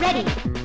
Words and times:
Ready. 0.00 0.59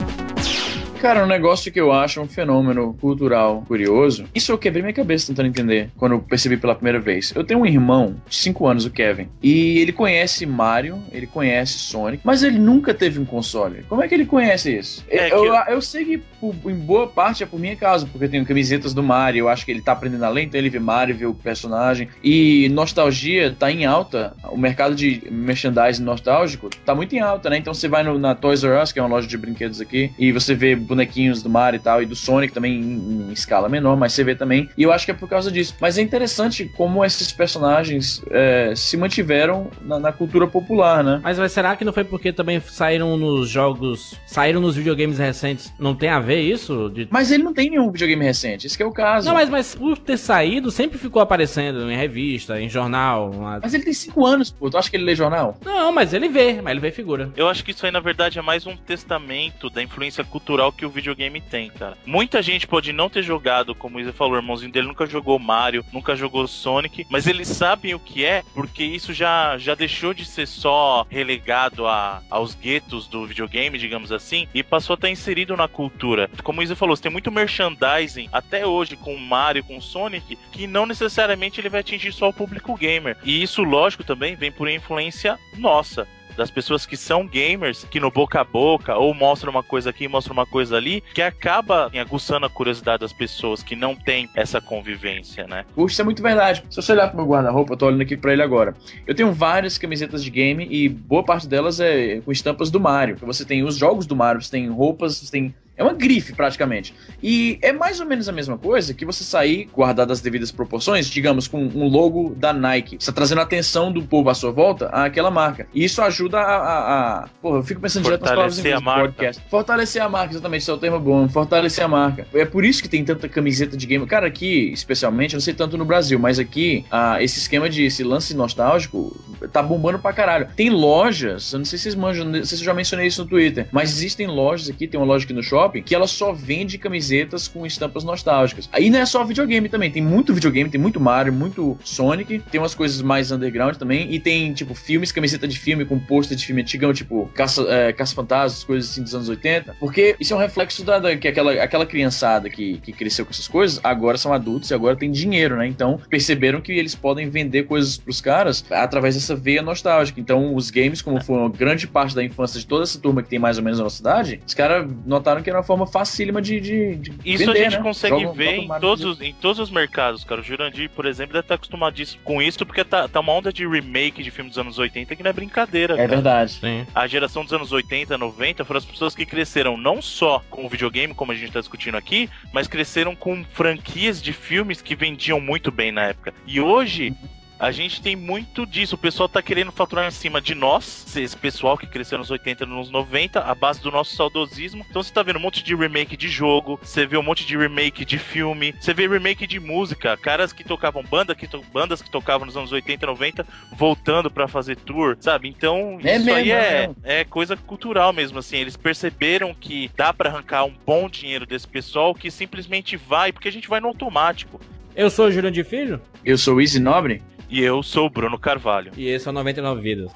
Cara, 1.05 1.23
um 1.23 1.27
negócio 1.27 1.71
que 1.71 1.79
eu 1.79 1.91
acho 1.91 2.19
um 2.19 2.27
fenômeno 2.27 2.95
cultural 2.99 3.63
curioso. 3.67 4.25
Isso 4.33 4.51
eu 4.51 4.57
quebrei 4.57 4.81
minha 4.81 4.91
cabeça 4.91 5.27
tentando 5.27 5.47
entender 5.47 5.91
quando 5.95 6.13
eu 6.13 6.19
percebi 6.19 6.57
pela 6.57 6.73
primeira 6.73 6.99
vez. 6.99 7.31
Eu 7.35 7.43
tenho 7.43 7.59
um 7.59 7.65
irmão 7.65 8.15
de 8.27 8.35
5 8.35 8.65
anos, 8.65 8.85
o 8.87 8.89
Kevin, 8.89 9.29
e 9.43 9.77
ele 9.77 9.91
conhece 9.91 10.47
Mario, 10.47 10.99
ele 11.11 11.27
conhece 11.27 11.77
Sonic, 11.77 12.21
mas 12.25 12.41
ele 12.41 12.57
nunca 12.57 12.91
teve 12.91 13.19
um 13.19 13.25
console. 13.25 13.83
Como 13.87 14.01
é 14.01 14.07
que 14.07 14.15
ele 14.15 14.25
conhece 14.25 14.75
isso? 14.75 15.05
É 15.07 15.31
eu, 15.31 15.45
eu, 15.45 15.53
eu 15.53 15.79
sei 15.79 16.05
que 16.05 16.17
por- 16.41 16.55
em 16.65 16.73
boa 16.73 17.05
parte 17.05 17.43
é 17.43 17.45
por 17.45 17.59
minha 17.59 17.75
causa, 17.75 18.07
porque 18.07 18.25
eu 18.25 18.29
tenho 18.29 18.43
camisetas 18.43 18.91
do 18.91 19.03
Mario, 19.03 19.41
eu 19.41 19.49
acho 19.49 19.63
que 19.63 19.69
ele 19.71 19.81
tá 19.81 19.91
aprendendo 19.91 20.23
a 20.25 20.29
ler, 20.29 20.41
então 20.41 20.59
ele 20.59 20.71
vê 20.71 20.79
Mario, 20.79 21.15
vê 21.15 21.27
o 21.27 21.35
personagem. 21.35 22.07
E 22.23 22.67
nostalgia 22.69 23.55
tá 23.59 23.71
em 23.71 23.85
alta. 23.85 24.35
O 24.49 24.57
mercado 24.57 24.95
de 24.95 25.21
merchandising 25.29 26.01
nostálgico 26.03 26.67
tá 26.83 26.95
muito 26.95 27.13
em 27.15 27.19
alta, 27.19 27.47
né? 27.47 27.59
Então 27.59 27.75
você 27.75 27.87
vai 27.87 28.01
no- 28.01 28.17
na 28.17 28.33
Toys 28.33 28.63
R 28.63 28.81
Us, 28.81 28.91
que 28.91 28.97
é 28.97 29.03
uma 29.03 29.09
loja 29.09 29.27
de 29.27 29.37
brinquedos 29.37 29.79
aqui, 29.79 30.11
e 30.17 30.31
você 30.31 30.55
vê 30.55 30.75
bonequinhos 30.95 31.43
do 31.43 31.49
Mario 31.49 31.77
e 31.77 31.81
tal, 31.81 32.01
e 32.01 32.05
do 32.05 32.15
Sonic 32.15 32.53
também 32.53 32.73
em, 32.73 33.27
em 33.29 33.31
escala 33.33 33.67
menor, 33.69 33.95
mas 33.97 34.13
você 34.13 34.23
vê 34.23 34.35
também. 34.35 34.69
E 34.77 34.83
eu 34.83 34.91
acho 34.91 35.05
que 35.05 35.11
é 35.11 35.13
por 35.13 35.27
causa 35.29 35.51
disso. 35.51 35.75
Mas 35.79 35.97
é 35.97 36.01
interessante 36.01 36.65
como 36.75 37.03
esses 37.03 37.31
personagens 37.31 38.21
é, 38.31 38.73
se 38.75 38.95
mantiveram 38.97 39.69
na, 39.81 39.99
na 39.99 40.11
cultura 40.11 40.47
popular, 40.47 41.03
né? 41.03 41.19
Mas, 41.23 41.37
mas 41.37 41.51
será 41.51 41.75
que 41.75 41.83
não 41.85 41.93
foi 41.93 42.03
porque 42.03 42.31
também 42.31 42.59
saíram 42.59 43.17
nos 43.17 43.49
jogos, 43.49 44.19
saíram 44.25 44.61
nos 44.61 44.75
videogames 44.75 45.17
recentes? 45.17 45.73
Não 45.79 45.93
tem 45.95 46.09
a 46.09 46.19
ver 46.19 46.39
isso? 46.41 46.89
De- 46.89 47.07
Mas 47.11 47.31
ele 47.31 47.43
não 47.43 47.53
tem 47.53 47.69
nenhum 47.69 47.91
videogame 47.91 48.23
recente, 48.23 48.67
esse 48.67 48.77
que 48.77 48.83
é 48.83 48.85
o 48.85 48.91
caso. 48.91 49.27
Não, 49.27 49.33
mas, 49.35 49.49
mas 49.49 49.75
por 49.75 49.97
ter 49.97 50.17
saído, 50.17 50.71
sempre 50.71 50.97
ficou 50.97 51.21
aparecendo 51.21 51.89
em 51.91 51.95
revista, 51.97 52.59
em 52.61 52.69
jornal. 52.69 53.31
uma- 53.31 53.59
Mas 53.61 53.73
ele 53.73 53.83
tem 53.83 53.93
5 53.93 54.25
anos, 54.25 54.51
pô. 54.51 54.69
Tu 54.69 54.77
acha 54.77 54.89
que 54.89 54.95
ele 54.97 55.03
lê 55.03 55.15
jornal? 55.15 55.57
Não, 55.63 55.91
mas 55.91 56.13
ele 56.13 56.29
vê, 56.29 56.61
mas 56.61 56.71
ele 56.71 56.79
vê 56.79 56.91
figura. 56.91 57.31
Eu 57.35 57.47
acho 57.49 57.63
que 57.63 57.71
isso 57.71 57.85
aí, 57.85 57.91
na 57.91 57.99
verdade, 57.99 58.39
é 58.39 58.41
mais 58.41 58.65
um 58.67 58.75
testamento 58.75 59.69
da 59.69 59.81
influência 59.81 60.23
cultural 60.23 60.71
que 60.71 60.84
o 60.85 60.89
videogame 60.89 61.41
tem, 61.41 61.69
cara. 61.69 61.97
Muita 62.05 62.41
gente 62.41 62.67
pode 62.67 62.93
não 62.93 63.09
ter 63.09 63.23
jogado, 63.23 63.75
como 63.75 63.97
o 63.97 64.01
Isa 64.01 64.13
falou, 64.13 64.33
o 64.33 64.37
irmãozinho 64.37 64.71
dele 64.71 64.87
nunca 64.87 65.05
jogou 65.05 65.39
Mario, 65.39 65.85
nunca 65.91 66.15
jogou 66.15 66.47
Sonic, 66.47 67.05
mas 67.09 67.27
eles 67.27 67.47
sabem 67.47 67.93
o 67.93 67.99
que 67.99 68.25
é, 68.25 68.43
porque 68.53 68.83
isso 68.83 69.13
já, 69.13 69.57
já 69.57 69.75
deixou 69.75 70.13
de 70.13 70.25
ser 70.25 70.47
só 70.47 71.05
relegado 71.09 71.87
a, 71.87 72.21
aos 72.29 72.55
guetos 72.55 73.07
do 73.07 73.25
videogame, 73.25 73.77
digamos 73.77 74.11
assim, 74.11 74.47
e 74.53 74.63
passou 74.63 74.93
a 74.93 74.95
estar 74.95 75.09
inserido 75.09 75.55
na 75.57 75.67
cultura. 75.67 76.29
Como 76.43 76.59
o 76.59 76.63
Isa 76.63 76.75
falou, 76.75 76.95
você 76.95 77.03
tem 77.03 77.11
muito 77.11 77.31
merchandising 77.31 78.29
até 78.31 78.65
hoje 78.65 78.95
com 78.95 79.15
Mario, 79.17 79.63
com 79.63 79.81
Sonic, 79.81 80.37
que 80.51 80.67
não 80.67 80.85
necessariamente 80.85 81.59
ele 81.59 81.69
vai 81.69 81.81
atingir 81.81 82.11
só 82.11 82.29
o 82.29 82.33
público 82.33 82.75
gamer. 82.75 83.17
E 83.23 83.41
isso, 83.41 83.63
lógico, 83.63 84.03
também 84.03 84.35
vem 84.35 84.51
por 84.51 84.69
influência 84.69 85.39
nossa 85.57 86.07
das 86.35 86.51
pessoas 86.51 86.85
que 86.85 86.97
são 86.97 87.25
gamers, 87.25 87.85
que 87.89 87.99
no 87.99 88.11
boca 88.11 88.41
a 88.41 88.43
boca, 88.43 88.95
ou 88.95 89.13
mostra 89.13 89.49
uma 89.49 89.63
coisa 89.63 89.89
aqui, 89.89 90.07
mostra 90.07 90.33
uma 90.33 90.45
coisa 90.45 90.77
ali, 90.77 91.01
que 91.13 91.21
acaba 91.21 91.91
aguçando 91.99 92.45
a 92.45 92.49
curiosidade 92.49 93.01
das 93.01 93.13
pessoas 93.13 93.63
que 93.63 93.75
não 93.75 93.95
têm 93.95 94.29
essa 94.35 94.59
convivência, 94.59 95.47
né? 95.47 95.65
Isso 95.77 96.01
é 96.01 96.03
muito 96.03 96.21
verdade. 96.21 96.63
Se 96.69 96.81
você 96.81 96.91
olhar 96.91 97.07
pro 97.07 97.17
meu 97.17 97.25
guarda-roupa, 97.25 97.73
eu 97.73 97.77
tô 97.77 97.87
olhando 97.87 98.01
aqui 98.01 98.17
pra 98.17 98.33
ele 98.33 98.41
agora. 98.41 98.75
Eu 99.05 99.15
tenho 99.15 99.31
várias 99.31 99.77
camisetas 99.77 100.23
de 100.23 100.29
game 100.29 100.67
e 100.69 100.89
boa 100.89 101.23
parte 101.23 101.47
delas 101.47 101.79
é 101.79 102.21
com 102.21 102.31
estampas 102.31 102.69
do 102.69 102.79
Mario. 102.79 103.17
Você 103.21 103.45
tem 103.45 103.63
os 103.63 103.77
jogos 103.77 104.05
do 104.05 104.15
Mario, 104.15 104.41
você 104.41 104.51
tem 104.51 104.69
roupas, 104.69 105.17
você 105.17 105.31
tem. 105.31 105.55
É 105.77 105.83
uma 105.83 105.93
grife, 105.93 106.33
praticamente. 106.33 106.93
E 107.21 107.59
é 107.61 107.71
mais 107.73 107.99
ou 107.99 108.05
menos 108.05 108.29
a 108.29 108.31
mesma 108.31 108.57
coisa 108.57 108.93
que 108.93 109.05
você 109.05 109.23
sair, 109.23 109.69
guardado 109.73 110.11
as 110.11 110.21
devidas 110.21 110.51
proporções, 110.51 111.07
digamos, 111.07 111.47
com 111.47 111.63
um 111.63 111.87
logo 111.87 112.33
da 112.37 112.53
Nike. 112.53 112.97
Você 112.99 113.11
tá 113.11 113.15
trazendo 113.15 113.39
a 113.39 113.43
atenção 113.43 113.91
do 113.91 114.03
povo 114.03 114.29
à 114.29 114.33
sua 114.33 114.51
volta 114.51 114.87
àquela 114.87 115.29
marca. 115.29 115.67
E 115.73 115.83
isso 115.83 116.01
ajuda 116.01 116.39
a. 116.39 116.55
a, 116.55 117.23
a... 117.23 117.27
Porra, 117.41 117.57
eu 117.57 117.63
fico 117.63 117.81
pensando 117.81 118.03
direto 118.03 118.21
nas 118.21 118.29
palavras 118.29 118.65
em 118.65 118.73
a 118.73 118.81
podcast. 118.81 119.41
Fortalecer 119.49 120.01
a 120.01 120.09
marca, 120.09 120.33
exatamente, 120.33 120.61
esse 120.61 120.69
é 120.69 120.73
o 120.73 120.77
termo 120.77 120.99
bom. 120.99 121.27
Fortalecer 121.27 121.83
a 121.83 121.87
marca. 121.87 122.27
É 122.33 122.45
por 122.45 122.63
isso 122.63 122.81
que 122.81 122.89
tem 122.89 123.03
tanta 123.03 123.27
camiseta 123.27 123.75
de 123.75 123.85
game. 123.85 124.05
Cara, 124.05 124.27
aqui, 124.27 124.71
especialmente, 124.71 125.33
eu 125.33 125.37
não 125.37 125.43
sei 125.43 125.53
tanto 125.53 125.77
no 125.77 125.85
Brasil, 125.85 126.17
mas 126.17 126.39
aqui, 126.39 126.85
ah, 126.89 127.21
esse 127.21 127.39
esquema 127.39 127.69
de 127.69 127.85
esse 127.85 128.03
lance 128.03 128.33
nostálgico 128.33 129.15
tá 129.51 129.61
bombando 129.61 129.99
pra 129.99 130.13
caralho. 130.13 130.47
Tem 130.55 130.69
lojas, 130.69 131.51
eu 131.53 131.59
não 131.59 131.65
sei 131.65 131.77
se 131.77 131.83
vocês 131.83 131.95
manjam, 131.95 132.25
não 132.25 132.33
sei 132.45 132.57
se 132.57 132.63
eu 132.63 132.65
já 132.65 132.73
mencionei 132.73 133.07
isso 133.07 133.21
no 133.23 133.27
Twitter, 133.27 133.67
mas 133.71 133.91
existem 133.91 134.27
lojas 134.27 134.69
aqui, 134.69 134.87
tem 134.87 134.99
uma 134.99 135.05
loja 135.05 135.25
aqui 135.25 135.33
no 135.33 135.43
shopping, 135.43 135.64
que 135.69 135.93
ela 135.95 136.07
só 136.07 136.31
vende 136.33 136.77
camisetas 136.77 137.47
com 137.47 137.65
estampas 137.65 138.03
nostálgicas. 138.03 138.69
Aí 138.71 138.89
não 138.89 138.99
é 138.99 139.05
só 139.05 139.23
videogame 139.23 139.69
também, 139.69 139.91
tem 139.91 140.01
muito 140.01 140.33
videogame, 140.33 140.69
tem 140.69 140.79
muito 140.79 140.99
Mario, 140.99 141.33
muito 141.33 141.77
Sonic, 141.83 142.39
tem 142.51 142.59
umas 142.59 142.75
coisas 142.75 143.01
mais 143.01 143.31
underground 143.31 143.75
também, 143.75 144.11
e 144.13 144.19
tem, 144.19 144.53
tipo, 144.53 144.73
filmes, 144.73 145.11
camiseta 145.11 145.47
de 145.47 145.57
filme 145.59 145.85
com 145.85 145.99
pôster 145.99 146.37
de 146.37 146.45
filme 146.45 146.61
antigão, 146.61 146.93
tipo, 146.93 147.29
Caça, 147.33 147.61
é, 147.69 147.93
Caça-Fantasmas, 147.93 148.63
coisas 148.63 148.89
assim 148.91 149.03
dos 149.03 149.13
anos 149.15 149.29
80, 149.29 149.75
porque 149.79 150.15
isso 150.19 150.33
é 150.33 150.35
um 150.37 150.39
reflexo 150.39 150.83
da, 150.83 150.99
da- 150.99 151.15
que 151.15 151.27
aquela, 151.27 151.51
aquela 151.53 151.85
criançada 151.85 152.49
que, 152.49 152.79
que 152.79 152.91
cresceu 152.91 153.25
com 153.25 153.31
essas 153.31 153.47
coisas, 153.47 153.79
agora 153.83 154.17
são 154.17 154.33
adultos 154.33 154.69
e 154.71 154.73
agora 154.73 154.95
tem 154.95 155.11
dinheiro, 155.11 155.57
né? 155.57 155.67
Então, 155.67 155.99
perceberam 156.09 156.61
que 156.61 156.71
eles 156.71 156.95
podem 156.95 157.29
vender 157.29 157.63
coisas 157.63 157.97
pros 157.97 158.21
caras 158.21 158.63
através 158.69 159.15
dessa 159.15 159.35
veia 159.35 159.61
nostálgica. 159.61 160.19
Então, 160.19 160.55
os 160.55 160.69
games, 160.69 161.01
como 161.01 161.23
foi 161.23 161.37
uma 161.37 161.49
grande 161.49 161.87
parte 161.87 162.15
da 162.15 162.23
infância 162.23 162.59
de 162.59 162.65
toda 162.65 162.83
essa 162.83 162.99
turma 162.99 163.21
que 163.23 163.29
tem 163.29 163.39
mais 163.39 163.57
ou 163.57 163.63
menos 163.63 163.79
a 163.79 163.83
nossa 163.83 164.01
idade, 164.01 164.39
os 164.45 164.53
caras 164.53 164.89
notaram 165.05 165.41
que 165.41 165.49
uma 165.57 165.63
forma 165.63 165.87
facílima 165.87 166.41
de, 166.41 166.59
de, 166.59 166.95
de 166.95 167.13
Isso 167.25 167.45
vender, 167.45 167.59
a 167.59 167.63
gente 167.69 167.77
né? 167.77 167.83
consegue 167.83 168.25
ver 168.27 168.55
em 168.55 168.67
todos, 168.79 169.03
os, 169.05 169.21
em 169.21 169.33
todos 169.33 169.59
os 169.59 169.69
mercados, 169.71 170.23
cara. 170.23 170.41
O 170.41 170.43
Jurandir, 170.43 170.89
por 170.89 171.05
exemplo, 171.05 171.33
deve 171.33 171.45
estar 171.45 171.55
acostumadíssimo 171.55 172.21
com 172.23 172.41
isso, 172.41 172.65
porque 172.65 172.83
tá, 172.83 173.07
tá 173.07 173.19
uma 173.19 173.33
onda 173.33 173.51
de 173.51 173.67
remake 173.67 174.23
de 174.23 174.31
filmes 174.31 174.53
dos 174.53 174.59
anos 174.59 174.77
80 174.77 175.15
que 175.15 175.23
não 175.23 175.29
é 175.29 175.33
brincadeira, 175.33 175.93
É 175.93 175.97
cara. 175.97 176.07
verdade. 176.09 176.51
Sim. 176.53 176.85
a 176.93 177.07
geração 177.07 177.43
dos 177.43 177.53
anos 177.53 177.71
80, 177.71 178.17
90 178.17 178.63
foram 178.65 178.77
as 178.77 178.85
pessoas 178.85 179.15
que 179.15 179.25
cresceram 179.25 179.77
não 179.77 180.01
só 180.01 180.43
com 180.49 180.65
o 180.65 180.69
videogame, 180.69 181.13
como 181.13 181.31
a 181.31 181.35
gente 181.35 181.51
tá 181.51 181.59
discutindo 181.59 181.95
aqui, 181.97 182.29
mas 182.53 182.67
cresceram 182.67 183.15
com 183.15 183.43
franquias 183.51 184.21
de 184.21 184.33
filmes 184.33 184.81
que 184.81 184.95
vendiam 184.95 185.39
muito 185.39 185.71
bem 185.71 185.91
na 185.91 186.03
época. 186.03 186.33
E 186.45 186.59
hoje. 186.59 187.13
A 187.57 187.71
gente 187.71 188.01
tem 188.01 188.17
muito 188.17 188.65
disso. 188.65 188.95
O 188.95 188.97
pessoal 188.97 189.29
tá 189.29 189.41
querendo 189.41 189.71
faturar 189.71 190.05
em 190.05 190.11
cima 190.11 190.41
de 190.41 190.53
nós, 190.53 191.15
esse 191.15 191.37
pessoal 191.37 191.77
que 191.77 191.87
cresceu 191.87 192.17
nos 192.17 192.29
80 192.29 192.65
e 192.65 192.67
nos 192.67 192.91
90, 192.91 193.39
a 193.39 193.55
base 193.55 193.81
do 193.81 193.89
nosso 193.89 194.13
saudosismo. 194.13 194.85
Então 194.89 195.01
você 195.01 195.13
tá 195.13 195.23
vendo 195.23 195.37
um 195.37 195.41
monte 195.41 195.63
de 195.63 195.73
remake 195.73 196.17
de 196.17 196.27
jogo, 196.27 196.77
você 196.83 197.05
vê 197.05 197.17
um 197.17 197.23
monte 197.23 197.45
de 197.45 197.57
remake 197.57 198.03
de 198.03 198.17
filme, 198.19 198.75
você 198.77 198.93
vê 198.93 199.07
remake 199.07 199.47
de 199.47 199.57
música, 199.57 200.17
caras 200.17 200.51
que 200.51 200.65
tocavam 200.65 201.01
banda, 201.01 201.33
que 201.33 201.47
to- 201.47 201.63
bandas 201.71 202.01
que 202.01 202.11
tocavam 202.11 202.45
nos 202.45 202.57
anos 202.57 202.73
80 202.73 203.05
e 203.05 203.07
90 203.07 203.47
voltando 203.73 204.29
pra 204.29 204.49
fazer 204.49 204.75
tour, 204.75 205.15
sabe? 205.21 205.47
Então, 205.47 205.97
É 206.03 206.17
isso 206.17 206.29
aí 206.29 206.43
mesmo, 206.45 206.51
é 206.51 206.65
é, 206.67 206.79
mesmo. 206.87 206.95
é 207.05 207.23
coisa 207.23 207.55
cultural 207.55 208.11
mesmo, 208.11 208.37
assim. 208.37 208.57
Eles 208.57 208.75
perceberam 208.75 209.53
que 209.53 209.89
dá 209.95 210.13
pra 210.13 210.29
arrancar 210.29 210.65
um 210.65 210.73
bom 210.85 211.09
dinheiro 211.09 211.45
desse 211.45 211.67
pessoal 211.67 212.13
que 212.13 212.29
simplesmente 212.29 212.97
vai, 212.97 213.31
porque 213.31 213.47
a 213.47 213.51
gente 213.51 213.69
vai 213.69 213.79
no 213.79 213.87
automático. 213.87 214.59
Eu 214.93 215.09
sou 215.09 215.27
o 215.27 215.31
Jurandir 215.31 215.65
Filho 215.65 216.01
Eu 216.23 216.37
sou 216.37 216.55
o 216.55 216.61
Easy 216.61 216.79
Nobre. 216.79 217.21
E 217.49 217.61
eu 217.61 217.83
sou 217.83 218.07
o 218.07 218.09
Bruno 218.09 218.37
Carvalho. 218.39 218.91
e 218.97 219.07
esse 219.07 219.27
é 219.27 219.31
o 219.31 219.33
99 219.33 219.81
Vidas. 219.81 220.11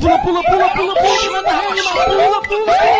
Pula, 0.00 0.18
pula, 0.22 0.42
pula, 0.44 0.68
pula, 0.70 0.94
pula, 0.94 1.18
pula, 1.20 1.42
pula, 1.42 2.42
pula, 2.42 2.42
pula. 2.42 2.98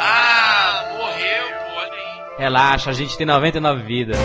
Ah, 0.00 0.84
morreu, 0.92 1.46
pô, 1.48 1.80
olha 1.80 1.92
aí. 1.92 2.38
Relaxa, 2.38 2.90
a 2.90 2.92
gente 2.92 3.16
tem 3.16 3.26
99 3.26 3.82
vidas. 3.82 4.16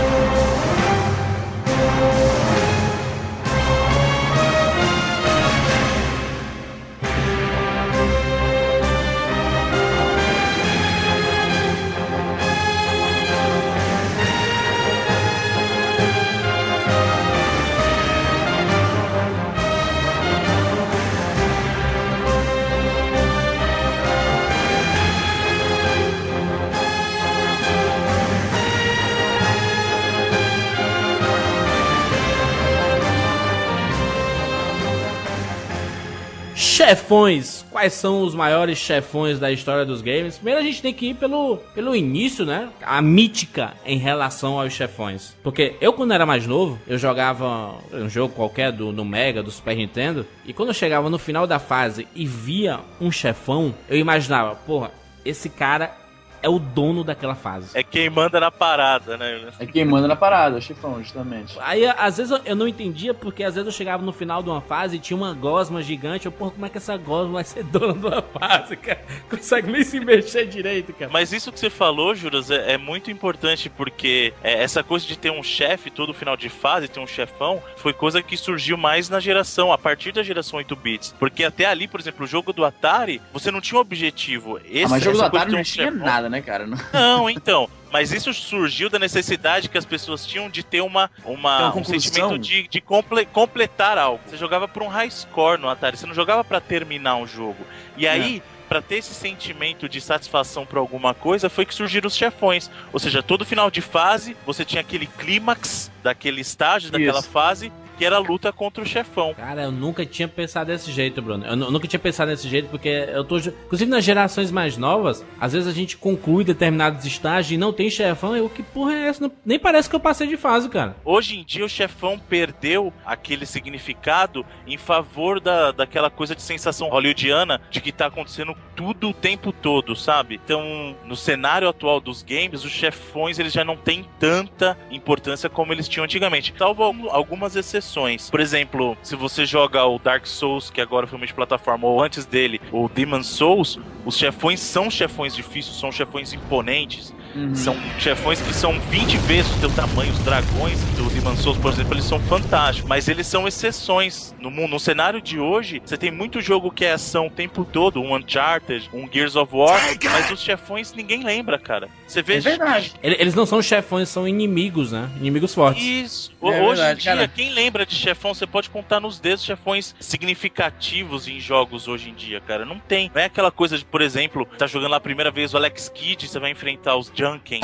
Chefões. 36.90 37.64
Quais 37.70 37.94
são 37.94 38.24
os 38.24 38.34
maiores 38.34 38.80
chefões 38.80 39.38
da 39.38 39.52
história 39.52 39.86
dos 39.86 40.02
games? 40.02 40.38
Primeiro 40.38 40.60
a 40.60 40.64
gente 40.64 40.82
tem 40.82 40.92
que 40.92 41.12
ir 41.12 41.14
pelo, 41.14 41.58
pelo 41.76 41.96
início, 41.96 42.44
né? 42.44 42.70
A 42.82 43.00
mítica 43.00 43.76
em 43.86 44.00
relação 44.00 44.60
aos 44.60 44.74
chefões. 44.74 45.36
Porque 45.44 45.76
eu, 45.80 45.94
quando 45.94 46.14
era 46.14 46.26
mais 46.26 46.48
novo, 46.48 46.80
eu 46.88 46.98
jogava 46.98 47.76
um 47.94 48.10
jogo 48.10 48.34
qualquer 48.34 48.72
do, 48.72 48.92
do 48.92 49.06
Mega, 49.06 49.44
do 49.44 49.52
Super 49.52 49.76
Nintendo. 49.76 50.26
E 50.44 50.52
quando 50.52 50.70
eu 50.70 50.74
chegava 50.74 51.12
no 51.12 51.20
final 51.20 51.46
da 51.46 51.60
fase 51.60 52.08
e 52.16 52.26
via 52.26 52.80
um 53.00 53.12
chefão, 53.12 53.76
eu 53.88 53.96
imaginava, 53.96 54.56
porra, 54.56 54.90
esse 55.24 55.48
cara 55.48 55.96
é 56.42 56.50
o 56.50 56.60
dono 56.60 57.04
daquela 57.04 57.36
fase. 57.36 57.78
É 57.78 57.84
quem 57.84 58.10
manda 58.10 58.40
na 58.40 58.52
parada, 58.52 59.18
né? 59.18 59.50
É 59.60 59.66
quem 59.66 59.86
manda 59.86 60.08
na 60.08 60.16
parada, 60.16 60.58
o 60.58 60.62
chefão, 60.62 61.02
justamente. 61.02 61.58
Aí, 61.62 61.86
às 61.86 62.18
vezes, 62.18 62.32
eu- 62.32 62.42
eu 62.46 62.56
não 62.56 62.68
entendia, 62.68 63.14
porque 63.14 63.44
às 63.44 63.56
vezes 63.56 63.68
eu 63.68 63.74
chegava 63.74 64.04
no 64.04 64.12
final 64.14 64.42
de 64.44 64.50
uma 64.50 64.62
fase 64.62 64.96
e 64.98 65.00
tinha 65.00 65.18
uma 65.18 65.34
gosma 65.34 65.82
gigante. 65.82 66.26
Eu, 66.26 66.32
porra, 66.32 66.52
como 66.52 66.66
é 66.66 66.70
que 66.70 66.78
essa 66.78 66.96
gosma 66.98 67.34
vai 67.34 67.44
ser 67.44 67.64
dona 67.64 67.94
de 67.94 68.06
uma 68.06 68.22
fase, 68.22 68.76
cara? 68.78 69.02
Consegue 69.30 69.72
nem 69.72 69.84
se 69.84 70.00
mexer 70.00 70.46
direito, 70.48 70.94
cara. 70.94 71.12
Mas 71.12 71.32
isso 71.34 71.52
que 71.52 71.60
você 71.60 71.70
falou, 71.70 72.14
Juras, 72.16 72.50
é, 72.52 72.74
é 72.74 72.78
muito 72.78 73.10
importante 73.12 73.70
porque 73.70 74.34
é, 74.44 74.62
essa 74.64 74.84
coisa 74.84 75.06
de 75.06 75.18
ter 75.18 75.32
um 75.32 75.44
chefe 75.44 75.90
todo 75.90 76.14
final 76.14 76.36
de 76.38 76.50
fase, 76.50 76.88
ter 76.88 77.00
um 77.00 77.08
chefão, 77.08 77.62
foi 77.78 77.94
coisa 77.94 78.22
que 78.22 78.38
surgiu 78.38 78.78
mais 78.78 79.10
na 79.10 79.20
geração, 79.20 79.72
a 79.72 79.78
partir 79.78 80.12
da 80.12 80.24
geração 80.24 80.58
8 80.58 80.76
bits. 80.76 81.16
Porque 81.20 81.44
até 81.44 81.66
ali, 81.66 81.88
por 81.88 82.00
exemplo, 82.00 82.24
o 82.26 82.28
jogo 82.28 82.54
do 82.54 82.64
Atari, 82.66 83.22
você 83.34 83.52
não 83.52 83.62
tinha 83.62 83.78
um 83.78 83.82
objetivo. 83.82 84.60
Esse, 84.66 84.86
ah, 84.86 84.90
mas 84.90 85.04
jogo 85.04 85.18
do 85.18 85.26
Atari 85.26 85.52
não 85.52 85.60
um 85.60 85.64
tinha 85.64 85.86
chefão- 85.92 86.06
nada, 86.06 86.29
né, 86.30 86.42
cara? 86.42 86.66
Não- 86.68 86.78
Não, 86.94 87.30
então. 87.30 87.70
Mas 87.92 88.12
isso 88.12 88.32
surgiu 88.34 88.90
da 88.90 89.00
necessidade 89.00 89.68
que 89.68 89.78
as 89.78 89.86
pessoas 89.86 90.26
tinham 90.26 90.48
de 90.50 90.62
ter 90.64 90.82
uma, 90.82 91.10
uma 91.26 91.70
uma, 91.70 91.76
um 91.78 91.84
sentimento 91.84 92.38
de, 92.38 92.68
de 92.68 92.80
comple- 92.80 93.26
completar 93.26 93.98
algo. 93.98 94.22
Você 94.28 94.38
jogava 94.38 94.68
por 94.68 94.84
um 94.84 94.88
high 94.88 95.10
score 95.10 95.60
no 95.60 95.68
Atari, 95.68 95.98
você 95.98 96.06
não 96.06 96.14
jogava 96.14 96.44
pra 96.44 96.62
terminar 96.62 97.16
um 97.16 97.26
jogo. 97.26 97.66
E 97.98 98.08
aí, 98.08 98.44
pra 98.68 98.80
ter 98.80 98.98
esse 98.98 99.16
sentimento 99.16 99.90
de 99.90 100.00
satisfação 100.00 100.68
por 100.68 100.78
alguma 100.78 101.16
coisa, 101.16 101.50
foi 101.50 101.66
que 101.66 101.74
surgiram 101.74 102.08
os 102.08 102.16
chefões. 102.16 102.70
Ou 102.94 103.00
seja, 103.00 103.24
todo 103.24 103.44
final 103.44 103.72
de 103.72 103.82
fase, 103.82 104.38
você 104.46 104.64
tinha 104.64 104.82
aquele 104.82 105.08
clímax 105.08 105.92
daquele 106.04 106.42
estágio, 106.42 106.92
daquela 106.92 107.20
Isso. 107.22 107.30
fase, 107.30 107.72
que 108.00 108.06
era 108.06 108.16
a 108.16 108.20
luta 108.20 108.52
contra 108.54 108.82
o 108.82 108.86
chefão. 108.88 109.34
Cara, 109.36 109.64
eu 109.64 109.72
nunca 109.72 110.06
tinha 110.06 110.28
pensado 110.28 110.72
desse 110.72 110.92
jeito, 110.92 111.22
Bruno. 111.22 111.46
Eu 111.46 111.56
nu- 111.56 111.70
nunca 111.70 111.88
tinha 111.88 112.00
pensado 112.00 112.32
desse 112.32 112.48
jeito 112.48 112.70
porque 112.70 112.88
eu 112.88 113.24
tô. 113.26 113.38
Inclusive 113.38 113.92
nas 113.92 114.04
gerações 114.06 114.50
mais 114.52 114.78
novas, 114.78 115.24
às 115.40 115.52
vezes 115.54 115.68
a 115.68 115.72
gente 115.74 115.98
conclui 115.98 116.44
determinados 116.46 117.06
estágios 117.06 117.52
e 117.52 117.58
não 117.58 117.74
tem 117.74 117.90
chefão. 117.90 118.36
Eu, 118.38 118.50
que 118.50 118.64
porra 118.64 118.94
é 118.94 119.08
essa? 119.10 119.22
Não- 119.22 119.32
nem 119.46 119.60
parece 119.60 119.90
que 119.90 119.96
eu 119.96 120.00
passei 120.00 120.28
de 120.28 120.38
fase, 120.38 120.70
cara. 120.70 120.96
Hoje 121.04 121.38
em 121.38 121.44
dia 121.44 121.66
o 121.66 121.70
chefão 121.70 122.18
perdeu 122.18 122.94
aquele 123.06 123.46
significado 123.46 124.46
em 124.66 124.78
favor 124.78 125.40
da, 125.42 125.72
daquela 125.72 126.10
coisa 126.10 126.34
de 126.34 126.42
sensação 126.42 126.88
hollywoodiana 126.90 127.60
de 127.70 127.82
que 127.82 127.92
tá 127.92 128.06
acontecendo 128.06 128.56
tudo 128.76 129.10
o 129.10 129.14
tempo 129.14 129.52
todo, 129.52 129.94
sabe? 129.96 130.40
Então, 130.42 130.96
no 131.06 131.18
cenário 131.18 131.68
atual 131.68 132.00
dos 132.00 132.24
games, 132.24 132.64
os 132.64 132.72
chefões 132.72 133.38
eles 133.40 133.52
já 133.52 133.66
não 133.66 133.76
têm 133.76 134.06
tanta 134.18 134.78
importância 134.90 135.50
como 135.50 135.74
eles 135.74 135.88
tinham 135.90 136.06
antigamente. 136.06 136.54
Salvo 136.58 136.82
algum- 136.84 137.10
algumas 137.10 137.56
exceções. 137.58 137.89
Por 138.30 138.40
exemplo, 138.40 138.98
se 139.02 139.16
você 139.16 139.46
joga 139.46 139.86
o 139.86 139.98
Dark 140.00 140.26
Souls, 140.26 140.70
que 140.70 140.82
agora 140.82 141.08
foi 141.08 141.18
uma 141.18 141.26
de 141.26 141.34
plataforma, 141.34 141.88
ou 141.88 142.02
antes 142.02 142.26
dele, 142.26 142.62
o 142.72 142.88
Demon 142.90 143.24
Souls, 143.24 143.80
os 144.06 144.18
chefões 144.18 144.60
são 144.60 144.90
chefões 144.90 145.36
difíceis, 145.36 145.76
são 145.78 145.92
chefões 145.92 146.34
imponentes. 146.34 147.14
Uhum. 147.36 147.54
São 147.56 147.76
chefões 148.00 148.42
que 148.42 148.54
são 148.54 148.80
20 148.80 149.18
vezes 149.20 149.52
o 149.56 149.60
teu 149.60 149.70
tamanho. 149.72 150.12
Os 150.12 150.20
dragões 150.20 150.80
do 150.98 151.10
Demon 151.10 151.36
Souls, 151.36 151.58
por 151.58 151.72
exemplo, 151.72 151.94
eles 151.94 152.06
são 152.06 152.20
fantásticos. 152.22 152.88
Mas 152.90 153.08
eles 153.08 153.28
são 153.28 153.48
exceções. 153.48 154.34
No, 154.40 154.50
mundo, 154.50 154.72
no 154.72 154.80
cenário 154.80 155.22
de 155.22 155.40
hoje, 155.40 155.82
você 155.86 155.98
tem 155.98 156.12
muito 156.12 156.42
jogo 156.42 156.72
que 156.72 156.86
é 156.86 156.94
ação 156.94 157.28
o 157.28 157.30
tempo 157.30 157.64
todo. 157.66 158.02
Um 158.02 158.16
Uncharted, 158.16 158.90
um 158.94 159.08
Gears 159.12 159.36
of 159.36 159.56
War. 159.56 159.80
Mas 160.12 160.32
os 160.32 160.42
chefões 160.42 160.94
ninguém 160.94 161.24
lembra, 161.24 161.58
cara. 161.60 161.88
Você 162.08 162.22
vê... 162.22 162.38
É 162.38 162.40
verdade. 162.40 162.94
Ele- 163.04 163.18
Eles 163.20 163.36
não 163.36 163.46
são 163.46 163.62
chefões, 163.62 164.10
são 164.10 164.28
inimigos, 164.28 164.92
né? 164.92 165.10
Inimigos 165.20 165.54
fortes. 165.54 165.84
Isso. 165.84 166.32
É 166.42 166.46
Hoje 166.46 166.60
verdade, 166.82 167.00
em 167.00 167.04
dia, 167.04 167.16
cara. 167.16 167.28
quem 167.28 167.52
lembra 167.52 167.86
de 167.86 167.96
chefão, 167.96 168.34
você 168.34 168.48
pode 168.48 168.70
contar 168.70 169.00
nos 169.00 169.20
dedos 169.20 169.44
chefões 169.44 169.94
significativos 170.00 171.28
em 171.28 171.40
jogos 171.40 171.88
hoje 171.88 172.10
em 172.10 172.14
dia, 172.14 172.40
cara. 172.42 172.66
Não 172.66 172.80
tem. 172.80 173.12
Não 173.14 173.22
é 173.22 173.26
aquela 173.26 173.52
coisa 173.52 173.78
de, 173.78 173.86
por 173.86 174.02
exemplo, 174.02 174.46
tá 174.58 174.66
jogando 174.66 174.92
lá 174.92 174.98
a 174.98 175.02
primeira 175.02 175.30
vez 175.32 175.54
o 175.54 175.58
Alex 175.58 175.90
Kidd, 175.90 176.28
você 176.28 176.40
vai 176.40 176.52
enfrentar 176.52 176.96
os 176.96 177.10
Junkin. 177.20 177.60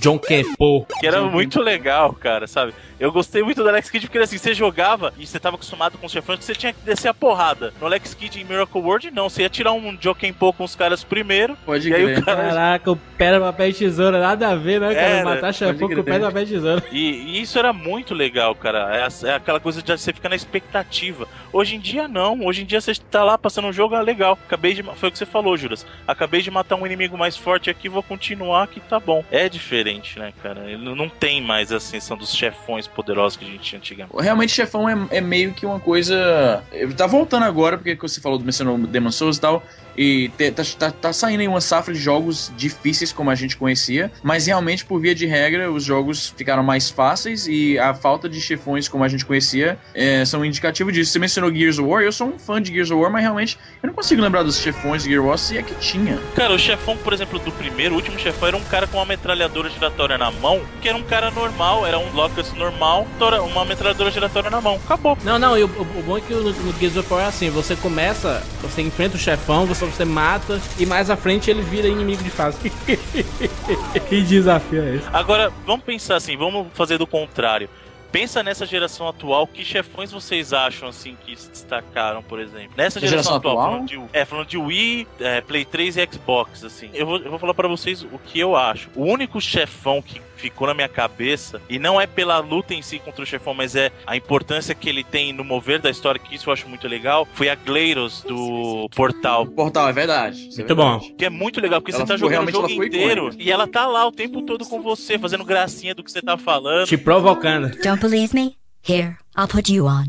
John 0.00 0.18
Kepo. 0.18 0.84
Que 0.98 1.06
era 1.06 1.22
muito 1.22 1.60
legal, 1.60 2.12
cara, 2.12 2.48
sabe? 2.48 2.74
Eu 3.02 3.10
gostei 3.10 3.42
muito 3.42 3.60
do 3.60 3.68
Alex 3.68 3.90
Kidd 3.90 4.06
porque 4.06 4.18
assim, 4.18 4.38
você 4.38 4.54
jogava 4.54 5.12
e 5.18 5.26
você 5.26 5.40
tava 5.40 5.56
acostumado 5.56 5.98
com 5.98 6.06
os 6.06 6.12
chefões 6.12 6.38
que 6.38 6.44
você 6.44 6.54
tinha 6.54 6.72
que 6.72 6.78
descer 6.84 7.08
a 7.08 7.14
porrada. 7.14 7.74
No 7.80 7.86
Alex 7.88 8.14
Kidd 8.14 8.40
em 8.40 8.44
Miracle 8.44 8.80
World, 8.80 9.10
não. 9.10 9.28
Você 9.28 9.42
ia 9.42 9.48
tirar 9.50 9.72
um 9.72 9.98
Jokenpo 10.00 10.52
com 10.52 10.62
os 10.62 10.76
caras 10.76 11.02
primeiro. 11.02 11.56
Pode 11.66 11.90
E 11.90 11.92
aí 11.92 12.04
crer. 12.04 12.18
o 12.20 12.24
cara. 12.24 12.42
Caraca, 12.44 12.92
o 12.92 12.96
pedra, 13.18 13.40
papel 13.40 13.68
e 13.70 13.74
tesoura, 13.74 14.20
nada 14.20 14.50
a 14.50 14.54
ver, 14.54 14.80
né, 14.80 14.94
cara? 14.94 15.06
Era, 15.08 15.24
Matar 15.24 15.52
chefão 15.52 15.88
com 15.88 15.94
crer. 15.94 16.04
pedra, 16.04 16.26
papel 16.28 16.42
e 16.44 16.46
tesoura. 16.46 16.84
E, 16.92 17.00
e 17.10 17.42
isso 17.42 17.58
era 17.58 17.72
muito 17.72 18.14
legal, 18.14 18.54
cara. 18.54 18.88
É, 18.96 19.26
é 19.28 19.34
aquela 19.34 19.58
coisa 19.58 19.82
de 19.82 19.90
você 19.98 20.12
ficar 20.12 20.28
na 20.28 20.36
expectativa. 20.36 21.26
Hoje 21.52 21.74
em 21.74 21.80
dia, 21.80 22.06
não. 22.06 22.46
Hoje 22.46 22.62
em 22.62 22.64
dia 22.64 22.80
você 22.80 22.94
tá 23.10 23.24
lá 23.24 23.36
passando 23.36 23.66
um 23.66 23.72
jogo, 23.72 23.96
ah, 23.96 24.00
legal. 24.00 24.38
Acabei 24.46 24.74
de. 24.74 24.84
Foi 24.84 25.08
o 25.08 25.12
que 25.12 25.18
você 25.18 25.26
falou, 25.26 25.56
Juras. 25.56 25.84
Acabei 26.06 26.40
de 26.40 26.52
matar 26.52 26.76
um 26.76 26.86
inimigo 26.86 27.18
mais 27.18 27.36
forte 27.36 27.68
aqui, 27.68 27.88
vou 27.88 28.02
continuar 28.04 28.68
que 28.68 28.78
tá 28.78 29.00
bom. 29.00 29.24
É 29.28 29.48
diferente, 29.48 30.20
né, 30.20 30.32
cara? 30.40 30.70
Ele 30.70 30.94
não 30.94 31.08
tem 31.08 31.42
mais 31.42 31.72
a 31.72 31.80
sensação 31.80 32.16
dos 32.16 32.32
chefões 32.32 32.91
poderosos 32.94 33.36
que 33.36 33.44
a 33.44 33.48
gente 33.48 33.62
tinha 33.62 33.78
antigamente. 33.78 34.22
Realmente, 34.22 34.52
chefão 34.52 34.88
é, 34.88 34.96
é 35.10 35.20
meio 35.20 35.52
que 35.52 35.66
uma 35.66 35.80
coisa. 35.80 36.62
Tá 36.96 37.06
voltando 37.06 37.44
agora, 37.44 37.76
porque 37.76 37.96
você 37.96 38.20
falou 38.20 38.38
do 38.38 38.44
mencionou 38.44 38.78
Demon 38.78 39.10
Souls 39.10 39.36
e 39.36 39.40
tal. 39.40 39.62
E 39.96 40.30
tá, 40.54 40.62
tá, 40.78 40.90
tá 40.90 41.12
saindo 41.12 41.40
aí 41.40 41.48
uma 41.48 41.60
safra 41.60 41.92
de 41.92 42.00
jogos 42.00 42.50
difíceis 42.56 43.12
como 43.12 43.30
a 43.30 43.34
gente 43.34 43.56
conhecia. 43.56 44.10
Mas 44.22 44.46
realmente, 44.46 44.84
por 44.84 45.00
via 45.00 45.14
de 45.14 45.26
regra, 45.26 45.70
os 45.70 45.84
jogos 45.84 46.32
ficaram 46.36 46.62
mais 46.62 46.90
fáceis. 46.90 47.46
E 47.46 47.78
a 47.78 47.92
falta 47.94 48.28
de 48.28 48.40
chefões 48.40 48.88
como 48.88 49.04
a 49.04 49.08
gente 49.08 49.24
conhecia 49.24 49.78
é, 49.94 50.24
são 50.24 50.40
um 50.40 50.44
indicativo 50.44 50.90
disso. 50.90 51.12
Você 51.12 51.18
mencionou 51.18 51.52
Gears 51.54 51.78
of 51.78 51.88
War, 51.88 52.02
eu 52.02 52.12
sou 52.12 52.28
um 52.28 52.38
fã 52.38 52.60
de 52.60 52.72
Gears 52.72 52.90
of 52.90 53.00
War, 53.00 53.10
mas 53.10 53.22
realmente 53.22 53.58
eu 53.82 53.86
não 53.88 53.94
consigo 53.94 54.22
lembrar 54.22 54.42
dos 54.42 54.58
chefões 54.58 55.02
de 55.02 55.10
Gears 55.10 55.20
of 55.22 55.28
War 55.28 55.38
se 55.38 55.58
é 55.58 55.62
que 55.62 55.74
tinha. 55.76 56.18
Cara, 56.34 56.54
o 56.54 56.58
chefão, 56.58 56.96
por 56.96 57.12
exemplo, 57.12 57.38
do 57.38 57.52
primeiro, 57.52 57.94
o 57.94 57.96
último 57.96 58.18
chefão 58.18 58.48
era 58.48 58.56
um 58.56 58.64
cara 58.64 58.86
com 58.86 58.98
uma 58.98 59.06
metralhadora 59.06 59.68
giratória 59.70 60.16
na 60.18 60.30
mão, 60.30 60.60
que 60.80 60.88
era 60.88 60.96
um 60.96 61.02
cara 61.02 61.30
normal, 61.30 61.86
era 61.86 61.98
um 61.98 62.12
Locust 62.12 62.56
normal, 62.56 63.06
tora- 63.18 63.42
uma 63.42 63.64
metralhadora 63.64 64.10
giratória 64.10 64.50
na 64.50 64.60
mão. 64.60 64.80
Acabou. 64.84 65.16
Não, 65.24 65.38
não, 65.38 65.56
e 65.58 65.64
o, 65.64 65.66
o- 65.66 65.98
o 65.98 66.02
bom 66.02 66.18
é 66.18 66.20
que 66.20 66.32
no, 66.32 66.50
no 66.52 66.72
Gears 66.78 66.96
of 66.96 67.12
War 67.12 67.24
é 67.24 67.26
assim, 67.26 67.50
você 67.50 67.76
começa, 67.76 68.42
você 68.62 68.82
enfrenta 68.82 69.16
o 69.16 69.18
chefão, 69.20 69.66
você, 69.66 69.81
você 69.86 70.04
mata, 70.04 70.60
e 70.78 70.86
mais 70.86 71.10
à 71.10 71.16
frente 71.16 71.50
ele 71.50 71.62
vira 71.62 71.88
inimigo 71.88 72.22
de 72.22 72.30
fase. 72.30 72.58
que 74.08 74.22
desafio 74.22 74.82
é 74.82 74.96
esse? 74.96 75.06
Agora, 75.12 75.52
vamos 75.66 75.84
pensar 75.84 76.16
assim, 76.16 76.36
vamos 76.36 76.68
fazer 76.74 76.98
do 76.98 77.06
contrário. 77.06 77.68
Pensa 78.12 78.42
nessa 78.42 78.66
geração 78.66 79.08
atual, 79.08 79.46
que 79.46 79.64
chefões 79.64 80.12
vocês 80.12 80.52
acham 80.52 80.86
assim 80.86 81.16
que 81.24 81.34
se 81.34 81.50
destacaram, 81.50 82.22
por 82.22 82.38
exemplo? 82.38 82.72
Nessa 82.76 83.00
geração, 83.00 83.08
geração 83.18 83.36
atual, 83.36 83.54
atual? 83.54 83.70
Falando, 83.70 83.88
de, 83.88 84.00
é, 84.12 84.24
falando 84.26 84.46
de 84.46 84.58
Wii, 84.58 85.08
é, 85.18 85.40
Play 85.40 85.64
3 85.64 85.96
e 85.96 86.08
Xbox, 86.12 86.62
assim. 86.62 86.90
Eu 86.92 87.06
vou, 87.06 87.16
eu 87.16 87.30
vou 87.30 87.38
falar 87.38 87.54
pra 87.54 87.66
vocês 87.66 88.02
o 88.02 88.18
que 88.18 88.38
eu 88.38 88.54
acho. 88.54 88.90
O 88.94 89.04
único 89.04 89.40
chefão 89.40 90.02
que 90.02 90.20
ficou 90.42 90.66
na 90.66 90.74
minha 90.74 90.88
cabeça, 90.88 91.60
e 91.68 91.78
não 91.78 92.00
é 92.00 92.06
pela 92.06 92.38
luta 92.38 92.74
em 92.74 92.82
si 92.82 92.98
contra 92.98 93.22
o 93.22 93.26
chefão, 93.26 93.54
mas 93.54 93.76
é 93.76 93.90
a 94.06 94.16
importância 94.16 94.74
que 94.74 94.88
ele 94.88 95.04
tem 95.04 95.32
no 95.32 95.44
mover 95.44 95.80
da 95.80 95.88
história, 95.88 96.20
que 96.20 96.34
isso 96.34 96.48
eu 96.48 96.52
acho 96.52 96.68
muito 96.68 96.88
legal, 96.88 97.26
foi 97.34 97.48
a 97.48 97.54
Gleiros 97.54 98.22
do 98.22 98.88
Portal. 98.96 99.46
Portal, 99.46 99.88
é 99.88 99.92
verdade. 99.92 100.38
é 100.40 100.42
Muito 100.44 100.56
verdade. 100.74 100.76
bom. 101.10 101.16
Que 101.16 101.24
é 101.26 101.30
muito 101.30 101.60
legal, 101.60 101.80
porque 101.80 101.94
Ela 101.94 102.04
você 102.04 102.12
tá 102.12 102.16
jogando 102.16 102.48
o 102.48 102.52
jogo 102.52 102.70
inteiro 102.70 103.26
icônica. 103.28 103.42
e 103.42 103.50
ela 103.50 103.66
tá 103.68 103.86
lá 103.86 104.06
o 104.06 104.12
tempo 104.12 104.42
todo 104.42 104.64
com 104.66 104.82
você, 104.82 105.18
fazendo 105.18 105.44
gracinha 105.44 105.94
do 105.94 106.02
que 106.02 106.10
você 106.10 106.20
tá 106.20 106.36
falando. 106.36 106.86
Te 106.86 106.96
provocando. 106.96 107.70
Don't 107.82 108.00
believe 108.00 108.34
me? 108.34 108.56
Here, 108.86 109.16
I'll 109.38 109.46
put 109.46 109.72
you 109.72 109.86
on. 109.86 110.06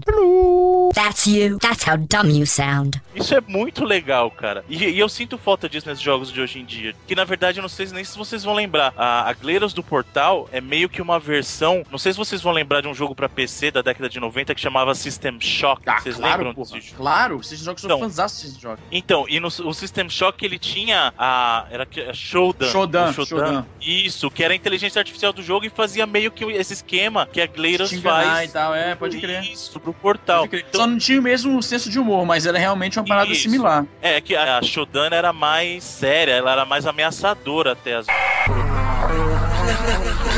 That's 0.93 1.25
you. 1.27 1.57
That's 1.59 1.83
how 1.87 1.97
dumb 1.97 2.29
you 2.29 2.45
sound. 2.45 3.01
Isso 3.15 3.33
é 3.35 3.41
muito 3.41 3.83
legal, 3.85 4.29
cara. 4.31 4.63
E, 4.69 4.83
e 4.85 4.99
eu 4.99 5.07
sinto 5.09 5.37
falta 5.37 5.67
disso 5.69 5.87
nesses 5.87 6.03
jogos 6.03 6.31
de 6.31 6.39
hoje 6.41 6.59
em 6.59 6.65
dia. 6.65 6.95
Que 7.07 7.15
na 7.15 7.23
verdade, 7.23 7.59
eu 7.59 7.61
não 7.61 7.69
sei 7.69 7.87
nem 7.87 8.03
se 8.03 8.17
vocês 8.17 8.43
vão 8.43 8.53
lembrar. 8.53 8.93
A, 8.97 9.29
a 9.29 9.33
Gleiros 9.33 9.73
do 9.73 9.83
Portal 9.83 10.47
é 10.51 10.59
meio 10.61 10.89
que 10.89 11.01
uma 11.01 11.19
versão. 11.19 11.83
Não 11.91 11.97
sei 11.97 12.11
se 12.13 12.17
vocês 12.17 12.41
vão 12.41 12.51
lembrar 12.53 12.81
de 12.81 12.87
um 12.87 12.93
jogo 12.93 13.13
pra 13.15 13.27
PC 13.29 13.71
da 13.71 13.81
década 13.81 14.09
de 14.09 14.19
90 14.19 14.53
que 14.55 14.61
chamava 14.61 14.93
System 14.95 15.39
Shock. 15.39 15.81
Ah, 15.87 15.99
vocês 15.99 16.15
claro, 16.15 16.37
lembram 16.37 16.53
porra. 16.55 16.77
desse? 16.79 16.93
Claro, 16.93 17.39
esses 17.41 17.59
jogos 17.59 17.81
são 17.81 17.89
Então. 17.89 17.99
fãs 17.99 18.15
desses 18.15 18.57
jogos. 18.59 18.79
Então, 18.91 19.25
e 19.29 19.39
no 19.39 19.47
o 19.47 19.73
System 19.73 20.09
Shock 20.09 20.43
ele 20.45 20.57
tinha 20.59 21.13
a. 21.17 21.65
Era 21.71 21.85
que- 21.85 22.01
a 22.01 22.13
Shodan. 22.13 22.69
Shodan, 22.71 23.09
o 23.09 23.13
Shodan. 23.25 23.65
Isso, 23.81 24.29
que 24.31 24.43
era 24.43 24.53
a 24.53 24.55
inteligência 24.55 24.99
artificial 24.99 25.31
do 25.33 25.41
jogo 25.43 25.65
e 25.65 25.69
fazia 25.69 26.05
meio 26.05 26.31
que 26.31 26.43
esse 26.45 26.73
esquema 26.73 27.27
que 27.31 27.39
a 27.41 27.47
Gleiros 27.47 27.91
faz. 28.01 28.49
e 28.49 28.53
tal, 28.53 28.73
é, 28.75 28.95
pode 28.95 29.19
crer. 29.19 29.43
Isso, 29.43 29.79
pro 29.79 29.93
portal. 29.93 30.39
Pode 30.47 30.49
crer. 30.49 30.65
Então, 30.69 30.82
Só 30.83 30.87
não 30.87 30.97
tinha 30.97 31.17
o 31.17 31.23
mesmo 31.23 31.63
senso 31.63 31.89
de 31.89 31.97
humor, 31.97 32.25
mas 32.25 32.45
era 32.45 32.57
realmente 32.57 32.99
uma 32.99 33.05
parada 33.05 33.31
Isso. 33.31 33.43
similar. 33.43 33.85
É 34.01 34.19
que 34.19 34.35
a 34.35 34.61
Shodan 34.61 35.07
era 35.13 35.31
mais 35.31 35.81
séria, 35.81 36.33
ela 36.33 36.51
era 36.51 36.65
mais 36.65 36.85
ameaçadora 36.85 37.71
até 37.71 37.95
as 37.95 38.05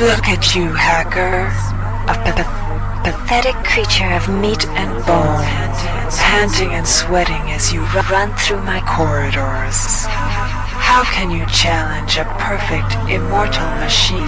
Look 0.00 0.30
at 0.30 0.54
you, 0.54 0.72
hacker. 0.72 1.50
A 2.06 2.14
pa- 2.14 3.02
pathetic 3.02 3.56
creature 3.64 4.06
of 4.16 4.30
meat 4.30 4.64
and 4.76 4.92
bone, 5.04 5.44
panting 6.16 6.72
and 6.76 6.86
sweating 6.86 7.42
as 7.52 7.72
you 7.72 7.80
ru- 7.92 8.02
run 8.08 8.32
through 8.36 8.62
my 8.62 8.80
corridors. 8.82 10.06
How 10.06 11.02
can 11.12 11.32
you 11.32 11.44
challenge 11.46 12.18
a 12.20 12.24
perfect, 12.38 12.94
immortal 13.10 13.66
machine? 13.80 14.22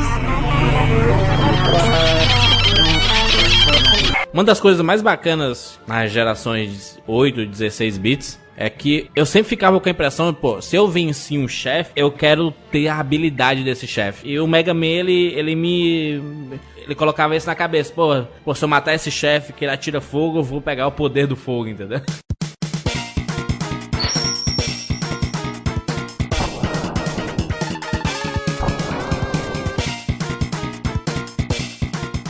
Uma 4.33 4.45
das 4.45 4.61
coisas 4.61 4.83
mais 4.83 5.01
bacanas 5.01 5.81
nas 5.87 6.13
gerações 6.13 6.99
8 7.07 7.41
e 7.41 7.47
16 7.47 7.99
bits 7.99 8.39
é 8.57 8.69
que 8.69 9.09
eu 9.17 9.25
sempre 9.25 9.49
ficava 9.49 9.81
com 9.81 9.89
a 9.89 9.93
impressão, 9.93 10.35
pô, 10.35 10.61
se 10.61 10.77
eu 10.77 10.87
venci 10.89 11.39
um 11.39 11.49
chefe, 11.49 11.93
eu 11.97 12.11
quero 12.11 12.53
ter 12.71 12.89
a 12.89 12.99
habilidade 12.99 13.65
desse 13.65 13.87
chefe. 13.87 14.29
E 14.29 14.39
o 14.39 14.47
Mega 14.47 14.75
Man, 14.75 14.87
ele, 14.87 15.33
ele 15.35 15.55
me. 15.55 16.21
Ele 16.77 16.95
colocava 16.95 17.37
isso 17.37 17.47
na 17.47 17.55
cabeça, 17.55 17.93
pô, 17.93 18.25
pô, 18.45 18.55
se 18.55 18.65
eu 18.65 18.69
matar 18.69 18.95
esse 18.95 19.11
chefe 19.11 19.53
que 19.53 19.65
ele 19.65 19.73
atira 19.73 20.01
fogo, 20.01 20.39
eu 20.39 20.43
vou 20.43 20.61
pegar 20.61 20.89
o 20.89 20.93
poder 20.93 21.27
do 21.27 21.37
fogo, 21.37 21.69
entendeu? 21.69 22.01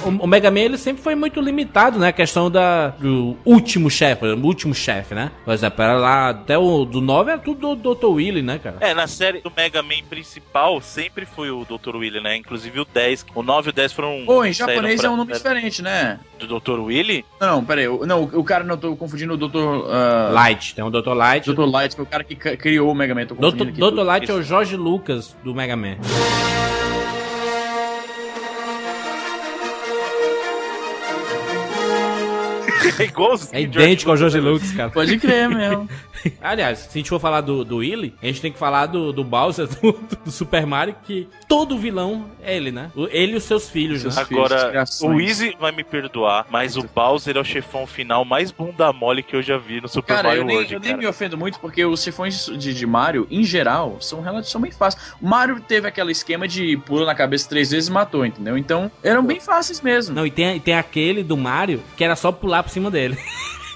O 0.09 0.27
Mega 0.27 0.51
Man 0.51 0.61
ele 0.61 0.79
sempre 0.79 1.03
foi 1.03 1.15
muito 1.15 1.41
limitado, 1.41 1.99
né? 1.99 2.09
A 2.09 2.13
questão 2.13 2.51
da, 2.51 2.89
do 2.89 3.37
último 3.45 3.91
chefe, 3.91 4.27
o 4.27 4.45
último 4.47 4.75
chefe, 4.75 5.15
né? 5.15 5.31
Por 5.45 5.53
exemplo, 5.53 5.83
era 5.83 5.95
lá, 5.97 6.29
até 6.31 6.57
o 6.59 6.85
do 6.85 7.01
9 7.01 7.31
era 7.31 7.41
tudo 7.41 7.75
do 7.77 7.95
Dr. 7.95 8.07
Willy, 8.07 8.43
né, 8.43 8.59
cara? 8.63 8.77
É, 8.81 8.95
na 8.95 9.07
série 9.07 9.41
do 9.41 9.53
Mega 9.57 9.83
Man 9.83 10.03
principal 10.09 10.81
sempre 10.81 11.25
foi 11.27 11.51
o 11.51 11.65
Dr. 11.65 11.97
Willy, 11.97 12.21
né? 12.21 12.37
Inclusive 12.37 12.81
o 12.81 12.85
10. 12.85 13.27
O 13.35 13.43
9 13.43 13.69
e 13.69 13.71
o 13.71 13.73
10 13.73 13.93
foram. 13.93 14.23
Pô, 14.27 14.45
em 14.45 14.53
japonês 14.53 15.01
pra- 15.01 15.11
é 15.11 15.13
um 15.13 15.17
nome 15.17 15.33
diferente, 15.33 15.83
né? 15.83 16.19
Do 16.39 16.59
Dr. 16.61 16.81
Willy? 16.81 17.25
Não, 17.41 17.57
não, 17.57 17.65
pera 17.65 17.81
aí. 17.81 17.89
o- 17.89 18.07
Não, 18.07 18.23
o 18.23 18.45
cara, 18.45 18.65
não, 18.65 18.75
eu 18.75 18.81
tô 18.81 18.97
confundindo 18.97 19.35
o 19.35 19.37
Dr. 19.37 19.57
Uh, 19.59 20.33
Light, 20.33 20.75
tem 20.75 20.85
o 20.85 20.91
Dr. 20.91 21.13
Light. 21.13 21.53
Dr. 21.53 21.65
Light, 21.65 21.95
que 21.95 22.01
é 22.01 22.05
o 22.05 22.07
cara 22.07 22.25
que 22.25 22.35
criou 22.35 22.91
o 22.91 22.95
Mega 22.95 23.15
Man. 23.15 23.27
Tô 23.27 23.35
Dr. 23.35 23.65
Dr. 23.67 24.03
Light 24.03 24.31
é 24.31 24.35
o 24.35 24.43
Jorge 24.43 24.77
Lucas 24.77 25.37
do 25.45 25.55
Mega 25.55 25.77
Man. 25.77 25.97
É 32.99 33.05
igualzinho. 33.05 33.51
É 33.53 33.61
George 33.61 33.79
idêntico 33.79 34.11
ao 34.11 34.17
né? 34.19 34.41
Lucas, 34.41 34.73
cara. 34.73 34.91
Pode 34.91 35.19
crer 35.19 35.49
mesmo. 35.49 35.89
Aliás, 36.41 36.79
se 36.81 36.89
a 36.91 36.99
gente 36.99 37.09
for 37.09 37.21
falar 37.21 37.41
do, 37.41 37.65
do 37.65 37.77
Willy, 37.77 38.15
a 38.23 38.27
gente 38.27 38.41
tem 38.41 38.53
que 38.53 38.59
falar 38.59 38.87
do, 38.87 39.13
do 39.13 39.25
Bowser 39.25 39.69
do, 39.81 39.93
do 40.25 40.31
Super 40.31 40.67
Mario, 40.67 40.95
que 41.05 41.29
todo 41.47 41.79
vilão 41.79 42.27
é 42.43 42.57
ele, 42.57 42.73
né? 42.73 42.91
Ele 43.11 43.33
e 43.33 43.37
os 43.37 43.45
seus 43.45 43.69
filhos, 43.69 44.03
Seus 44.03 44.17
né? 44.17 44.23
Agora, 44.23 44.85
o 45.03 45.21
Easy 45.21 45.57
vai 45.59 45.73
me 45.73 45.85
perdoar, 45.85 46.47
mas 46.51 46.77
o 46.77 46.83
Bowser 46.83 47.37
é 47.37 47.41
o 47.41 47.45
chefão 47.45 47.87
final 47.87 48.25
mais 48.25 48.51
bunda 48.51 48.93
mole 48.93 49.23
que 49.23 49.37
eu 49.37 49.43
já 49.43 49.57
vi 49.57 49.81
no 49.81 49.89
Super 49.89 50.17
Cara, 50.17 50.29
Mario 50.29 50.43
eu 50.43 50.47
nem, 50.47 50.57
World, 50.57 50.75
eu 50.75 50.81
nem 50.81 50.91
cara. 50.91 51.03
me 51.03 51.07
ofendo 51.07 51.39
muito 51.39 51.61
porque 51.61 51.85
os 51.85 52.03
chefões 52.03 52.47
de, 52.47 52.75
de 52.75 52.87
Mario, 52.87 53.27
em 53.31 53.45
geral, 53.45 53.99
são 54.01 54.21
relativamente 54.21 54.77
fáceis. 54.77 55.15
O 55.21 55.27
Mario 55.27 55.61
teve 55.61 55.87
aquele 55.87 56.13
esquema 56.13 56.49
de 56.49 56.77
pula 56.79 57.07
na 57.07 57.15
cabeça 57.15 57.49
três 57.49 57.71
vezes 57.71 57.89
e 57.89 57.93
matou, 57.93 58.25
entendeu? 58.25 58.57
Então, 58.57 58.91
eram 59.03 59.25
bem 59.25 59.41
fáceis 59.41 59.81
mesmo. 59.81 60.15
Não, 60.15 60.27
e 60.27 60.31
tem, 60.31 60.57
e 60.57 60.61
tem 60.61 60.75
aquele 60.75 61.23
do 61.23 61.37
Mario 61.37 61.83
que 61.97 62.05
era 62.05 62.17
só 62.17 62.33
pular 62.33 62.63
por 62.63 62.71
cima 62.71 62.88
dele. 62.91 63.17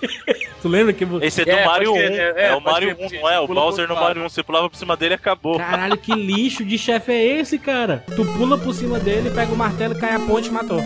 tu 0.63 0.69
lembra 0.69 0.93
que. 0.93 1.07
Esse 1.23 1.43
é 1.43 1.45
do 1.45 1.51
É, 1.51 1.65
Mario 1.65 1.93
1. 1.93 1.95
pode 1.95 2.07
crer, 2.09 2.21
É, 2.21 2.41
é, 2.41 2.47
é, 2.49 2.55
o 2.57 2.61
Mario 2.61 2.89
crer, 2.95 3.05
1, 3.05 3.09
porque 3.09 3.21
não 3.21 3.31
é? 3.31 3.41
O 3.41 3.47
Bowser 3.47 3.89
no 3.89 3.95
Mario 3.95 4.23
1. 4.25 4.29
Você 4.29 4.43
pulava 4.43 4.69
por 4.71 4.77
cima 4.77 4.97
dele 4.97 5.15
e 5.15 5.17
acabou. 5.17 5.59
Caralho, 5.59 5.97
que 5.97 6.13
lixo 6.13 6.65
de 6.65 6.77
chefe 6.79 7.13
é 7.13 7.25
esse, 7.41 7.59
cara? 7.59 8.05
Tu 8.15 8.25
pula 8.37 8.59
por 8.59 8.75
cima 8.75 8.99
dele, 8.99 9.31
pega 9.31 9.53
o 9.53 9.57
martelo, 9.57 9.99
cai 9.99 10.15
a 10.15 10.21
ponte 10.21 10.49
e 10.49 10.53
matou. 10.53 10.83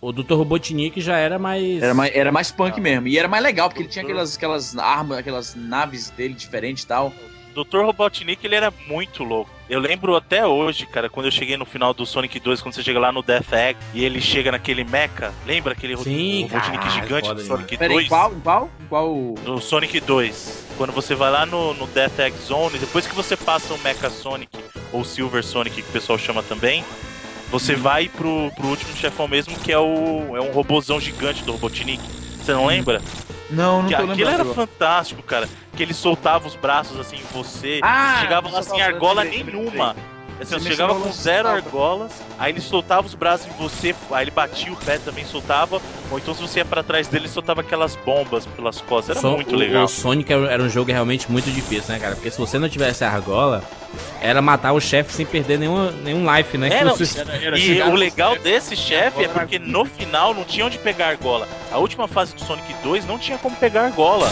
O 0.00 0.12
Dr. 0.12 0.34
Robotnik 0.34 1.00
já 1.00 1.16
era 1.18 1.38
mais. 1.38 1.82
Era 1.82 1.94
mais, 1.94 2.14
era 2.14 2.32
mais 2.32 2.50
punk 2.52 2.80
mesmo. 2.80 3.08
E 3.08 3.18
era 3.18 3.26
mais 3.26 3.42
legal, 3.42 3.68
porque 3.68 3.82
ele 3.82 3.88
tinha 3.88 4.04
aquelas, 4.04 4.36
aquelas 4.36 4.76
armas, 4.78 5.18
aquelas 5.18 5.54
naves 5.56 6.10
dele 6.10 6.34
diferentes 6.34 6.84
e 6.84 6.86
tal. 6.86 7.12
Dr. 7.54 7.78
Robotnik, 7.84 8.44
ele 8.44 8.54
era 8.54 8.72
muito 8.86 9.24
louco. 9.24 9.50
Eu 9.68 9.80
lembro 9.80 10.14
até 10.14 10.46
hoje, 10.46 10.86
cara, 10.86 11.08
quando 11.08 11.26
eu 11.26 11.32
cheguei 11.32 11.56
no 11.56 11.64
final 11.64 11.92
do 11.92 12.06
Sonic 12.06 12.38
2, 12.38 12.62
quando 12.62 12.74
você 12.74 12.84
chega 12.84 13.00
lá 13.00 13.10
no 13.10 13.20
Death 13.20 13.52
Egg 13.52 13.76
e 13.92 14.04
ele 14.04 14.20
chega 14.20 14.52
naquele 14.52 14.84
mecha. 14.84 15.32
Lembra 15.44 15.72
aquele 15.72 15.96
Sim, 15.96 16.42
Robotnik 16.42 16.90
gigante 16.90 17.34
do 17.34 17.40
Sonic 17.42 17.76
Pera 17.76 17.92
aí, 17.92 17.96
2? 17.96 18.08
qual? 18.08 18.30
Qual? 18.44 18.70
Qual? 18.88 19.34
No 19.44 19.60
Sonic 19.60 19.98
2. 19.98 20.66
Quando 20.76 20.92
você 20.92 21.16
vai 21.16 21.32
lá 21.32 21.44
no, 21.44 21.74
no 21.74 21.86
Death 21.88 22.18
Egg 22.20 22.36
Zone, 22.38 22.78
depois 22.78 23.08
que 23.08 23.14
você 23.14 23.36
passa 23.36 23.74
o 23.74 23.78
Mecha 23.78 24.08
Sonic, 24.08 24.56
ou 24.92 25.04
Silver 25.04 25.42
Sonic, 25.44 25.82
que 25.82 25.88
o 25.88 25.92
pessoal 25.92 26.16
chama 26.16 26.44
também, 26.44 26.84
você 27.50 27.74
Uhum. 27.74 27.80
vai 27.82 28.08
pro, 28.08 28.52
pro 28.54 28.68
último 28.68 28.96
chefão 28.96 29.26
mesmo, 29.26 29.58
que 29.58 29.72
é 29.72 29.78
o 29.78 30.36
é 30.36 30.40
um 30.40 30.52
robozão 30.52 31.00
gigante 31.00 31.42
do 31.42 31.50
Robotnik. 31.52 32.02
Você 32.40 32.52
não 32.52 32.66
lembra? 32.66 33.02
Não, 33.50 33.82
não 33.82 33.88
Que 33.88 33.94
tô 33.96 34.02
aquilo 34.02 34.16
lembrando. 34.16 34.40
era 34.50 34.54
fantástico, 34.54 35.22
cara. 35.22 35.48
Que 35.76 35.82
ele 35.82 35.94
soltava 35.94 36.46
os 36.48 36.56
braços 36.56 36.98
assim 36.98 37.16
em 37.16 37.22
você. 37.32 37.80
Ah, 37.82 38.18
chegava 38.20 38.48
os- 38.48 38.70
argola 38.72 39.24
nenhuma. 39.24 39.94
Assim, 40.40 40.58
Você 40.58 40.68
chegava 40.70 40.94
com 40.94 41.10
zero 41.12 41.48
argolas, 41.48 42.12
aí 42.38 42.52
ele 42.52 42.60
soltava 42.60 43.06
os 43.06 43.14
braços 43.14 43.46
em 43.46 43.56
você, 43.62 43.94
aí 44.10 44.24
ele 44.24 44.30
batia 44.30 44.70
o 44.72 44.76
pé 44.76 44.98
também, 44.98 45.24
soltava, 45.24 45.80
ou 46.10 46.18
então 46.18 46.34
se 46.34 46.42
você 46.42 46.58
ia 46.60 46.64
pra 46.64 46.82
trás 46.82 47.08
dele, 47.08 47.26
soltava 47.26 47.62
aquelas 47.62 47.96
bombas 47.96 48.44
pelas 48.46 48.80
costas. 48.80 49.16
Era 49.16 49.20
Só- 49.20 49.30
muito 49.34 49.54
o, 49.54 49.58
legal. 49.58 49.84
O 49.84 49.88
Sonic 49.88 50.30
era 50.32 50.62
um 50.62 50.68
jogo 50.68 50.92
realmente 50.92 51.30
muito 51.32 51.50
difícil, 51.50 51.94
né, 51.94 51.98
cara? 51.98 52.14
Porque 52.14 52.30
se 52.30 52.38
você 52.38 52.58
não 52.58 52.68
tivesse 52.68 53.02
a 53.02 53.10
argola, 53.10 53.64
era 54.20 54.42
matar 54.42 54.72
o 54.72 54.80
chefe 54.80 55.12
sem 55.14 55.24
perder 55.24 55.58
nenhum, 55.58 55.90
nenhum 56.02 56.36
life, 56.36 56.58
né? 56.58 56.68
É, 56.68 56.78
Que 56.78 56.84
não, 56.84 56.96
você- 56.96 57.20
Era- 57.20 57.36
era 57.44 57.58
E 57.58 57.82
o 57.82 57.94
legal 57.94 58.32
chefe, 58.32 58.44
desse 58.44 58.76
chefe 58.76 59.24
é 59.24 59.28
porque 59.28 59.58
no 59.58 59.86
final 59.86 60.34
não 60.34 60.44
tinha 60.44 60.66
onde 60.66 60.78
pegar 60.78 61.08
argola. 61.08 61.48
A 61.72 61.78
última 61.78 62.06
fase 62.06 62.34
do 62.34 62.44
Sonic 62.44 62.74
2 62.82 63.06
não 63.06 63.18
tinha 63.18 63.38
como 63.38 63.56
pegar 63.56 63.84
argola. 63.84 64.30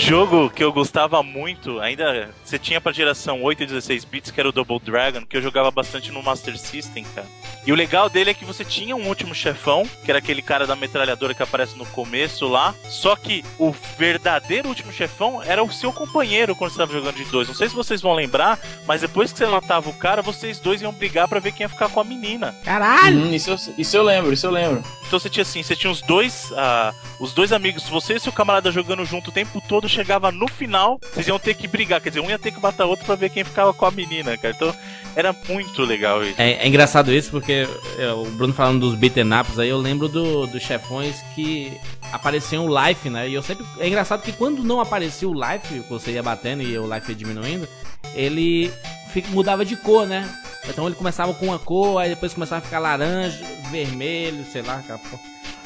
Jogo 0.00 0.48
que 0.48 0.64
eu 0.64 0.72
gostava 0.72 1.22
muito, 1.22 1.78
ainda 1.78 2.30
você 2.42 2.58
tinha 2.58 2.80
pra 2.80 2.90
geração 2.90 3.42
8 3.42 3.62
e 3.62 3.66
16 3.66 4.04
bits, 4.06 4.30
que 4.30 4.40
era 4.40 4.48
o 4.48 4.52
Double 4.52 4.80
Dragon, 4.80 5.26
que 5.26 5.36
eu 5.36 5.42
jogava 5.42 5.70
bastante 5.70 6.10
no 6.10 6.22
Master 6.22 6.56
System, 6.56 7.04
cara. 7.14 7.26
E 7.66 7.72
o 7.72 7.74
legal 7.74 8.08
dele 8.08 8.30
é 8.30 8.34
que 8.34 8.44
você 8.44 8.64
tinha 8.64 8.96
um 8.96 9.06
último 9.06 9.34
chefão, 9.34 9.86
que 10.02 10.10
era 10.10 10.18
aquele 10.18 10.40
cara 10.40 10.66
da 10.66 10.74
metralhadora 10.74 11.34
que 11.34 11.42
aparece 11.42 11.76
no 11.76 11.84
começo 11.86 12.48
lá. 12.48 12.74
Só 12.88 13.14
que 13.14 13.44
o 13.58 13.70
verdadeiro 13.98 14.68
último 14.68 14.90
chefão 14.90 15.42
era 15.42 15.62
o 15.62 15.70
seu 15.70 15.92
companheiro 15.92 16.56
quando 16.56 16.70
você 16.70 16.82
estava 16.82 16.92
jogando 16.92 17.16
de 17.16 17.24
dois. 17.26 17.46
Não 17.46 17.54
sei 17.54 17.68
se 17.68 17.74
vocês 17.74 18.00
vão 18.00 18.14
lembrar, 18.14 18.58
mas 18.86 19.02
depois 19.02 19.30
que 19.30 19.38
você 19.38 19.46
matava 19.46 19.90
o 19.90 19.94
cara, 19.94 20.22
vocês 20.22 20.58
dois 20.58 20.80
iam 20.80 20.92
brigar 20.92 21.28
pra 21.28 21.40
ver 21.40 21.52
quem 21.52 21.64
ia 21.64 21.68
ficar 21.68 21.90
com 21.90 22.00
a 22.00 22.04
menina. 22.04 22.54
Caralho! 22.64 23.18
Hum, 23.18 23.34
isso, 23.34 23.50
eu, 23.50 23.58
isso 23.76 23.96
eu 23.96 24.02
lembro, 24.02 24.32
isso 24.32 24.46
eu 24.46 24.50
lembro. 24.50 24.82
Então 25.10 25.18
você 25.18 25.28
tinha 25.28 25.42
assim, 25.42 25.60
você 25.60 25.74
tinha 25.74 25.90
os 25.90 26.00
dois, 26.02 26.52
ah, 26.56 26.94
os 27.18 27.32
dois 27.32 27.52
amigos, 27.52 27.82
você 27.88 28.14
e 28.14 28.20
seu 28.20 28.30
camarada 28.30 28.70
jogando 28.70 29.04
junto 29.04 29.30
o 29.30 29.32
tempo 29.32 29.60
todo, 29.68 29.88
chegava 29.88 30.30
no 30.30 30.46
final, 30.46 31.00
vocês 31.12 31.26
iam 31.26 31.36
ter 31.36 31.54
que 31.54 31.66
brigar, 31.66 32.00
quer 32.00 32.10
dizer, 32.10 32.20
um 32.20 32.30
ia 32.30 32.38
ter 32.38 32.52
que 32.52 32.60
matar 32.62 32.86
o 32.86 32.90
outro 32.90 33.04
pra 33.04 33.16
ver 33.16 33.28
quem 33.28 33.42
ficava 33.42 33.74
com 33.74 33.84
a 33.84 33.90
menina, 33.90 34.36
cara. 34.38 34.54
Então 34.54 34.72
era 35.16 35.34
muito 35.48 35.82
legal 35.82 36.22
isso. 36.22 36.40
É, 36.40 36.52
é 36.64 36.68
engraçado 36.68 37.12
isso 37.12 37.28
porque 37.32 37.66
é, 37.98 38.12
o 38.12 38.24
Bruno 38.26 38.54
falando 38.54 38.78
dos 38.88 38.94
beaten 38.94 39.28
aí, 39.58 39.68
eu 39.68 39.78
lembro 39.78 40.06
do- 40.08 40.46
dos 40.46 40.62
chefões 40.62 41.16
que 41.34 41.76
apareciam 42.12 42.66
o 42.66 42.86
life, 42.86 43.10
né? 43.10 43.28
E 43.28 43.34
eu 43.34 43.42
sempre. 43.42 43.66
É 43.80 43.88
engraçado 43.88 44.22
que 44.22 44.30
quando 44.30 44.62
não 44.62 44.80
aparecia 44.80 45.28
o 45.28 45.34
life, 45.34 45.80
você 45.90 46.12
ia 46.12 46.22
batendo 46.22 46.62
e 46.62 46.78
o 46.78 46.86
life 46.94 47.10
ia 47.10 47.16
diminuindo, 47.16 47.68
ele 48.14 48.70
fica- 49.12 49.28
mudava 49.30 49.64
de 49.64 49.74
cor, 49.74 50.06
né? 50.06 50.24
Então 50.68 50.86
ele 50.86 50.94
começava 50.94 51.34
com 51.34 51.46
uma 51.46 51.58
cor, 51.58 51.98
aí 51.98 52.10
depois 52.10 52.32
começava 52.32 52.60
a 52.60 52.64
ficar 52.64 52.78
laranja, 52.78 53.44
vermelho, 53.70 54.44
sei 54.44 54.62
lá, 54.62 54.82
porra. 54.86 55.22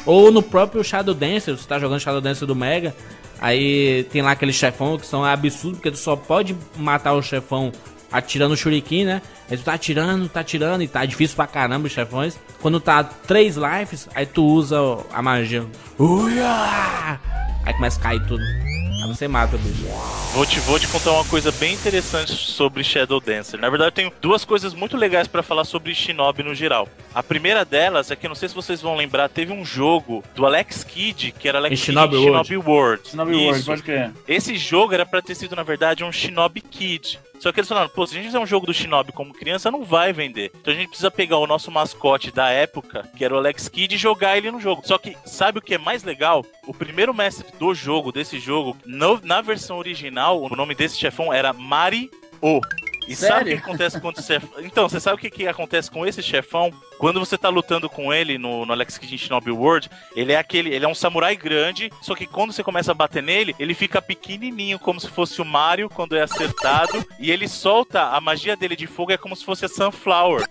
Ou 0.06 0.30
no 0.30 0.42
próprio 0.42 0.84
Shadow 0.84 1.14
Dancer, 1.14 1.56
você 1.56 1.66
tá 1.66 1.78
jogando 1.78 2.00
Shadow 2.00 2.20
Dancer 2.20 2.46
do 2.46 2.54
Mega, 2.54 2.94
aí 3.40 4.06
tem 4.12 4.22
lá 4.22 4.32
aquele 4.32 4.52
chefão 4.52 4.98
que 4.98 5.06
são 5.06 5.24
absurdos, 5.24 5.78
porque 5.78 5.90
tu 5.90 5.96
só 5.96 6.14
pode 6.14 6.56
matar 6.76 7.14
o 7.14 7.22
chefão 7.22 7.72
atirando 8.12 8.54
o 8.54 8.56
shuriken, 8.56 9.06
né? 9.06 9.22
Aí 9.50 9.56
tu 9.56 9.64
tá 9.64 9.74
atirando, 9.74 10.28
tá 10.28 10.40
atirando 10.40 10.82
e 10.84 10.88
tá 10.88 11.04
difícil 11.04 11.34
pra 11.34 11.46
caramba 11.46 11.86
os 11.86 11.92
chefões. 11.92 12.38
Quando 12.60 12.78
tá 12.78 13.02
três 13.02 13.56
lives, 13.56 14.08
aí 14.14 14.24
tu 14.24 14.44
usa 14.44 14.76
a 15.12 15.20
magia. 15.20 15.66
Uia! 15.98 17.18
Aí 17.64 17.74
começa 17.74 17.98
a 17.98 18.02
cair 18.02 18.24
tudo. 18.26 18.63
Aí 19.04 19.08
você 19.08 19.28
mata 19.28 19.56
o 19.56 19.58
bicho. 19.58 19.84
Vou 20.32 20.46
te, 20.46 20.58
vou 20.60 20.80
te 20.80 20.88
contar 20.88 21.12
uma 21.12 21.26
coisa 21.26 21.52
bem 21.52 21.74
interessante 21.74 22.32
sobre 22.32 22.82
Shadow 22.82 23.20
Dancer. 23.20 23.60
Na 23.60 23.68
verdade, 23.68 23.88
eu 23.88 23.92
tenho 23.92 24.12
duas 24.18 24.46
coisas 24.46 24.72
muito 24.72 24.96
legais 24.96 25.28
pra 25.28 25.42
falar 25.42 25.64
sobre 25.64 25.94
Shinobi 25.94 26.42
no 26.42 26.54
geral. 26.54 26.88
A 27.14 27.22
primeira 27.22 27.66
delas 27.66 28.10
é 28.10 28.16
que, 28.16 28.26
não 28.26 28.34
sei 28.34 28.48
se 28.48 28.54
vocês 28.54 28.80
vão 28.80 28.96
lembrar, 28.96 29.28
teve 29.28 29.52
um 29.52 29.62
jogo 29.62 30.24
do 30.34 30.46
Alex 30.46 30.82
Kidd, 30.84 31.32
que 31.32 31.46
era 31.46 31.58
Alex 31.58 31.78
Kidd 31.78 31.84
Shinobi 31.84 32.16
em 32.16 32.18
World. 32.18 32.48
Shinobi 32.48 32.70
World. 32.70 33.08
Shinobi 33.10 33.34
World, 33.34 33.62
pode 33.64 33.82
crer. 33.82 34.10
Esse 34.26 34.56
jogo 34.56 34.94
era 34.94 35.04
pra 35.04 35.20
ter 35.20 35.34
sido, 35.34 35.54
na 35.54 35.62
verdade, 35.62 36.02
um 36.02 36.10
Shinobi 36.10 36.62
Kid. 36.62 37.20
Só 37.44 37.52
que 37.52 37.60
eles 37.60 37.68
falaram, 37.68 37.90
pô, 37.90 38.06
se 38.06 38.14
a 38.14 38.16
gente 38.16 38.28
fizer 38.28 38.38
um 38.38 38.46
jogo 38.46 38.64
do 38.64 38.72
Shinobi 38.72 39.12
como 39.12 39.34
criança, 39.34 39.70
não 39.70 39.84
vai 39.84 40.14
vender. 40.14 40.50
Então 40.54 40.72
a 40.72 40.76
gente 40.76 40.88
precisa 40.88 41.10
pegar 41.10 41.36
o 41.36 41.46
nosso 41.46 41.70
mascote 41.70 42.30
da 42.30 42.48
época, 42.48 43.06
que 43.18 43.22
era 43.22 43.34
o 43.34 43.36
Alex 43.36 43.68
Kidd, 43.68 43.94
e 43.94 43.98
jogar 43.98 44.38
ele 44.38 44.50
no 44.50 44.58
jogo. 44.58 44.80
Só 44.82 44.96
que, 44.96 45.14
sabe 45.26 45.58
o 45.58 45.60
que 45.60 45.74
é 45.74 45.78
mais 45.78 46.02
legal? 46.04 46.42
O 46.66 46.72
primeiro 46.72 47.12
mestre 47.12 47.46
do 47.58 47.74
jogo, 47.74 48.10
desse 48.10 48.38
jogo, 48.38 48.74
no- 48.86 49.20
na 49.22 49.42
versão 49.42 49.76
original, 49.76 50.40
o 50.42 50.56
nome 50.56 50.74
desse 50.74 50.98
chefão 50.98 51.30
era 51.30 51.52
Mari 51.52 52.10
O. 52.40 52.62
E 53.06 53.14
sabe 53.14 53.32
o 53.32 53.36
Sério? 53.36 53.56
que 53.58 53.62
acontece 53.64 54.00
com 54.00 54.10
esse 54.10 54.22
chefão? 54.22 54.50
Então, 54.60 54.88
você 54.88 54.98
sabe 54.98 55.16
o 55.16 55.18
que, 55.18 55.30
que 55.30 55.46
acontece 55.46 55.90
com 55.90 56.06
esse 56.06 56.22
chefão? 56.22 56.72
Quando 56.98 57.20
você 57.20 57.36
tá 57.36 57.48
lutando 57.50 57.88
com 57.90 58.12
ele 58.12 58.38
no, 58.38 58.64
no 58.64 58.72
Alex 58.72 58.96
Kidd 58.96 59.18
Shinobi 59.18 59.50
World, 59.50 59.90
ele 60.16 60.32
é 60.32 60.38
aquele. 60.38 60.74
Ele 60.74 60.84
é 60.84 60.88
um 60.88 60.94
samurai 60.94 61.36
grande, 61.36 61.90
só 62.00 62.14
que 62.14 62.26
quando 62.26 62.52
você 62.52 62.62
começa 62.62 62.92
a 62.92 62.94
bater 62.94 63.22
nele, 63.22 63.54
ele 63.58 63.74
fica 63.74 64.00
pequenininho, 64.00 64.78
como 64.78 64.98
se 65.00 65.08
fosse 65.08 65.42
o 65.42 65.44
Mario 65.44 65.90
quando 65.90 66.16
é 66.16 66.22
acertado. 66.22 67.04
e 67.18 67.30
ele 67.30 67.46
solta 67.48 68.04
a 68.08 68.20
magia 68.20 68.56
dele 68.56 68.74
de 68.76 68.86
fogo, 68.86 69.12
é 69.12 69.16
como 69.18 69.36
se 69.36 69.44
fosse 69.44 69.64
a 69.64 69.68
Sunflower. 69.68 70.46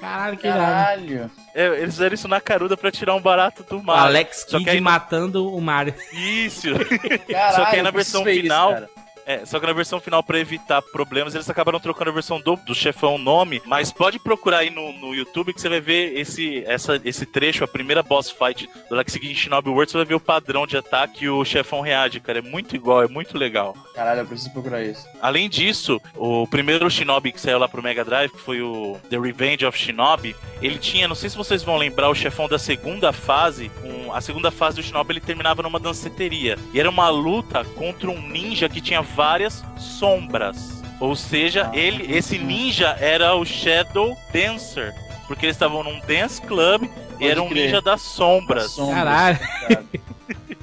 Caralho, 0.00 0.36
que. 0.36 0.48
Caralho. 0.48 1.30
É, 1.54 1.66
eles 1.80 1.94
fizeram 1.94 2.14
isso 2.14 2.26
na 2.28 2.40
caruda 2.40 2.76
pra 2.76 2.90
tirar 2.90 3.14
um 3.14 3.20
barato 3.20 3.62
do 3.62 3.78
O 3.78 3.84
Mario. 3.84 4.04
Alex 4.04 4.44
Kidd 4.44 4.68
aí 4.68 4.80
matando 4.80 5.54
o 5.54 5.60
Mario. 5.60 5.94
Isso! 6.12 6.68
Caralho, 7.30 7.56
Só 7.56 7.64
que 7.66 7.76
aí 7.76 7.82
na 7.82 7.90
versão 7.90 8.24
ver 8.24 8.32
isso, 8.32 8.42
final- 8.42 8.72
cara. 8.72 8.90
É, 9.26 9.44
só 9.44 9.58
que 9.60 9.66
na 9.66 9.72
versão 9.72 10.00
final, 10.00 10.22
pra 10.22 10.38
evitar 10.38 10.82
problemas, 10.82 11.34
eles 11.34 11.48
acabaram 11.48 11.80
trocando 11.80 12.10
a 12.10 12.14
versão 12.14 12.40
do, 12.40 12.56
do 12.56 12.74
chefão 12.74 13.18
nome. 13.18 13.62
Mas 13.66 13.92
pode 13.92 14.18
procurar 14.18 14.58
aí 14.58 14.70
no, 14.70 14.92
no 14.92 15.14
YouTube 15.14 15.52
que 15.52 15.60
você 15.60 15.68
vai 15.68 15.80
ver 15.80 16.18
esse, 16.18 16.64
essa, 16.64 17.00
esse 17.04 17.26
trecho, 17.26 17.64
a 17.64 17.68
primeira 17.68 18.02
boss 18.02 18.30
fight 18.30 18.68
do 18.88 19.00
em 19.02 19.34
Shinobi 19.34 19.68
World, 19.68 19.90
você 19.90 19.98
vai 19.98 20.06
ver 20.06 20.14
o 20.14 20.20
padrão 20.20 20.66
de 20.66 20.76
ataque 20.76 21.24
e 21.24 21.28
o 21.28 21.44
chefão 21.44 21.80
reage, 21.80 22.20
cara. 22.20 22.38
É 22.38 22.42
muito 22.42 22.74
igual, 22.74 23.02
é 23.02 23.08
muito 23.08 23.36
legal. 23.36 23.76
Caralho, 23.94 24.20
eu 24.20 24.26
preciso 24.26 24.50
procurar 24.52 24.82
isso. 24.82 25.06
Além 25.20 25.48
disso, 25.48 26.00
o 26.16 26.46
primeiro 26.46 26.90
Shinobi 26.90 27.32
que 27.32 27.40
saiu 27.40 27.58
lá 27.58 27.68
pro 27.68 27.82
Mega 27.82 28.04
Drive, 28.04 28.30
que 28.30 28.40
foi 28.40 28.62
o 28.62 28.98
The 29.08 29.18
Revenge 29.18 29.66
of 29.66 29.78
Shinobi, 29.78 30.34
ele 30.60 30.78
tinha, 30.78 31.08
não 31.08 31.14
sei 31.14 31.30
se 31.30 31.36
vocês 31.36 31.62
vão 31.62 31.76
lembrar, 31.76 32.08
o 32.08 32.14
chefão 32.14 32.48
da 32.48 32.58
segunda 32.58 33.12
fase. 33.12 33.70
Um, 33.84 34.12
a 34.12 34.20
segunda 34.20 34.50
fase 34.50 34.76
do 34.76 34.82
Shinobi 34.82 35.14
ele 35.14 35.20
terminava 35.20 35.62
numa 35.62 35.80
danceteria. 35.80 36.58
E 36.72 36.80
era 36.80 36.88
uma 36.88 37.08
luta 37.08 37.64
contra 37.64 38.10
um 38.10 38.20
ninja 38.20 38.68
que 38.68 38.80
tinha 38.80 39.02
várias 39.14 39.64
sombras. 39.78 40.82
Ou 41.00 41.16
seja, 41.16 41.70
ele, 41.72 42.14
esse 42.14 42.38
ninja 42.38 42.96
era 43.00 43.34
o 43.34 43.44
Shadow 43.44 44.16
Dancer. 44.32 44.94
Porque 45.26 45.46
eles 45.46 45.56
estavam 45.56 45.82
num 45.82 45.98
dance 46.00 46.40
club 46.42 46.84
e 47.18 47.26
era 47.26 47.42
um 47.42 47.48
crer. 47.48 47.66
ninja 47.66 47.80
das 47.80 48.02
sombras. 48.02 48.72
Sombras, 48.72 48.94
Caralho. 48.96 49.38
cara. 49.38 49.84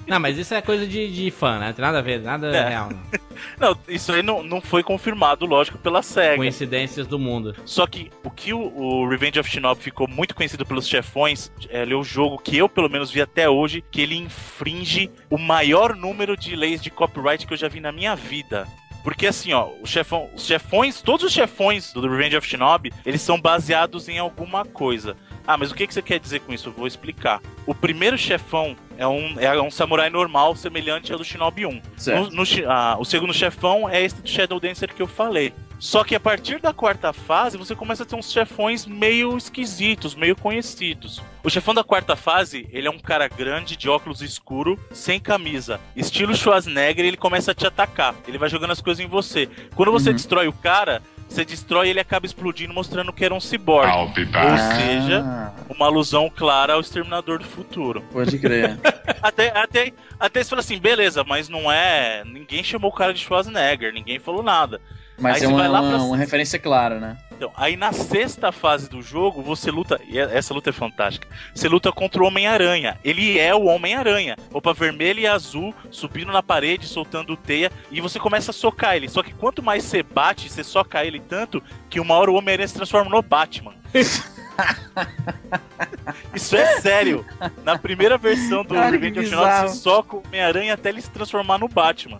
Não, 0.09 0.19
mas 0.19 0.37
isso 0.37 0.53
é 0.53 0.61
coisa 0.61 0.85
de, 0.87 1.11
de 1.13 1.31
fã, 1.31 1.59
né? 1.59 1.67
Não 1.67 1.73
tem 1.73 1.85
nada 1.85 1.99
a 1.99 2.01
ver, 2.01 2.21
nada 2.21 2.47
É. 2.55 2.69
real. 2.69 2.89
Não. 2.89 3.19
Não, 3.57 3.77
isso 3.87 4.11
aí 4.11 4.21
não, 4.21 4.43
não 4.43 4.59
foi 4.59 4.83
confirmado, 4.83 5.45
lógico, 5.45 5.77
pela 5.77 6.01
SEGA. 6.03 6.35
Coincidências 6.35 7.07
do 7.07 7.17
mundo. 7.17 7.55
Só 7.63 7.87
que 7.87 8.11
o 8.21 8.29
que 8.29 8.53
o, 8.53 8.59
o 8.59 9.07
Revenge 9.07 9.39
of 9.39 9.49
Shinobi 9.49 9.81
ficou 9.81 10.09
muito 10.09 10.35
conhecido 10.35 10.65
pelos 10.65 10.85
chefões, 10.85 11.49
é, 11.69 11.83
ele 11.83 11.93
é 11.93 11.95
o 11.95 12.03
jogo 12.03 12.37
que 12.37 12.57
eu 12.57 12.67
pelo 12.67 12.89
menos 12.89 13.09
vi 13.09 13.21
até 13.21 13.49
hoje, 13.49 13.81
que 13.89 14.01
ele 14.01 14.15
infringe 14.17 15.09
o 15.29 15.37
maior 15.37 15.95
número 15.95 16.35
de 16.35 16.53
leis 16.55 16.81
de 16.81 16.89
copyright 16.89 17.47
que 17.47 17.53
eu 17.53 17.57
já 17.57 17.69
vi 17.69 17.79
na 17.79 17.93
minha 17.93 18.13
vida. 18.13 18.67
Porque 19.03 19.25
assim, 19.27 19.53
ó, 19.53 19.69
o 19.81 19.87
chefão, 19.87 20.29
os 20.35 20.45
chefões, 20.45 21.01
todos 21.01 21.25
os 21.25 21.31
chefões 21.31 21.93
do 21.93 22.01
Revenge 22.01 22.35
of 22.35 22.45
Shinobi, 22.47 22.91
eles 23.05 23.21
são 23.21 23.39
baseados 23.39 24.09
em 24.09 24.19
alguma 24.19 24.65
coisa. 24.65 25.15
Ah, 25.47 25.57
mas 25.57 25.71
o 25.71 25.75
que, 25.75 25.87
que 25.87 25.93
você 25.93 26.01
quer 26.01 26.19
dizer 26.19 26.41
com 26.41 26.53
isso? 26.53 26.69
Eu 26.69 26.73
vou 26.73 26.87
explicar. 26.87 27.41
O 27.65 27.73
primeiro 27.73 28.17
chefão 28.17 28.75
é 28.97 29.07
um, 29.07 29.35
é 29.39 29.61
um 29.61 29.71
samurai 29.71 30.09
normal, 30.09 30.55
semelhante 30.55 31.11
ao 31.11 31.17
do 31.17 31.23
Shinobi 31.25 31.65
1. 31.65 31.81
Certo. 31.97 32.31
No- 32.31 32.43
no 32.43 32.43
ah, 32.67 32.97
o 32.99 33.05
segundo 33.05 33.33
chefão 33.33 33.89
é 33.89 34.01
esse 34.03 34.21
do 34.21 34.27
Shadow 34.29 34.59
Dancer 34.59 34.93
que 34.93 35.01
eu 35.01 35.07
falei. 35.07 35.53
Só 35.79 36.03
que 36.03 36.13
a 36.13 36.19
partir 36.19 36.59
da 36.59 36.73
quarta 36.73 37.13
fase, 37.13 37.57
você 37.57 37.73
começa 37.73 38.03
a 38.03 38.05
ter 38.05 38.13
uns 38.13 38.29
chefões 38.29 38.85
meio 38.85 39.37
esquisitos, 39.37 40.13
meio 40.13 40.35
conhecidos. 40.35 41.21
O 41.41 41.49
chefão 41.49 41.73
da 41.73 41.85
quarta 41.85 42.17
fase, 42.17 42.67
ele 42.73 42.85
é 42.85 42.91
um 42.91 42.99
cara 42.99 43.29
grande, 43.29 43.77
de 43.77 43.87
óculos 43.89 44.21
escuro, 44.21 44.77
sem 44.91 45.21
camisa. 45.21 45.79
Estilo 45.95 46.35
Schwarzenegger, 46.35 47.05
ele 47.05 47.15
começa 47.15 47.51
a 47.51 47.55
te 47.55 47.65
atacar. 47.65 48.13
Ele 48.27 48.37
vai 48.37 48.49
jogando 48.49 48.71
as 48.71 48.81
coisas 48.81 49.03
em 49.03 49.07
você. 49.07 49.47
Quando 49.73 49.89
você 49.89 50.09
Uhum. 50.09 50.15
destrói 50.17 50.49
o 50.49 50.53
cara, 50.53 51.01
você 51.29 51.45
destrói 51.45 51.87
e 51.87 51.89
ele 51.91 51.99
acaba 51.99 52.25
explodindo, 52.25 52.73
mostrando 52.73 53.13
que 53.13 53.23
era 53.23 53.33
um 53.33 53.39
ciborgue. 53.39 54.25
Be 54.25 54.37
Ou 54.37 54.57
seja, 54.57 55.23
Ah, 55.25 55.53
uma 55.69 55.85
alusão 55.85 56.29
clara 56.35 56.73
ao 56.73 56.81
Exterminador 56.81 57.39
do 57.39 57.45
Futuro. 57.45 58.01
pode 58.11 58.37
crer. 58.39 58.77
Até, 59.21 59.49
até, 59.49 59.93
até 60.19 60.41
você 60.43 60.49
fala 60.49 60.61
assim, 60.61 60.79
beleza, 60.79 61.23
mas 61.25 61.49
não 61.49 61.69
é. 61.71 62.23
Ninguém 62.25 62.63
chamou 62.63 62.89
o 62.89 62.93
cara 62.93 63.13
de 63.13 63.19
Schwarzenegger, 63.19 63.93
ninguém 63.93 64.17
falou 64.17 64.41
nada. 64.41 64.79
Mas 65.19 65.37
Aí 65.37 65.43
é 65.43 65.47
uma, 65.47 65.67
pra- 65.67 65.97
uma 66.03 66.17
referência 66.17 66.57
clara, 66.57 66.99
né? 66.99 67.17
Então, 67.31 67.51
aí 67.55 67.77
na 67.77 67.91
sexta 67.93 68.51
fase 68.51 68.89
do 68.89 69.01
jogo, 69.01 69.41
você 69.41 69.71
luta. 69.71 69.99
E 70.09 70.19
é- 70.19 70.37
essa 70.37 70.53
luta 70.53 70.69
é 70.69 70.73
fantástica. 70.73 71.27
Você 71.53 71.67
luta 71.69 71.91
contra 71.91 72.21
o 72.21 72.25
Homem-Aranha. 72.27 72.97
Ele 73.03 73.39
é 73.39 73.53
o 73.55 73.65
Homem-Aranha. 73.65 74.35
Roupa 74.51 74.73
vermelha 74.73 75.21
e 75.21 75.27
azul, 75.27 75.73
subindo 75.89 76.31
na 76.31 76.43
parede, 76.43 76.85
soltando 76.85 77.35
teia. 77.37 77.71
E 77.91 78.01
você 78.01 78.19
começa 78.19 78.51
a 78.51 78.53
socar 78.53 78.95
ele. 78.95 79.07
Só 79.07 79.23
que 79.23 79.33
quanto 79.33 79.63
mais 79.63 79.83
você 79.85 80.03
bate, 80.03 80.49
você 80.49 80.63
soca 80.63 81.05
ele 81.05 81.19
tanto 81.19 81.61
que 81.89 81.99
uma 81.99 82.15
hora 82.15 82.29
o 82.31 82.35
Homem-Aranha 82.35 82.67
se 82.67 82.75
transforma 82.75 83.09
no 83.09 83.21
Batman. 83.21 83.73
Isso 86.33 86.55
é 86.55 86.79
sério. 86.79 87.25
Na 87.63 87.77
primeira 87.77 88.17
versão 88.17 88.63
do 88.63 88.73
Cara, 88.73 88.97
que 88.97 88.97
Revenge 88.97 89.19
of 89.19 89.29
Shinobi, 89.29 89.69
soca 89.77 90.15
o 90.17 90.23
Homem-Aranha 90.25 90.73
até 90.73 90.89
ele 90.89 91.01
se 91.01 91.09
transformar 91.09 91.57
no 91.57 91.67
Batman. 91.67 92.17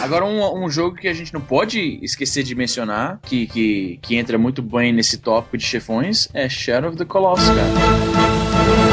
Agora, 0.00 0.24
um, 0.24 0.64
um 0.64 0.70
jogo 0.70 0.96
que 0.96 1.08
a 1.08 1.14
gente 1.14 1.32
não 1.32 1.40
pode 1.40 1.98
esquecer 2.02 2.42
de 2.42 2.54
mencionar, 2.54 3.18
que, 3.22 3.46
que, 3.46 3.98
que 4.02 4.16
entra 4.16 4.38
muito 4.38 4.62
bem 4.62 4.92
nesse 4.92 5.18
tópico 5.18 5.56
de 5.56 5.64
chefões, 5.64 6.28
é 6.32 6.48
Shadow 6.48 6.90
of 6.90 6.98
the 6.98 7.04
Colossus, 7.04 7.48
cara. 7.48 8.87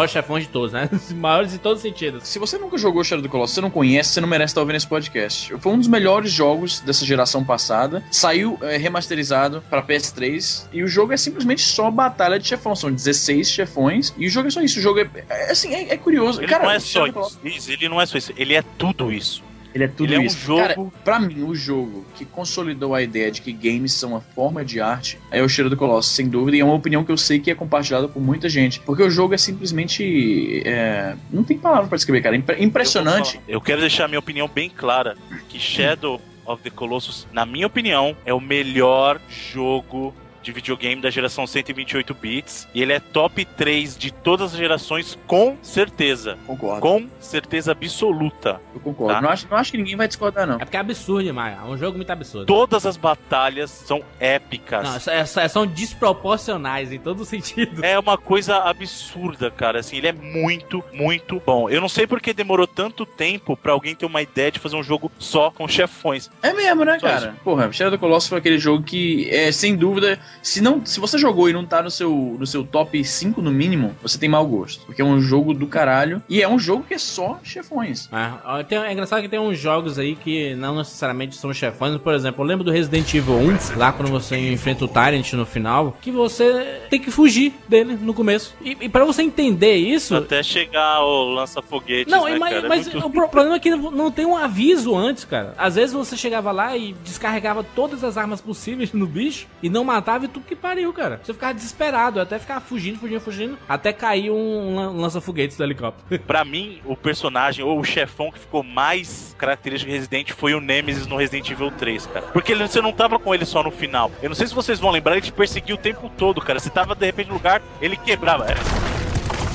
Maiores 0.00 0.12
chefões 0.12 0.44
de 0.44 0.48
todos, 0.48 0.72
né? 0.72 0.88
Os 0.90 1.12
maiores 1.12 1.54
em 1.54 1.58
todos 1.58 1.78
os 1.78 1.82
sentidos. 1.82 2.26
Se 2.26 2.38
você 2.38 2.56
nunca 2.56 2.78
jogou 2.78 3.04
Shadow 3.04 3.20
of 3.20 3.28
the 3.28 3.30
Colossus, 3.30 3.54
você 3.54 3.60
não 3.60 3.70
conhece, 3.70 4.10
você 4.10 4.20
não 4.20 4.28
merece 4.28 4.52
estar 4.52 4.60
ouvindo 4.62 4.76
esse 4.76 4.86
podcast. 4.86 5.54
Foi 5.58 5.72
um 5.72 5.78
dos 5.78 5.88
melhores 5.88 6.30
jogos 6.30 6.80
dessa 6.80 7.04
geração 7.04 7.44
passada. 7.44 8.02
Saiu 8.10 8.58
é, 8.62 8.76
remasterizado 8.76 9.62
para 9.68 9.82
PS3 9.82 10.68
e 10.72 10.82
o 10.82 10.88
jogo 10.88 11.12
é 11.12 11.16
simplesmente 11.16 11.62
só 11.62 11.90
batalha 11.90 12.38
de 12.38 12.48
chefão. 12.48 12.74
São 12.74 12.90
16 12.90 13.50
chefões 13.50 14.14
e 14.16 14.26
o 14.26 14.30
jogo 14.30 14.48
é 14.48 14.50
só 14.50 14.62
isso. 14.62 14.78
O 14.78 14.82
jogo 14.82 15.00
é, 15.00 15.10
é, 15.28 15.50
assim, 15.50 15.74
é, 15.74 15.92
é 15.92 15.96
curioso. 15.96 16.40
Ele 16.40 16.48
Cara, 16.48 16.64
não 16.64 16.70
é 16.70 16.78
só 16.78 17.10
Colossus. 17.12 17.38
Isso, 17.44 17.70
Ele 17.70 17.88
não 17.88 18.00
é 18.00 18.06
só 18.06 18.16
isso. 18.16 18.32
Ele 18.36 18.54
é 18.54 18.62
tudo 18.78 19.12
isso. 19.12 19.49
Ele 19.74 19.84
é 19.84 19.88
tudo 19.88 20.04
Ele 20.06 20.16
é 20.16 20.18
um 20.18 20.22
isso. 20.24 20.38
jogo- 20.46 20.60
Cara, 20.60 20.76
pra 21.04 21.20
mim, 21.20 21.42
o 21.42 21.54
jogo 21.54 22.04
que 22.16 22.24
consolidou 22.24 22.94
a 22.94 23.02
ideia 23.02 23.30
de 23.30 23.40
que 23.40 23.52
games 23.52 23.92
são 23.92 24.10
uma 24.10 24.20
forma 24.20 24.64
de 24.64 24.80
arte 24.80 25.18
é 25.30 25.42
o 25.42 25.48
Cheiro 25.48 25.70
do 25.70 25.76
Colossus, 25.76 26.12
sem 26.14 26.28
dúvida, 26.28 26.56
e 26.56 26.60
é 26.60 26.64
uma 26.64 26.74
opinião 26.74 27.04
que 27.04 27.12
eu 27.12 27.16
sei 27.16 27.38
que 27.38 27.50
é 27.50 27.54
compartilhada 27.54 28.08
por 28.08 28.20
muita 28.20 28.48
gente. 28.48 28.80
Porque 28.80 29.02
o 29.02 29.10
jogo 29.10 29.32
é 29.34 29.38
simplesmente. 29.38 30.62
é, 30.64 31.14
Não 31.30 31.44
tem 31.44 31.56
palavra 31.58 31.86
pra 31.88 31.96
descrever, 31.96 32.20
cara. 32.22 32.36
Impre- 32.36 32.62
Impressionante. 32.62 33.36
Eu, 33.46 33.54
eu 33.54 33.60
quero 33.60 33.80
deixar 33.80 34.08
minha 34.08 34.18
opinião 34.18 34.48
bem 34.48 34.68
clara 34.68 35.16
que 35.48 35.58
Shadow 35.58 36.20
of 36.44 36.62
the 36.62 36.70
Colossus, 36.70 37.26
na 37.32 37.46
minha 37.46 37.66
opinião, 37.66 38.16
é 38.24 38.34
o 38.34 38.40
melhor 38.40 39.20
jogo 39.28 40.12
de 40.42 40.52
videogame 40.52 41.00
da 41.02 41.10
geração 41.10 41.46
128 41.46 42.14
bits 42.14 42.68
e 42.74 42.82
ele 42.82 42.92
é 42.92 43.00
top 43.00 43.44
3 43.44 43.96
de 43.96 44.10
todas 44.12 44.52
as 44.52 44.58
gerações 44.58 45.18
com 45.26 45.56
certeza. 45.62 46.38
Concordo. 46.46 46.80
Com 46.80 47.08
certeza 47.18 47.72
absoluta. 47.72 48.60
Eu 48.74 48.80
concordo. 48.80 49.14
Tá. 49.14 49.20
Não, 49.20 49.30
acho, 49.30 49.46
não 49.50 49.56
acho 49.56 49.70
que 49.72 49.78
ninguém 49.78 49.96
vai 49.96 50.08
discordar, 50.08 50.46
não. 50.46 50.56
É 50.56 50.64
porque 50.64 50.76
é 50.76 50.80
absurdo 50.80 51.24
demais. 51.24 51.56
É 51.58 51.62
um 51.64 51.76
jogo 51.76 51.96
muito 51.96 52.10
absurdo. 52.10 52.46
Todas 52.46 52.86
as 52.86 52.96
batalhas 52.96 53.70
são 53.70 54.02
épicas. 54.18 54.82
Não, 55.06 55.12
é- 55.12 55.20
é- 55.20 55.48
são 55.48 55.66
desproporcionais 55.66 56.92
em 56.92 56.98
todo 56.98 57.24
sentido. 57.24 57.84
É 57.84 57.98
uma 57.98 58.16
coisa 58.18 58.56
absurda, 58.58 59.50
cara. 59.50 59.80
Assim, 59.80 59.96
ele 59.96 60.08
é 60.08 60.12
muito, 60.12 60.82
muito 60.92 61.40
bom. 61.44 61.68
Eu 61.68 61.80
não 61.80 61.88
sei 61.88 62.06
porque 62.06 62.32
demorou 62.32 62.66
tanto 62.66 63.04
tempo 63.06 63.56
pra 63.56 63.72
alguém 63.72 63.94
ter 63.94 64.06
uma 64.06 64.22
ideia 64.22 64.50
de 64.50 64.58
fazer 64.58 64.76
um 64.76 64.82
jogo 64.82 65.10
só 65.18 65.50
com 65.50 65.66
chefões. 65.68 66.30
É 66.42 66.52
mesmo, 66.52 66.84
né, 66.84 66.98
Só 66.98 67.06
cara? 67.06 67.34
Porra, 67.44 67.70
Shadow 67.72 67.88
of 67.92 67.96
the 67.98 68.00
Colossus 68.00 68.28
foi 68.28 68.38
aquele 68.38 68.58
jogo 68.58 68.82
que, 68.84 69.28
é, 69.30 69.50
sem 69.52 69.76
dúvida, 69.76 70.18
Se, 70.42 70.60
não, 70.60 70.84
se 70.84 70.98
você 71.00 71.18
jogou 71.18 71.48
e 71.48 71.52
não 71.52 71.64
tá 71.66 71.82
no 71.82 71.90
seu, 71.90 72.36
no 72.38 72.46
seu 72.46 72.64
top 72.64 73.02
5 73.04 73.42
no 73.42 73.50
mínimo, 73.50 73.94
você 74.02 74.18
tem 74.18 74.28
mau 74.28 74.46
gosto. 74.46 74.84
Porque 74.86 75.02
é 75.02 75.04
um 75.04 75.20
jogo 75.20 75.52
do 75.52 75.66
caralho. 75.66 76.22
E 76.28 76.40
é 76.42 76.48
um 76.48 76.58
jogo 76.58 76.84
que 76.84 76.94
é 76.94 76.98
só 76.98 77.38
chefões. 77.42 78.08
É, 78.12 78.62
tem- 78.64 78.78
é 78.78 78.92
engraçado 78.92 79.20
que 79.22 79.28
tem 79.28 79.38
uns 79.38 79.58
jogos 79.58 79.98
aí 79.98 80.16
que 80.16 80.54
não 80.54 80.76
necessariamente 80.76 81.36
são 81.36 81.52
chefões. 81.52 81.96
Por 81.98 82.14
exemplo, 82.14 82.42
eu 82.42 82.46
lembro 82.48 82.64
do 82.64 82.70
Resident 82.70 83.12
Evil 83.14 83.34
1, 83.36 83.76
lá 83.78 83.92
quando 83.92 84.10
você 84.10 84.36
enfrenta 84.50 84.84
o 84.84 84.88
Tyrant 84.88 85.32
no 85.34 85.44
final, 85.44 85.96
que 86.00 86.10
você 86.10 86.80
tem 86.88 87.00
que 87.00 87.10
fugir 87.10 87.52
dele 87.68 87.98
no 88.00 88.14
começo. 88.14 88.54
E, 88.62 88.76
e 88.80 88.88
para 88.88 89.04
você 89.04 89.22
entender 89.22 89.74
isso. 89.76 90.14
Até 90.16 90.42
chegar 90.42 91.00
o 91.04 91.32
lança-foguetes, 91.34 92.10
Não, 92.12 92.24
né, 92.24 92.38
mas, 92.38 92.54
cara? 92.54 92.66
É 92.66 92.68
mas 92.68 92.88
muito- 92.88 93.06
o 93.06 93.10
pro- 93.10 93.28
problema 93.28 93.56
é 93.56 93.60
que 93.60 93.70
não 93.70 94.10
tem 94.10 94.24
um 94.26 94.36
aviso 94.36 94.96
antes, 94.96 95.24
cara. 95.24 95.54
Às 95.58 95.74
vezes 95.74 95.92
você 95.94 96.16
chegava 96.16 96.50
lá 96.50 96.76
e 96.76 96.94
descarregava 97.04 97.62
todas 97.62 98.02
as 98.04 98.16
armas 98.16 98.40
possíveis 98.40 98.92
no 98.94 99.06
bicho 99.06 99.46
e 99.62 99.68
não 99.68 99.84
matava 99.84 100.19
e 100.24 100.28
tudo 100.28 100.44
que 100.46 100.56
pariu, 100.56 100.92
cara. 100.92 101.20
Você 101.22 101.32
ficava 101.32 101.54
desesperado, 101.54 102.20
até 102.20 102.38
ficava 102.38 102.60
fugindo, 102.60 102.98
fugindo, 102.98 103.20
fugindo, 103.20 103.58
até 103.68 103.92
cair 103.92 104.30
um 104.30 104.74
lan- 104.76 104.90
lança-foguetes 104.92 105.56
do 105.56 105.64
helicóptero. 105.64 106.20
Pra 106.26 106.44
mim, 106.44 106.80
o 106.84 106.96
personagem 106.96 107.64
ou 107.64 107.78
o 107.78 107.84
chefão 107.84 108.30
que 108.30 108.38
ficou 108.38 108.62
mais 108.62 109.34
característico 109.38 109.90
de 109.90 109.96
Resident 109.96 110.30
foi 110.32 110.54
o 110.54 110.60
Nemesis 110.60 111.06
no 111.06 111.16
Resident 111.16 111.50
Evil 111.50 111.70
3, 111.70 112.06
cara. 112.06 112.26
Porque 112.32 112.52
ele- 112.52 112.66
você 112.66 112.80
não 112.80 112.92
tava 112.92 113.18
com 113.18 113.34
ele 113.34 113.44
só 113.44 113.62
no 113.62 113.70
final. 113.70 114.10
Eu 114.22 114.28
não 114.28 114.36
sei 114.36 114.46
se 114.46 114.54
vocês 114.54 114.78
vão 114.78 114.90
lembrar, 114.90 115.12
ele 115.12 115.22
te 115.22 115.32
perseguia 115.32 115.74
o 115.74 115.78
tempo 115.78 116.10
todo, 116.16 116.40
cara. 116.40 116.58
Você 116.60 116.70
tava 116.70 116.94
de 116.94 117.06
repente 117.06 117.28
no 117.28 117.34
lugar, 117.34 117.60
ele 117.80 117.96
quebrava. 117.96 118.46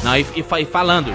Não, 0.03 0.15
e, 0.17 0.21
e 0.35 0.61
e 0.61 0.65
falando. 0.65 1.11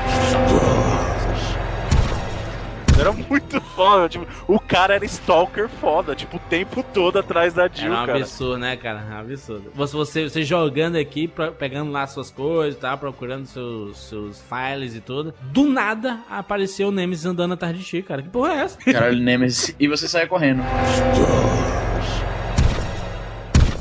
Era 3.00 3.12
muito 3.12 3.60
foda. 3.60 4.08
Tipo, 4.08 4.26
o 4.46 4.60
cara 4.60 4.94
era 4.94 5.04
stalker 5.06 5.68
foda, 5.68 6.14
tipo, 6.14 6.36
o 6.36 6.40
tempo 6.40 6.82
todo 6.82 7.18
atrás 7.18 7.54
da 7.54 7.66
Jill, 7.66 7.92
Era 7.92 8.02
um 8.02 8.06
cara. 8.06 8.18
absurdo, 8.18 8.58
né, 8.58 8.76
cara? 8.76 9.02
Um 9.10 9.18
absurdo. 9.18 9.70
Você, 9.74 9.96
você, 9.96 10.28
você 10.28 10.42
jogando 10.42 10.96
aqui, 10.96 11.30
pegando 11.58 11.90
lá 11.90 12.06
suas 12.06 12.30
coisas, 12.30 12.78
tá? 12.78 12.96
Procurando 12.96 13.46
seus, 13.46 13.98
seus 14.08 14.42
files 14.42 14.94
e 14.94 15.00
tudo. 15.00 15.32
Do 15.40 15.64
nada 15.64 16.20
apareceu 16.28 16.88
o 16.88 16.92
Nemesis 16.92 17.24
andando 17.24 17.54
atrás 17.54 17.76
de 17.76 17.82
ti, 17.84 18.02
cara. 18.02 18.22
Que 18.22 18.28
porra 18.28 18.52
é 18.52 18.56
essa? 18.58 18.78
Caralho, 18.78 19.18
Nemesis. 19.18 19.74
E 19.78 19.88
você 19.88 20.06
sai 20.06 20.26
correndo. 20.26 20.62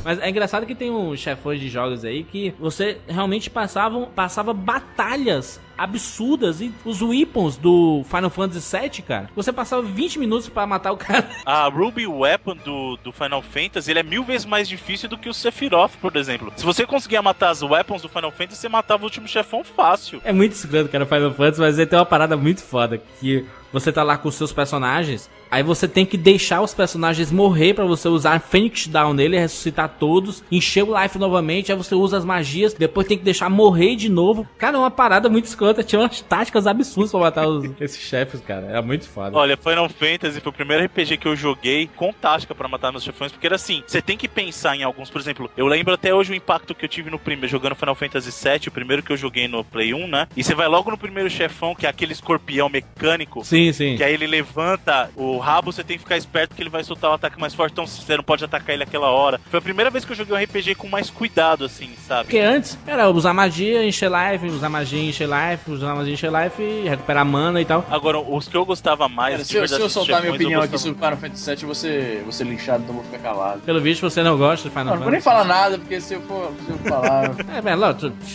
Mas 0.02 0.18
é 0.18 0.30
engraçado 0.30 0.64
que 0.64 0.74
tem 0.74 0.90
uns 0.90 1.20
chefões 1.20 1.60
de 1.60 1.68
jogos 1.68 2.04
aí 2.04 2.24
que 2.24 2.54
você 2.58 2.98
realmente 3.06 3.50
passavam, 3.50 4.06
passava 4.06 4.52
batalhas 4.54 5.60
absurdas 5.80 6.60
e 6.60 6.70
os 6.84 7.00
weapons 7.00 7.56
do 7.56 8.02
Final 8.04 8.28
Fantasy 8.28 8.76
VII, 8.78 9.02
cara. 9.02 9.30
Você 9.34 9.50
passava 9.50 9.80
20 9.80 10.18
minutos 10.18 10.46
pra 10.46 10.66
matar 10.66 10.92
o 10.92 10.96
cara. 10.98 11.26
A 11.46 11.68
Ruby 11.68 12.06
Weapon 12.06 12.54
do, 12.56 12.98
do 13.02 13.10
Final 13.10 13.40
Fantasy 13.40 13.90
ele 13.90 14.00
é 14.00 14.02
mil 14.02 14.22
vezes 14.22 14.46
mais 14.46 14.68
difícil 14.68 15.08
do 15.08 15.16
que 15.16 15.28
o 15.28 15.32
Sephiroth, 15.32 15.92
por 15.98 16.14
exemplo. 16.16 16.52
Se 16.54 16.66
você 16.66 16.86
conseguia 16.86 17.22
matar 17.22 17.48
as 17.48 17.62
weapons 17.62 18.02
do 18.02 18.10
Final 18.10 18.30
Fantasy, 18.30 18.60
você 18.60 18.68
matava 18.68 19.02
o 19.02 19.06
último 19.06 19.26
chefão 19.26 19.64
fácil. 19.64 20.20
É 20.22 20.32
muito 20.32 20.52
escroto, 20.52 20.90
cara, 20.90 21.06
Final 21.06 21.32
Fantasy, 21.32 21.60
mas 21.60 21.78
ele 21.78 21.86
tem 21.86 21.98
uma 21.98 22.04
parada 22.04 22.36
muito 22.36 22.62
foda 22.62 23.00
que 23.18 23.46
você 23.72 23.92
tá 23.92 24.02
lá 24.02 24.18
com 24.18 24.28
os 24.28 24.34
seus 24.34 24.52
personagens, 24.52 25.30
aí 25.50 25.62
você 25.62 25.86
tem 25.86 26.04
que 26.04 26.16
deixar 26.16 26.60
os 26.60 26.74
personagens 26.74 27.30
morrer 27.30 27.74
pra 27.74 27.84
você 27.84 28.08
usar 28.08 28.40
Phoenix 28.40 28.88
Down 28.88 29.12
nele, 29.12 29.38
ressuscitar 29.38 29.96
todos, 29.98 30.42
encher 30.50 30.82
o 30.82 31.00
life 31.00 31.18
novamente, 31.18 31.70
aí 31.70 31.78
você 31.78 31.94
usa 31.94 32.16
as 32.16 32.24
magias, 32.24 32.74
depois 32.74 33.06
tem 33.06 33.16
que 33.16 33.24
deixar 33.24 33.48
morrer 33.48 33.94
de 33.94 34.08
novo. 34.08 34.46
Cara, 34.58 34.76
é 34.76 34.80
uma 34.80 34.90
parada 34.90 35.28
muito 35.28 35.44
escrota, 35.44 35.69
tinha 35.84 36.00
umas 36.00 36.20
táticas 36.20 36.66
absurdas 36.66 37.10
pra 37.10 37.20
matar 37.20 37.46
os- 37.46 37.70
esses 37.80 38.00
chefes, 38.00 38.40
cara. 38.40 38.66
Era 38.66 38.82
muito 38.82 39.08
foda. 39.08 39.36
Olha, 39.36 39.56
Final 39.56 39.88
Fantasy 39.88 40.40
foi 40.40 40.50
o 40.50 40.52
primeiro 40.54 40.84
RPG 40.84 41.16
que 41.16 41.26
eu 41.26 41.36
joguei 41.36 41.88
com 41.96 42.12
tática 42.12 42.54
pra 42.54 42.68
matar 42.68 42.90
meus 42.90 43.04
chefões, 43.04 43.32
porque 43.32 43.46
era 43.46 43.56
assim, 43.56 43.82
você 43.86 44.00
tem 44.02 44.16
que 44.16 44.28
pensar 44.28 44.76
em 44.76 44.82
alguns, 44.82 45.10
por 45.10 45.20
exemplo, 45.20 45.50
eu 45.56 45.66
lembro 45.66 45.94
até 45.94 46.14
hoje 46.14 46.32
o 46.32 46.34
impacto 46.34 46.74
que 46.74 46.84
eu 46.84 46.88
tive 46.88 47.10
no 47.10 47.18
primeiro, 47.18 47.48
jogando 47.48 47.74
Final 47.74 47.94
Fantasy 47.94 48.30
VII, 48.30 48.68
o 48.68 48.70
primeiro 48.70 49.02
que 49.02 49.12
eu 49.12 49.16
joguei 49.16 49.48
no 49.48 49.64
Play 49.64 49.94
1, 49.94 50.06
né? 50.08 50.26
E 50.36 50.42
você 50.44 50.54
vai 50.54 50.68
logo 50.68 50.90
no 50.90 50.98
primeiro 50.98 51.28
chefão, 51.30 51.74
que 51.74 51.86
é 51.86 51.88
aquele 51.88 52.12
escorpião 52.12 52.68
mecânico, 52.68 53.44
Sim, 53.44 53.72
sim. 53.72 53.96
que 53.96 54.04
aí 54.04 54.14
ele 54.14 54.26
levanta 54.26 55.10
o 55.16 55.38
rabo, 55.38 55.72
você 55.72 55.82
tem 55.84 55.96
que 55.96 56.02
ficar 56.02 56.16
esperto 56.16 56.50
porque 56.50 56.62
ele 56.62 56.70
vai 56.70 56.82
soltar 56.84 57.10
o 57.10 57.14
ataque 57.14 57.38
mais 57.40 57.54
forte, 57.54 57.72
então 57.72 57.86
você 57.86 58.16
não 58.16 58.24
pode 58.24 58.44
atacar 58.44 58.74
ele 58.74 58.82
aquela 58.82 59.08
hora. 59.08 59.40
Foi 59.50 59.58
a 59.58 59.62
primeira 59.62 59.90
vez 59.90 60.04
que 60.04 60.12
eu 60.12 60.16
joguei 60.16 60.34
um 60.36 60.42
RPG 60.42 60.74
com 60.74 60.88
mais 60.88 61.10
cuidado, 61.10 61.64
assim, 61.64 61.90
sabe? 62.06 62.24
Porque 62.24 62.38
antes 62.38 62.78
era 62.86 63.08
usar 63.10 63.32
magia, 63.32 63.84
encher 63.84 64.10
life, 64.10 64.46
usar 64.46 64.68
magia, 64.68 65.02
encher 65.02 65.28
life, 65.60 65.70
usar 65.70 65.94
magia, 65.94 66.14
encher 66.14 66.30
life, 66.32 66.62
e 66.62 66.88
recuperar 66.88 67.24
mana 67.24 67.60
e 67.60 67.64
tal. 67.64 67.84
Agora, 67.90 68.18
os 68.18 68.48
que 68.48 68.56
eu 68.56 68.64
gostava 68.64 69.08
mais. 69.08 69.32
Cara, 69.32 69.42
de 69.42 69.48
se, 69.48 69.56
eu, 69.56 69.68
se 69.68 69.80
eu 69.80 69.88
soltar 69.88 70.20
minha 70.20 70.34
opinião 70.34 70.62
aqui 70.62 70.78
sobre 70.78 70.94
Final 70.98 71.16
Fantasy 71.16 71.50
VII, 71.50 71.62
eu 71.62 71.66
vou 71.66 71.74
ser, 71.74 72.22
vou 72.22 72.32
ser 72.32 72.44
linchado, 72.44 72.82
então 72.82 72.96
eu 72.96 73.02
vou 73.02 73.10
ficar 73.10 73.18
calado. 73.18 73.60
Pelo 73.60 73.80
visto 73.80 74.02
você 74.08 74.22
não 74.22 74.36
gosta 74.36 74.68
de 74.68 74.74
Final 74.74 74.86
Não, 74.86 74.94
não 74.94 75.02
vou 75.02 75.10
nem 75.10 75.20
Fantasy. 75.20 75.46
falar 75.46 75.60
nada, 75.62 75.78
porque 75.78 76.00
se 76.00 76.14
eu 76.14 76.22
for, 76.22 76.52
se 76.64 76.70
eu 76.70 76.78
falar. 76.78 77.30
É, 77.50 77.60
velho, 77.60 77.80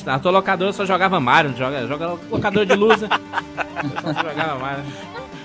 na 0.06 0.20
tua 0.20 0.32
locadora 0.32 0.74
só 0.74 0.86
jogava 0.86 1.20
Mario, 1.20 1.56
joga, 1.56 1.88
joga 1.88 2.18
locador 2.30 2.66
de 2.66 2.76
luz, 2.76 3.00
né? 3.02 3.10
Só 4.02 4.14
jogava 4.30 4.60
Mario. 4.60 4.84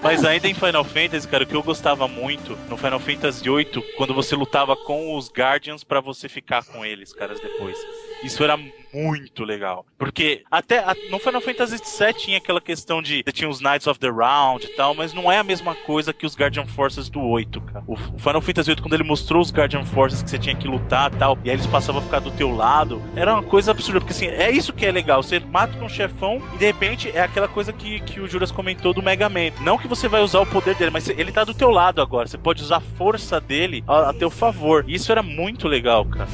Mas 0.03 0.25
ainda 0.25 0.49
em 0.49 0.55
Final 0.55 0.85
Fantasy, 0.85 1.29
cara, 1.29 1.45
o 1.45 1.47
que 1.47 1.55
eu 1.55 1.63
gostava 1.63 2.09
muito 2.09 2.57
no 2.69 2.77
Final 2.77 2.99
Fantasy 3.01 3.43
VIII, 3.45 3.83
quando 3.97 4.15
você 4.15 4.35
lutava 4.35 4.75
com 4.77 5.17
os 5.17 5.31
Guardians 5.31 5.85
pra 5.85 6.01
você 6.01 6.29
ficar 6.29 6.65
com 6.65 6.85
eles, 6.85 7.13
caras, 7.13 7.39
depois. 7.41 7.77
Isso 8.23 8.43
era 8.43 8.59
muito 8.93 9.45
legal. 9.45 9.87
Porque 9.99 10.43
até 10.51 10.79
a- 10.81 10.95
no 11.11 11.19
Final 11.19 11.41
Fantasy 11.41 11.77
VII 11.77 12.13
tinha 12.15 12.39
aquela 12.39 12.61
questão 12.61 13.01
de 13.01 13.23
você 13.25 13.33
tinha 13.33 13.49
os 13.49 13.61
Knights 13.61 13.87
of 13.87 14.01
the 14.01 14.09
Round 14.11 14.65
e 14.67 14.69
tal, 14.71 14.95
mas 14.95 15.13
não 15.13 15.31
é 15.31 15.39
a 15.39 15.45
mesma 15.45 15.75
coisa 15.75 16.13
que 16.13 16.27
os 16.27 16.35
Guardian 16.37 16.67
Forces 16.67 17.09
do 17.09 17.21
8, 17.23 17.61
cara. 17.61 17.85
O 17.87 17.95
o 17.95 18.19
Final 18.19 18.41
Fantasy 18.41 18.71
VIII, 18.71 18.83
quando 18.83 18.95
ele 18.95 19.05
mostrou 19.05 19.41
os 19.41 19.53
Guardian 19.53 19.85
Forces 19.85 20.23
que 20.23 20.31
você 20.31 20.39
tinha 20.39 20.55
que 20.57 20.67
lutar 20.67 21.13
e 21.13 21.17
tal, 21.17 21.39
e 21.45 21.51
aí 21.51 21.57
eles 21.57 21.67
passavam 21.67 22.01
a 22.01 22.05
ficar 22.05 22.19
do 22.21 22.31
teu 22.33 22.51
lado, 22.55 23.03
era 23.15 23.33
uma 23.35 23.43
coisa 23.43 23.71
absurda, 23.71 24.01
porque 24.01 24.13
assim, 24.13 24.27
é 24.27 24.51
isso 24.51 24.73
que 24.73 24.85
é 24.85 24.91
legal. 24.91 25.23
Você 25.23 25.39
mata 25.39 25.77
um 25.83 25.89
chefão 25.89 26.43
e 26.55 26.59
de 26.59 26.67
repente 26.67 27.11
é 27.15 27.21
aquela 27.21 27.49
coisa 27.49 27.73
que, 27.73 28.01
que 28.01 28.21
o 28.21 28.27
Juras 28.27 28.51
comentou 28.51 28.93
do 28.93 29.03
Mega 29.03 29.29
Man. 29.29 29.51
Não 29.61 29.79
que 29.79 29.87
você 29.90 30.09
vai 30.09 30.22
usar 30.22 30.40
o 30.40 30.46
poder 30.46 30.76
dele, 30.76 30.92
mas 30.92 31.09
ele 31.09 31.33
tá 31.33 31.42
do 31.42 31.53
teu 31.53 31.70
lado 31.70 32.00
agora. 32.00 32.29
Você 32.29 32.38
pode 32.38 32.62
usar 32.62 32.76
a 32.76 32.81
força 32.81 33.40
dele 33.40 33.83
a, 33.87 34.11
a 34.11 34.12
teu 34.14 34.31
favor. 34.31 34.85
E 34.87 34.94
isso 34.94 35.11
era 35.11 35.22
muito 35.22 35.66
legal, 35.66 36.05
cara. 36.05 36.29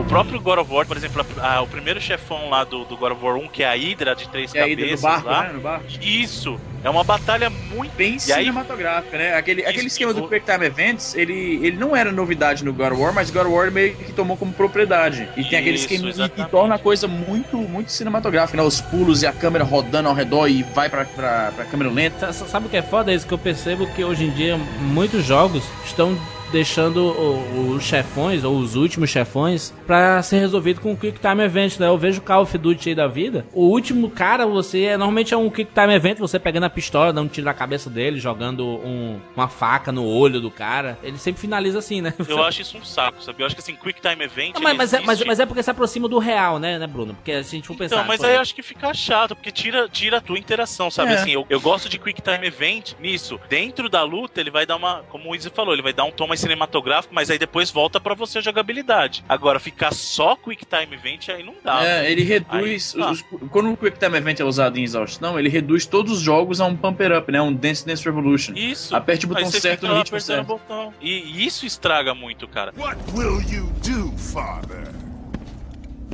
O 0.00 0.04
próprio 0.10 0.40
God 0.40 0.58
of 0.58 0.72
War, 0.72 0.86
por 0.86 0.96
exemplo, 0.96 1.24
a- 1.40 1.56
a- 1.56 1.60
o 1.62 1.66
primeiro 1.66 2.00
chefão 2.00 2.48
lá 2.48 2.64
do, 2.64 2.84
do 2.84 2.96
God 2.96 3.12
of 3.12 3.24
War 3.24 3.36
1, 3.36 3.48
que 3.48 3.62
é 3.62 3.68
a 3.68 3.74
Hydra 3.74 4.14
de 4.16 4.28
três 4.28 4.52
É 4.54 4.62
a 4.62 4.66
ida 4.68 4.82
cabeças 4.82 5.02
no 5.02 5.08
barco, 5.08 5.28
lá. 5.28 5.42
né? 5.44 5.50
No 5.52 5.60
barco. 5.60 5.84
Isso! 6.00 6.58
É 6.82 6.88
uma 6.88 7.04
batalha 7.04 7.50
muito 7.50 7.92
Bem 7.94 8.12
E 8.26 8.32
aí- 8.32 8.44
cinematográfica, 8.44 9.18
né? 9.18 9.34
Aquele, 9.34 9.60
aquele 9.62 9.78
Isso, 9.86 9.88
esquema 9.88 10.14
do 10.14 10.26
Quick 10.26 10.46
Time 10.50 10.64
Events, 10.64 11.14
ele, 11.14 11.60
ele 11.62 11.76
não 11.76 11.94
era 11.94 12.10
novidade 12.10 12.64
no 12.64 12.72
God 12.72 12.92
of 12.92 13.00
War, 13.02 13.12
mas 13.12 13.30
God 13.30 13.46
of 13.46 13.54
War 13.54 13.70
meio 13.70 13.94
que 13.94 14.12
tomou 14.14 14.36
como 14.38 14.52
propriedade. 14.54 15.28
E 15.36 15.44
tem 15.44 15.58
aquele 15.58 15.76
esquema 15.76 16.04
e, 16.04 16.06
e 16.06 16.10
exatamente. 16.10 16.50
torna 16.50 16.74
a 16.76 16.78
coisa 16.78 17.06
muito, 17.06 17.58
muito 17.58 17.92
cinematográfica, 17.92 18.56
né? 18.56 18.62
Os 18.66 18.80
pulos 18.80 19.22
e 19.22 19.26
a 19.26 19.32
câmera 19.32 19.62
rodando 19.64 20.08
ao 20.08 20.14
redor 20.14 20.48
e 20.48 20.62
vai 20.62 20.88
pra, 20.88 21.04
pra, 21.04 21.52
pra 21.54 21.64
câmera 21.66 21.90
lenta. 21.90 22.32
Sa- 22.32 22.46
Sabe 22.46 22.66
o 22.66 22.68
que 22.70 22.76
é 22.78 22.82
foda? 22.82 23.12
É 23.12 23.14
isso 23.14 23.26
que 23.26 23.34
eu 23.34 23.38
percebo 23.38 23.86
que 23.94 24.02
hoje 24.02 24.24
em 24.24 24.30
dia 24.30 24.56
muitos 24.56 25.24
jogos 25.26 25.62
estão 25.84 26.18
deixando 26.52 27.04
o- 27.06 27.70
os 27.74 27.82
chefões, 27.84 28.44
ou 28.44 28.56
os 28.56 28.74
últimos 28.76 29.10
chefões, 29.10 29.72
pra 29.86 30.22
ser 30.22 30.38
resolvido 30.38 30.80
com 30.80 30.92
um 30.92 30.96
Quick 30.96 31.18
Time 31.20 31.42
Event, 31.42 31.78
né? 31.78 31.86
Eu 31.86 31.96
vejo 31.98 32.20
Call 32.20 32.42
of 32.42 32.56
Duty 32.58 32.90
aí 32.90 32.94
da 32.94 33.06
vida. 33.06 33.46
O 33.52 33.66
último 33.66 34.10
cara, 34.10 34.46
você 34.46 34.82
é, 34.84 34.96
normalmente 34.96 35.32
é 35.32 35.36
um 35.36 35.48
Quick 35.50 35.72
Time 35.72 35.94
Event, 35.94 36.18
você 36.18 36.38
pegando 36.38 36.64
a 36.64 36.70
pistola, 36.70 37.12
dando 37.12 37.26
um 37.26 37.28
tiro 37.28 37.44
na 37.46 37.54
cabeça 37.54 37.88
dele, 37.88 38.18
jogando 38.18 38.64
um- 38.66 39.18
uma 39.36 39.48
faca 39.48 39.92
no 39.92 40.04
olho 40.04 40.40
do 40.40 40.50
cara. 40.50 40.98
Ele 41.02 41.18
sempre 41.18 41.40
finaliza 41.40 41.78
assim, 41.78 42.00
né? 42.00 42.12
Eu 42.28 42.42
acho 42.42 42.62
isso 42.62 42.76
um 42.78 42.84
saco, 42.84 43.22
sabe? 43.22 43.42
Eu 43.42 43.46
acho 43.46 43.54
que 43.54 43.60
assim, 43.62 43.74
Quick 43.74 44.00
Time 44.00 44.24
Event. 44.24 44.54
Não, 44.54 44.60
mas, 44.62 44.70
ele 44.72 44.78
mas, 44.78 44.92
é, 44.94 45.00
mas, 45.00 45.24
mas 45.24 45.40
é 45.40 45.46
porque 45.46 45.62
se 45.62 45.70
aproxima 45.70 46.08
do 46.08 46.18
real, 46.18 46.58
né, 46.58 46.78
né, 46.78 46.86
Bruno? 46.86 47.14
Porque 47.14 47.32
se 47.44 47.54
a 47.54 47.58
gente 47.58 47.66
for 47.66 47.76
pensar. 47.76 47.96
Então, 47.96 48.06
mas 48.08 48.22
aí 48.22 48.34
eu 48.34 48.40
acho 48.40 48.54
que 48.54 48.62
fica 48.62 48.92
chato, 48.92 49.34
porque 49.36 49.50
tira, 49.50 49.88
tira 49.88 50.18
a 50.18 50.20
tua 50.20 50.38
interação, 50.38 50.90
sabe? 50.90 51.12
É. 51.12 51.14
Assim, 51.14 51.30
eu, 51.32 51.46
eu 51.48 51.60
gosto 51.60 51.88
de 51.88 51.98
Quick 51.98 52.20
Time 52.22 52.46
Event 52.46 52.92
nisso. 53.00 53.38
Dentro 53.48 53.88
da 53.88 54.02
luta, 54.02 54.40
ele 54.40 54.50
vai 54.50 54.66
dar 54.66 54.76
uma. 54.76 55.02
Como 55.08 55.30
o 55.30 55.34
Izzy 55.34 55.50
falou, 55.50 55.72
ele 55.74 55.82
vai 55.82 55.92
dar 55.92 56.04
um 56.04 56.10
tom 56.10 56.26
mais 56.26 56.39
cinematográfico, 56.40 57.14
mas 57.14 57.30
aí 57.30 57.38
depois 57.38 57.70
volta 57.70 58.00
pra 58.00 58.14
você 58.14 58.38
a 58.38 58.40
jogabilidade. 58.40 59.24
Agora, 59.28 59.60
ficar 59.60 59.92
só 59.92 60.34
Quick 60.36 60.64
Time 60.66 60.94
Event 60.94 61.28
aí 61.28 61.42
não 61.44 61.54
dá. 61.62 61.84
É, 61.84 62.10
ele 62.10 62.22
reduz. 62.22 62.94
Aí, 62.96 63.00
tá. 63.02 63.10
os- 63.10 63.22
quando 63.50 63.70
o 63.72 63.76
Quick 63.76 63.98
Time 63.98 64.16
Event 64.16 64.40
é 64.40 64.44
usado 64.44 64.78
em 64.78 64.82
exaustão, 64.82 65.38
ele 65.38 65.48
reduz 65.48 65.86
todos 65.86 66.12
os 66.12 66.20
jogos 66.20 66.60
a 66.60 66.66
um 66.66 66.76
Pumper 66.76 67.16
Up, 67.16 67.30
né? 67.30 67.40
Um 67.40 67.52
Dance 67.52 67.86
Dance 67.86 68.04
Revolution. 68.04 68.52
Isso. 68.54 68.94
Aperte 68.96 69.24
o 69.26 69.28
botão 69.28 69.44
Aí 69.44 69.50
você 69.50 69.60
certo 69.60 69.80
fica 69.80 69.92
no 69.92 69.98
ritmo 69.98 70.16
apertando 70.16 70.36
certo. 70.46 70.50
o 70.50 70.58
botão. 70.58 70.94
E, 71.00 71.10
e 71.10 71.46
isso 71.46 71.64
estraga 71.66 72.14
muito, 72.14 72.48
cara. 72.48 72.72
What 72.76 72.98
will 73.14 73.40
you 73.42 73.70
do, 73.84 74.16
father? 74.18 74.88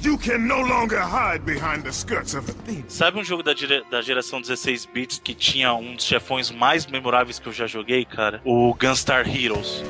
You 0.02 0.18
can 0.18 0.38
no 0.38 0.60
longer 0.60 1.00
hide 1.02 1.42
behind 1.44 1.82
the 1.82 1.88
skirts 1.88 2.34
of 2.34 2.48
Athena. 2.50 2.84
Sabe 2.86 3.18
um 3.18 3.24
jogo 3.24 3.42
da, 3.42 3.52
da 3.90 4.02
geração 4.02 4.40
16 4.40 4.84
bits 4.86 5.18
que 5.18 5.34
tinha 5.34 5.72
um 5.74 5.94
dos 5.96 6.04
chefões 6.04 6.50
mais 6.50 6.86
memoráveis 6.86 7.38
que 7.38 7.46
eu 7.48 7.52
já 7.52 7.66
joguei, 7.66 8.04
cara? 8.04 8.40
O 8.44 8.74
Gunstar 8.74 9.26
Heroes. 9.26 9.82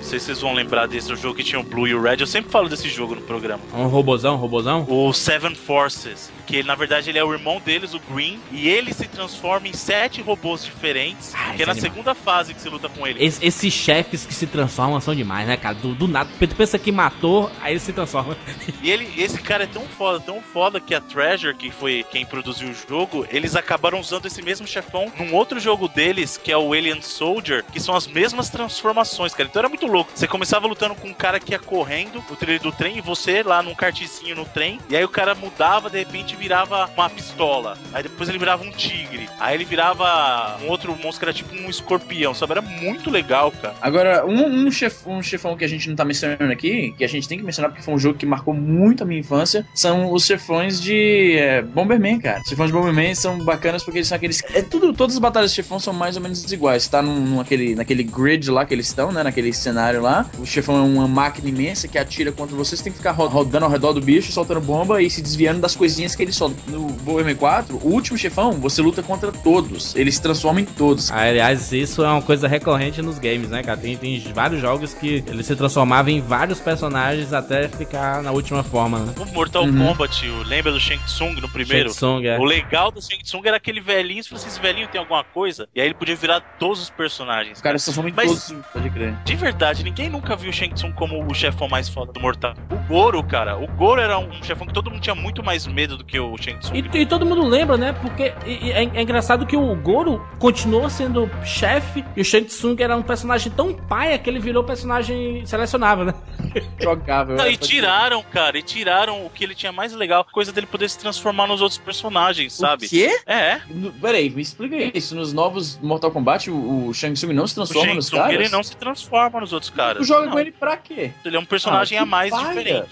Não 0.00 0.04
sei 0.10 0.18
se 0.18 0.26
vocês 0.26 0.40
vão 0.40 0.54
lembrar 0.54 0.86
desse 0.88 1.14
jogo 1.14 1.36
que 1.36 1.44
tinha 1.44 1.60
o 1.60 1.62
Blue 1.62 1.86
e 1.86 1.94
o 1.94 2.00
Red. 2.02 2.16
Eu 2.20 2.26
sempre 2.26 2.50
falo 2.50 2.68
desse 2.68 2.88
jogo 2.88 3.14
no 3.14 3.20
programa. 3.20 3.62
Um 3.74 3.86
robozão, 3.86 4.34
um 4.34 4.38
robozão? 4.38 4.84
O 4.88 5.12
Seven 5.12 5.54
Forces. 5.54 6.32
Que 6.46 6.56
ele, 6.56 6.66
na 6.66 6.74
verdade 6.74 7.10
ele 7.10 7.18
é 7.18 7.22
o 7.22 7.32
irmão 7.32 7.60
deles, 7.64 7.94
o 7.94 8.00
Green. 8.10 8.40
E 8.50 8.68
ele 8.68 8.92
se 8.92 9.06
transforma 9.06 9.68
em 9.68 9.72
sete 9.72 10.20
robôs 10.20 10.64
diferentes. 10.64 11.32
Ah, 11.34 11.52
que 11.54 11.62
é 11.62 11.66
na 11.66 11.72
animal. 11.72 11.90
segunda 11.90 12.14
fase 12.14 12.54
que 12.54 12.60
você 12.60 12.68
luta 12.68 12.88
com 12.88 13.06
ele. 13.06 13.24
Es- 13.24 13.38
esses 13.40 13.72
chefes 13.72 14.26
que 14.26 14.34
se 14.34 14.46
transformam 14.48 14.98
são 15.00 15.14
demais, 15.14 15.46
né, 15.46 15.56
cara? 15.56 15.74
Do, 15.76 15.94
do 15.94 16.08
nada. 16.08 16.28
Tu 16.40 16.56
pensa 16.56 16.76
que 16.78 16.90
matou, 16.90 17.48
aí 17.60 17.74
ele 17.74 17.80
se 17.80 17.92
transforma. 17.92 18.36
E 18.82 18.90
ele, 18.90 19.08
esse 19.16 19.38
cara 19.40 19.64
é 19.64 19.66
tão 19.68 19.82
foda, 19.82 20.18
tão 20.18 20.40
foda 20.40 20.80
que 20.80 20.94
a 20.94 21.00
Treasure, 21.00 21.54
que 21.54 21.70
foi 21.70 22.04
quem 22.10 22.24
produziu 22.26 22.70
o 22.70 22.74
jogo, 22.88 23.26
eles 23.30 23.54
acabaram 23.54 24.00
usando 24.00 24.26
esse 24.26 24.42
mesmo 24.42 24.66
chefão 24.66 25.12
num 25.18 25.34
outro 25.34 25.60
jogo 25.60 25.86
deles, 25.86 26.36
que 26.36 26.50
é 26.50 26.56
o 26.56 26.72
Alien 26.72 27.00
Soldier, 27.02 27.62
que 27.70 27.78
são 27.78 27.94
as 27.94 28.06
mesmas 28.08 28.48
transformações, 28.48 29.34
cara. 29.34 29.48
Então 29.48 29.60
era 29.60 29.68
muito 29.68 29.86
louco. 29.90 30.10
Você 30.14 30.26
começava 30.26 30.66
lutando 30.66 30.94
com 30.94 31.08
um 31.08 31.14
cara 31.14 31.40
que 31.40 31.52
ia 31.52 31.58
correndo 31.58 32.22
no 32.28 32.36
trilho 32.36 32.60
do 32.60 32.72
trem 32.72 32.98
e 32.98 33.00
você 33.00 33.42
lá 33.42 33.62
num 33.62 33.74
kartzinho 33.74 34.36
no 34.36 34.44
trem, 34.44 34.78
e 34.88 34.96
aí 34.96 35.04
o 35.04 35.08
cara 35.08 35.34
mudava, 35.34 35.90
de 35.90 35.98
repente 35.98 36.36
virava 36.36 36.90
uma 36.96 37.10
pistola. 37.10 37.76
Aí 37.92 38.02
depois 38.02 38.28
ele 38.28 38.38
virava 38.38 38.62
um 38.62 38.70
tigre. 38.70 39.28
Aí 39.38 39.54
ele 39.54 39.64
virava 39.64 40.58
um 40.62 40.68
outro 40.68 40.92
monstro 40.92 41.18
que 41.18 41.24
era 41.24 41.32
tipo 41.32 41.54
um 41.54 41.68
escorpião, 41.68 42.34
sabe? 42.34 42.52
Era 42.52 42.62
muito 42.62 43.10
legal, 43.10 43.50
cara. 43.50 43.74
Agora, 43.80 44.24
um, 44.26 44.66
um, 44.66 44.70
chef, 44.70 45.06
um 45.06 45.22
chefão 45.22 45.56
que 45.56 45.64
a 45.64 45.68
gente 45.68 45.88
não 45.88 45.96
tá 45.96 46.04
mencionando 46.04 46.52
aqui, 46.52 46.94
que 46.96 47.04
a 47.04 47.08
gente 47.08 47.28
tem 47.28 47.38
que 47.38 47.44
mencionar 47.44 47.70
porque 47.70 47.82
foi 47.82 47.94
um 47.94 47.98
jogo 47.98 48.18
que 48.18 48.26
marcou 48.26 48.54
muito 48.54 49.02
a 49.02 49.06
minha 49.06 49.20
infância, 49.20 49.66
são 49.74 50.12
os 50.12 50.24
chefões 50.24 50.80
de 50.80 51.36
é, 51.36 51.62
Bomberman, 51.62 52.18
cara. 52.20 52.40
Os 52.40 52.48
chefões 52.48 52.68
de 52.68 52.76
Bomberman 52.76 53.14
são 53.14 53.38
bacanas 53.38 53.82
porque 53.82 53.98
eles 53.98 54.08
são 54.08 54.16
aqueles. 54.16 54.42
É 54.54 54.62
tudo, 54.62 54.92
todas 54.92 55.16
as 55.16 55.20
batalhas 55.20 55.50
de 55.50 55.56
chefão 55.56 55.78
são 55.78 55.92
mais 55.92 56.16
ou 56.16 56.22
menos 56.22 56.50
iguais. 56.50 56.84
Você 56.84 56.90
tá 56.90 57.02
num, 57.02 57.20
num 57.20 57.40
aquele, 57.40 57.74
naquele 57.74 58.02
grid 58.02 58.50
lá 58.50 58.64
que 58.64 58.74
eles 58.74 58.86
estão, 58.86 59.10
né? 59.12 59.22
Naquele 59.22 59.52
cenário 59.52 59.79
lá. 59.98 60.26
O 60.38 60.46
chefão 60.46 60.76
é 60.78 60.80
uma 60.82 61.08
máquina 61.08 61.48
imensa 61.48 61.88
que 61.88 61.98
atira 61.98 62.30
contra 62.32 62.54
você. 62.56 62.76
Você 62.76 62.84
tem 62.84 62.92
que 62.92 62.98
ficar 62.98 63.12
ro- 63.12 63.26
rodando 63.28 63.64
ao 63.64 63.70
redor 63.70 63.92
do 63.92 64.00
bicho, 64.00 64.30
soltando 64.32 64.60
bomba 64.60 65.02
e 65.02 65.08
se 65.10 65.20
desviando 65.22 65.60
das 65.60 65.74
coisinhas 65.74 66.14
que 66.14 66.22
ele 66.22 66.32
solta. 66.32 66.56
No 66.68 66.86
Bomberman 66.88 67.34
4, 67.36 67.76
o 67.82 67.88
último 67.92 68.16
chefão, 68.18 68.52
você 68.52 68.80
luta 68.82 69.02
contra 69.02 69.32
todos. 69.32 69.94
Eles 69.96 70.16
se 70.16 70.22
transformam 70.22 70.62
em 70.62 70.66
todos. 70.66 71.10
Aliás, 71.10 71.72
isso 71.72 72.04
é 72.04 72.08
uma 72.08 72.22
coisa 72.22 72.46
recorrente 72.46 73.00
nos 73.02 73.18
games, 73.18 73.48
né, 73.48 73.62
cara? 73.62 73.78
Tem, 73.78 73.96
tem 73.96 74.20
vários 74.34 74.60
jogos 74.60 74.94
que 74.94 75.24
ele 75.26 75.42
se 75.42 75.54
transformava 75.56 76.10
em 76.10 76.20
vários 76.20 76.60
personagens 76.60 77.32
até 77.32 77.68
ficar 77.68 78.22
na 78.22 78.30
última 78.32 78.62
forma, 78.62 78.98
né? 79.00 79.14
O 79.18 79.24
Mortal 79.34 79.64
Uhum. 79.64 79.88
Kombat, 79.88 80.26
o- 80.28 80.42
lembra 80.42 80.72
do 80.72 80.80
Shang 80.80 81.02
Tsung 81.04 81.40
no 81.40 81.48
primeiro? 81.48 81.90
Shang 81.90 81.96
Tsung, 81.96 82.26
é. 82.26 82.38
O 82.38 82.44
legal 82.44 82.90
do 82.90 83.00
Shang 83.00 83.22
Tsung 83.22 83.42
era 83.46 83.56
aquele 83.56 83.80
velhinho, 83.80 84.22
se 84.22 84.28
fosse 84.30 84.48
esse 84.48 84.60
velhinho 84.60 84.88
tem 84.88 84.98
alguma 85.00 85.22
coisa, 85.24 85.68
e 85.74 85.80
aí 85.80 85.86
ele 85.86 85.94
podia 85.94 86.16
virar 86.16 86.40
todos 86.58 86.80
os 86.82 86.90
personagens. 86.90 87.56
Os 87.58 87.62
caras 87.62 87.82
se 87.82 87.86
transformam 87.92 88.10
em 88.10 88.26
todos. 88.26 88.52
Pode 88.72 88.90
crer. 88.90 89.14
De 89.24 89.36
verdade, 89.36 89.69
ninguém 89.78 90.08
nunca 90.08 90.34
viu 90.36 90.50
o 90.50 90.52
Shang 90.52 90.74
Tsung 90.74 90.92
como 90.92 91.24
o 91.24 91.34
chefão 91.34 91.68
mais 91.68 91.88
foda 91.88 92.12
do 92.12 92.20
Mortal. 92.20 92.54
O 92.70 92.76
Goro, 92.88 93.22
cara, 93.22 93.56
o 93.56 93.66
Goro 93.68 94.00
era 94.00 94.18
um 94.18 94.42
chefão 94.42 94.66
que 94.66 94.72
todo 94.72 94.90
mundo 94.90 95.00
tinha 95.00 95.14
muito 95.14 95.42
mais 95.42 95.66
medo 95.66 95.96
do 95.96 96.04
que 96.04 96.18
o 96.18 96.36
Shang 96.36 96.58
Tsung. 96.58 96.76
E, 96.76 96.98
e 96.98 97.06
todo 97.06 97.24
mundo 97.24 97.46
lembra, 97.46 97.76
né? 97.76 97.92
Porque 97.92 98.32
e- 98.46 98.66
e 98.68 98.72
é, 98.72 98.82
é 98.94 99.02
engraçado 99.02 99.46
que 99.46 99.56
o 99.56 99.74
Goro 99.76 100.24
continuou 100.38 100.90
sendo 100.90 101.30
chefe 101.44 102.04
e 102.16 102.20
o 102.20 102.24
Shang 102.24 102.46
Tsung 102.46 102.76
era 102.82 102.96
um 102.96 103.02
personagem 103.02 103.52
tão 103.52 103.72
paia 103.72 104.18
que 104.18 104.28
ele 104.28 104.38
virou 104.40 104.64
personagem 104.64 105.44
selecionável, 105.46 106.04
né? 106.06 106.14
Jogável. 106.80 107.36
Não, 107.36 107.44
é, 107.44 107.52
e 107.52 107.56
tiraram, 107.56 108.22
cara, 108.22 108.58
e 108.58 108.62
tiraram 108.62 109.24
o 109.24 109.30
que 109.30 109.44
ele 109.44 109.54
tinha 109.54 109.70
mais 109.72 109.92
legal, 109.92 110.26
coisa 110.32 110.52
dele 110.52 110.66
poder 110.66 110.88
se 110.88 110.98
transformar 110.98 111.46
nos 111.46 111.60
outros 111.60 111.78
personagens, 111.78 112.54
sabe? 112.54 112.86
O 112.86 112.88
quê? 112.88 113.20
É, 113.26 113.60
No- 113.68 113.92
Peraí, 113.92 114.30
me 114.30 114.40
explica 114.42 114.76
isso. 114.96 115.14
Nos 115.14 115.32
novos 115.32 115.78
Mortal 115.82 116.10
Kombat, 116.10 116.50
o, 116.50 116.88
o 116.88 116.94
Shang 116.94 117.14
Tsung 117.14 117.32
não 117.32 117.46
se 117.46 117.52
o 117.52 117.56
transforma 117.56 117.84
Shang 117.86 117.96
nos 117.96 118.06
Tsung 118.06 118.18
caras? 118.18 118.34
ele 118.34 118.48
não 118.48 118.62
se 118.62 118.76
transforma 118.76 119.40
nos 119.40 119.52
outros 119.52 119.59
caras. 119.68 119.98
Tu 119.98 120.04
joga 120.04 120.26
Não. 120.26 120.32
com 120.32 120.38
ele 120.40 120.52
pra 120.52 120.76
quê? 120.76 121.10
Ele 121.24 121.36
é 121.36 121.38
um 121.38 121.44
personagem 121.44 121.98
Ah, 121.98 122.02
a 122.02 122.06
mais 122.06 122.32
diferente. 122.32 122.88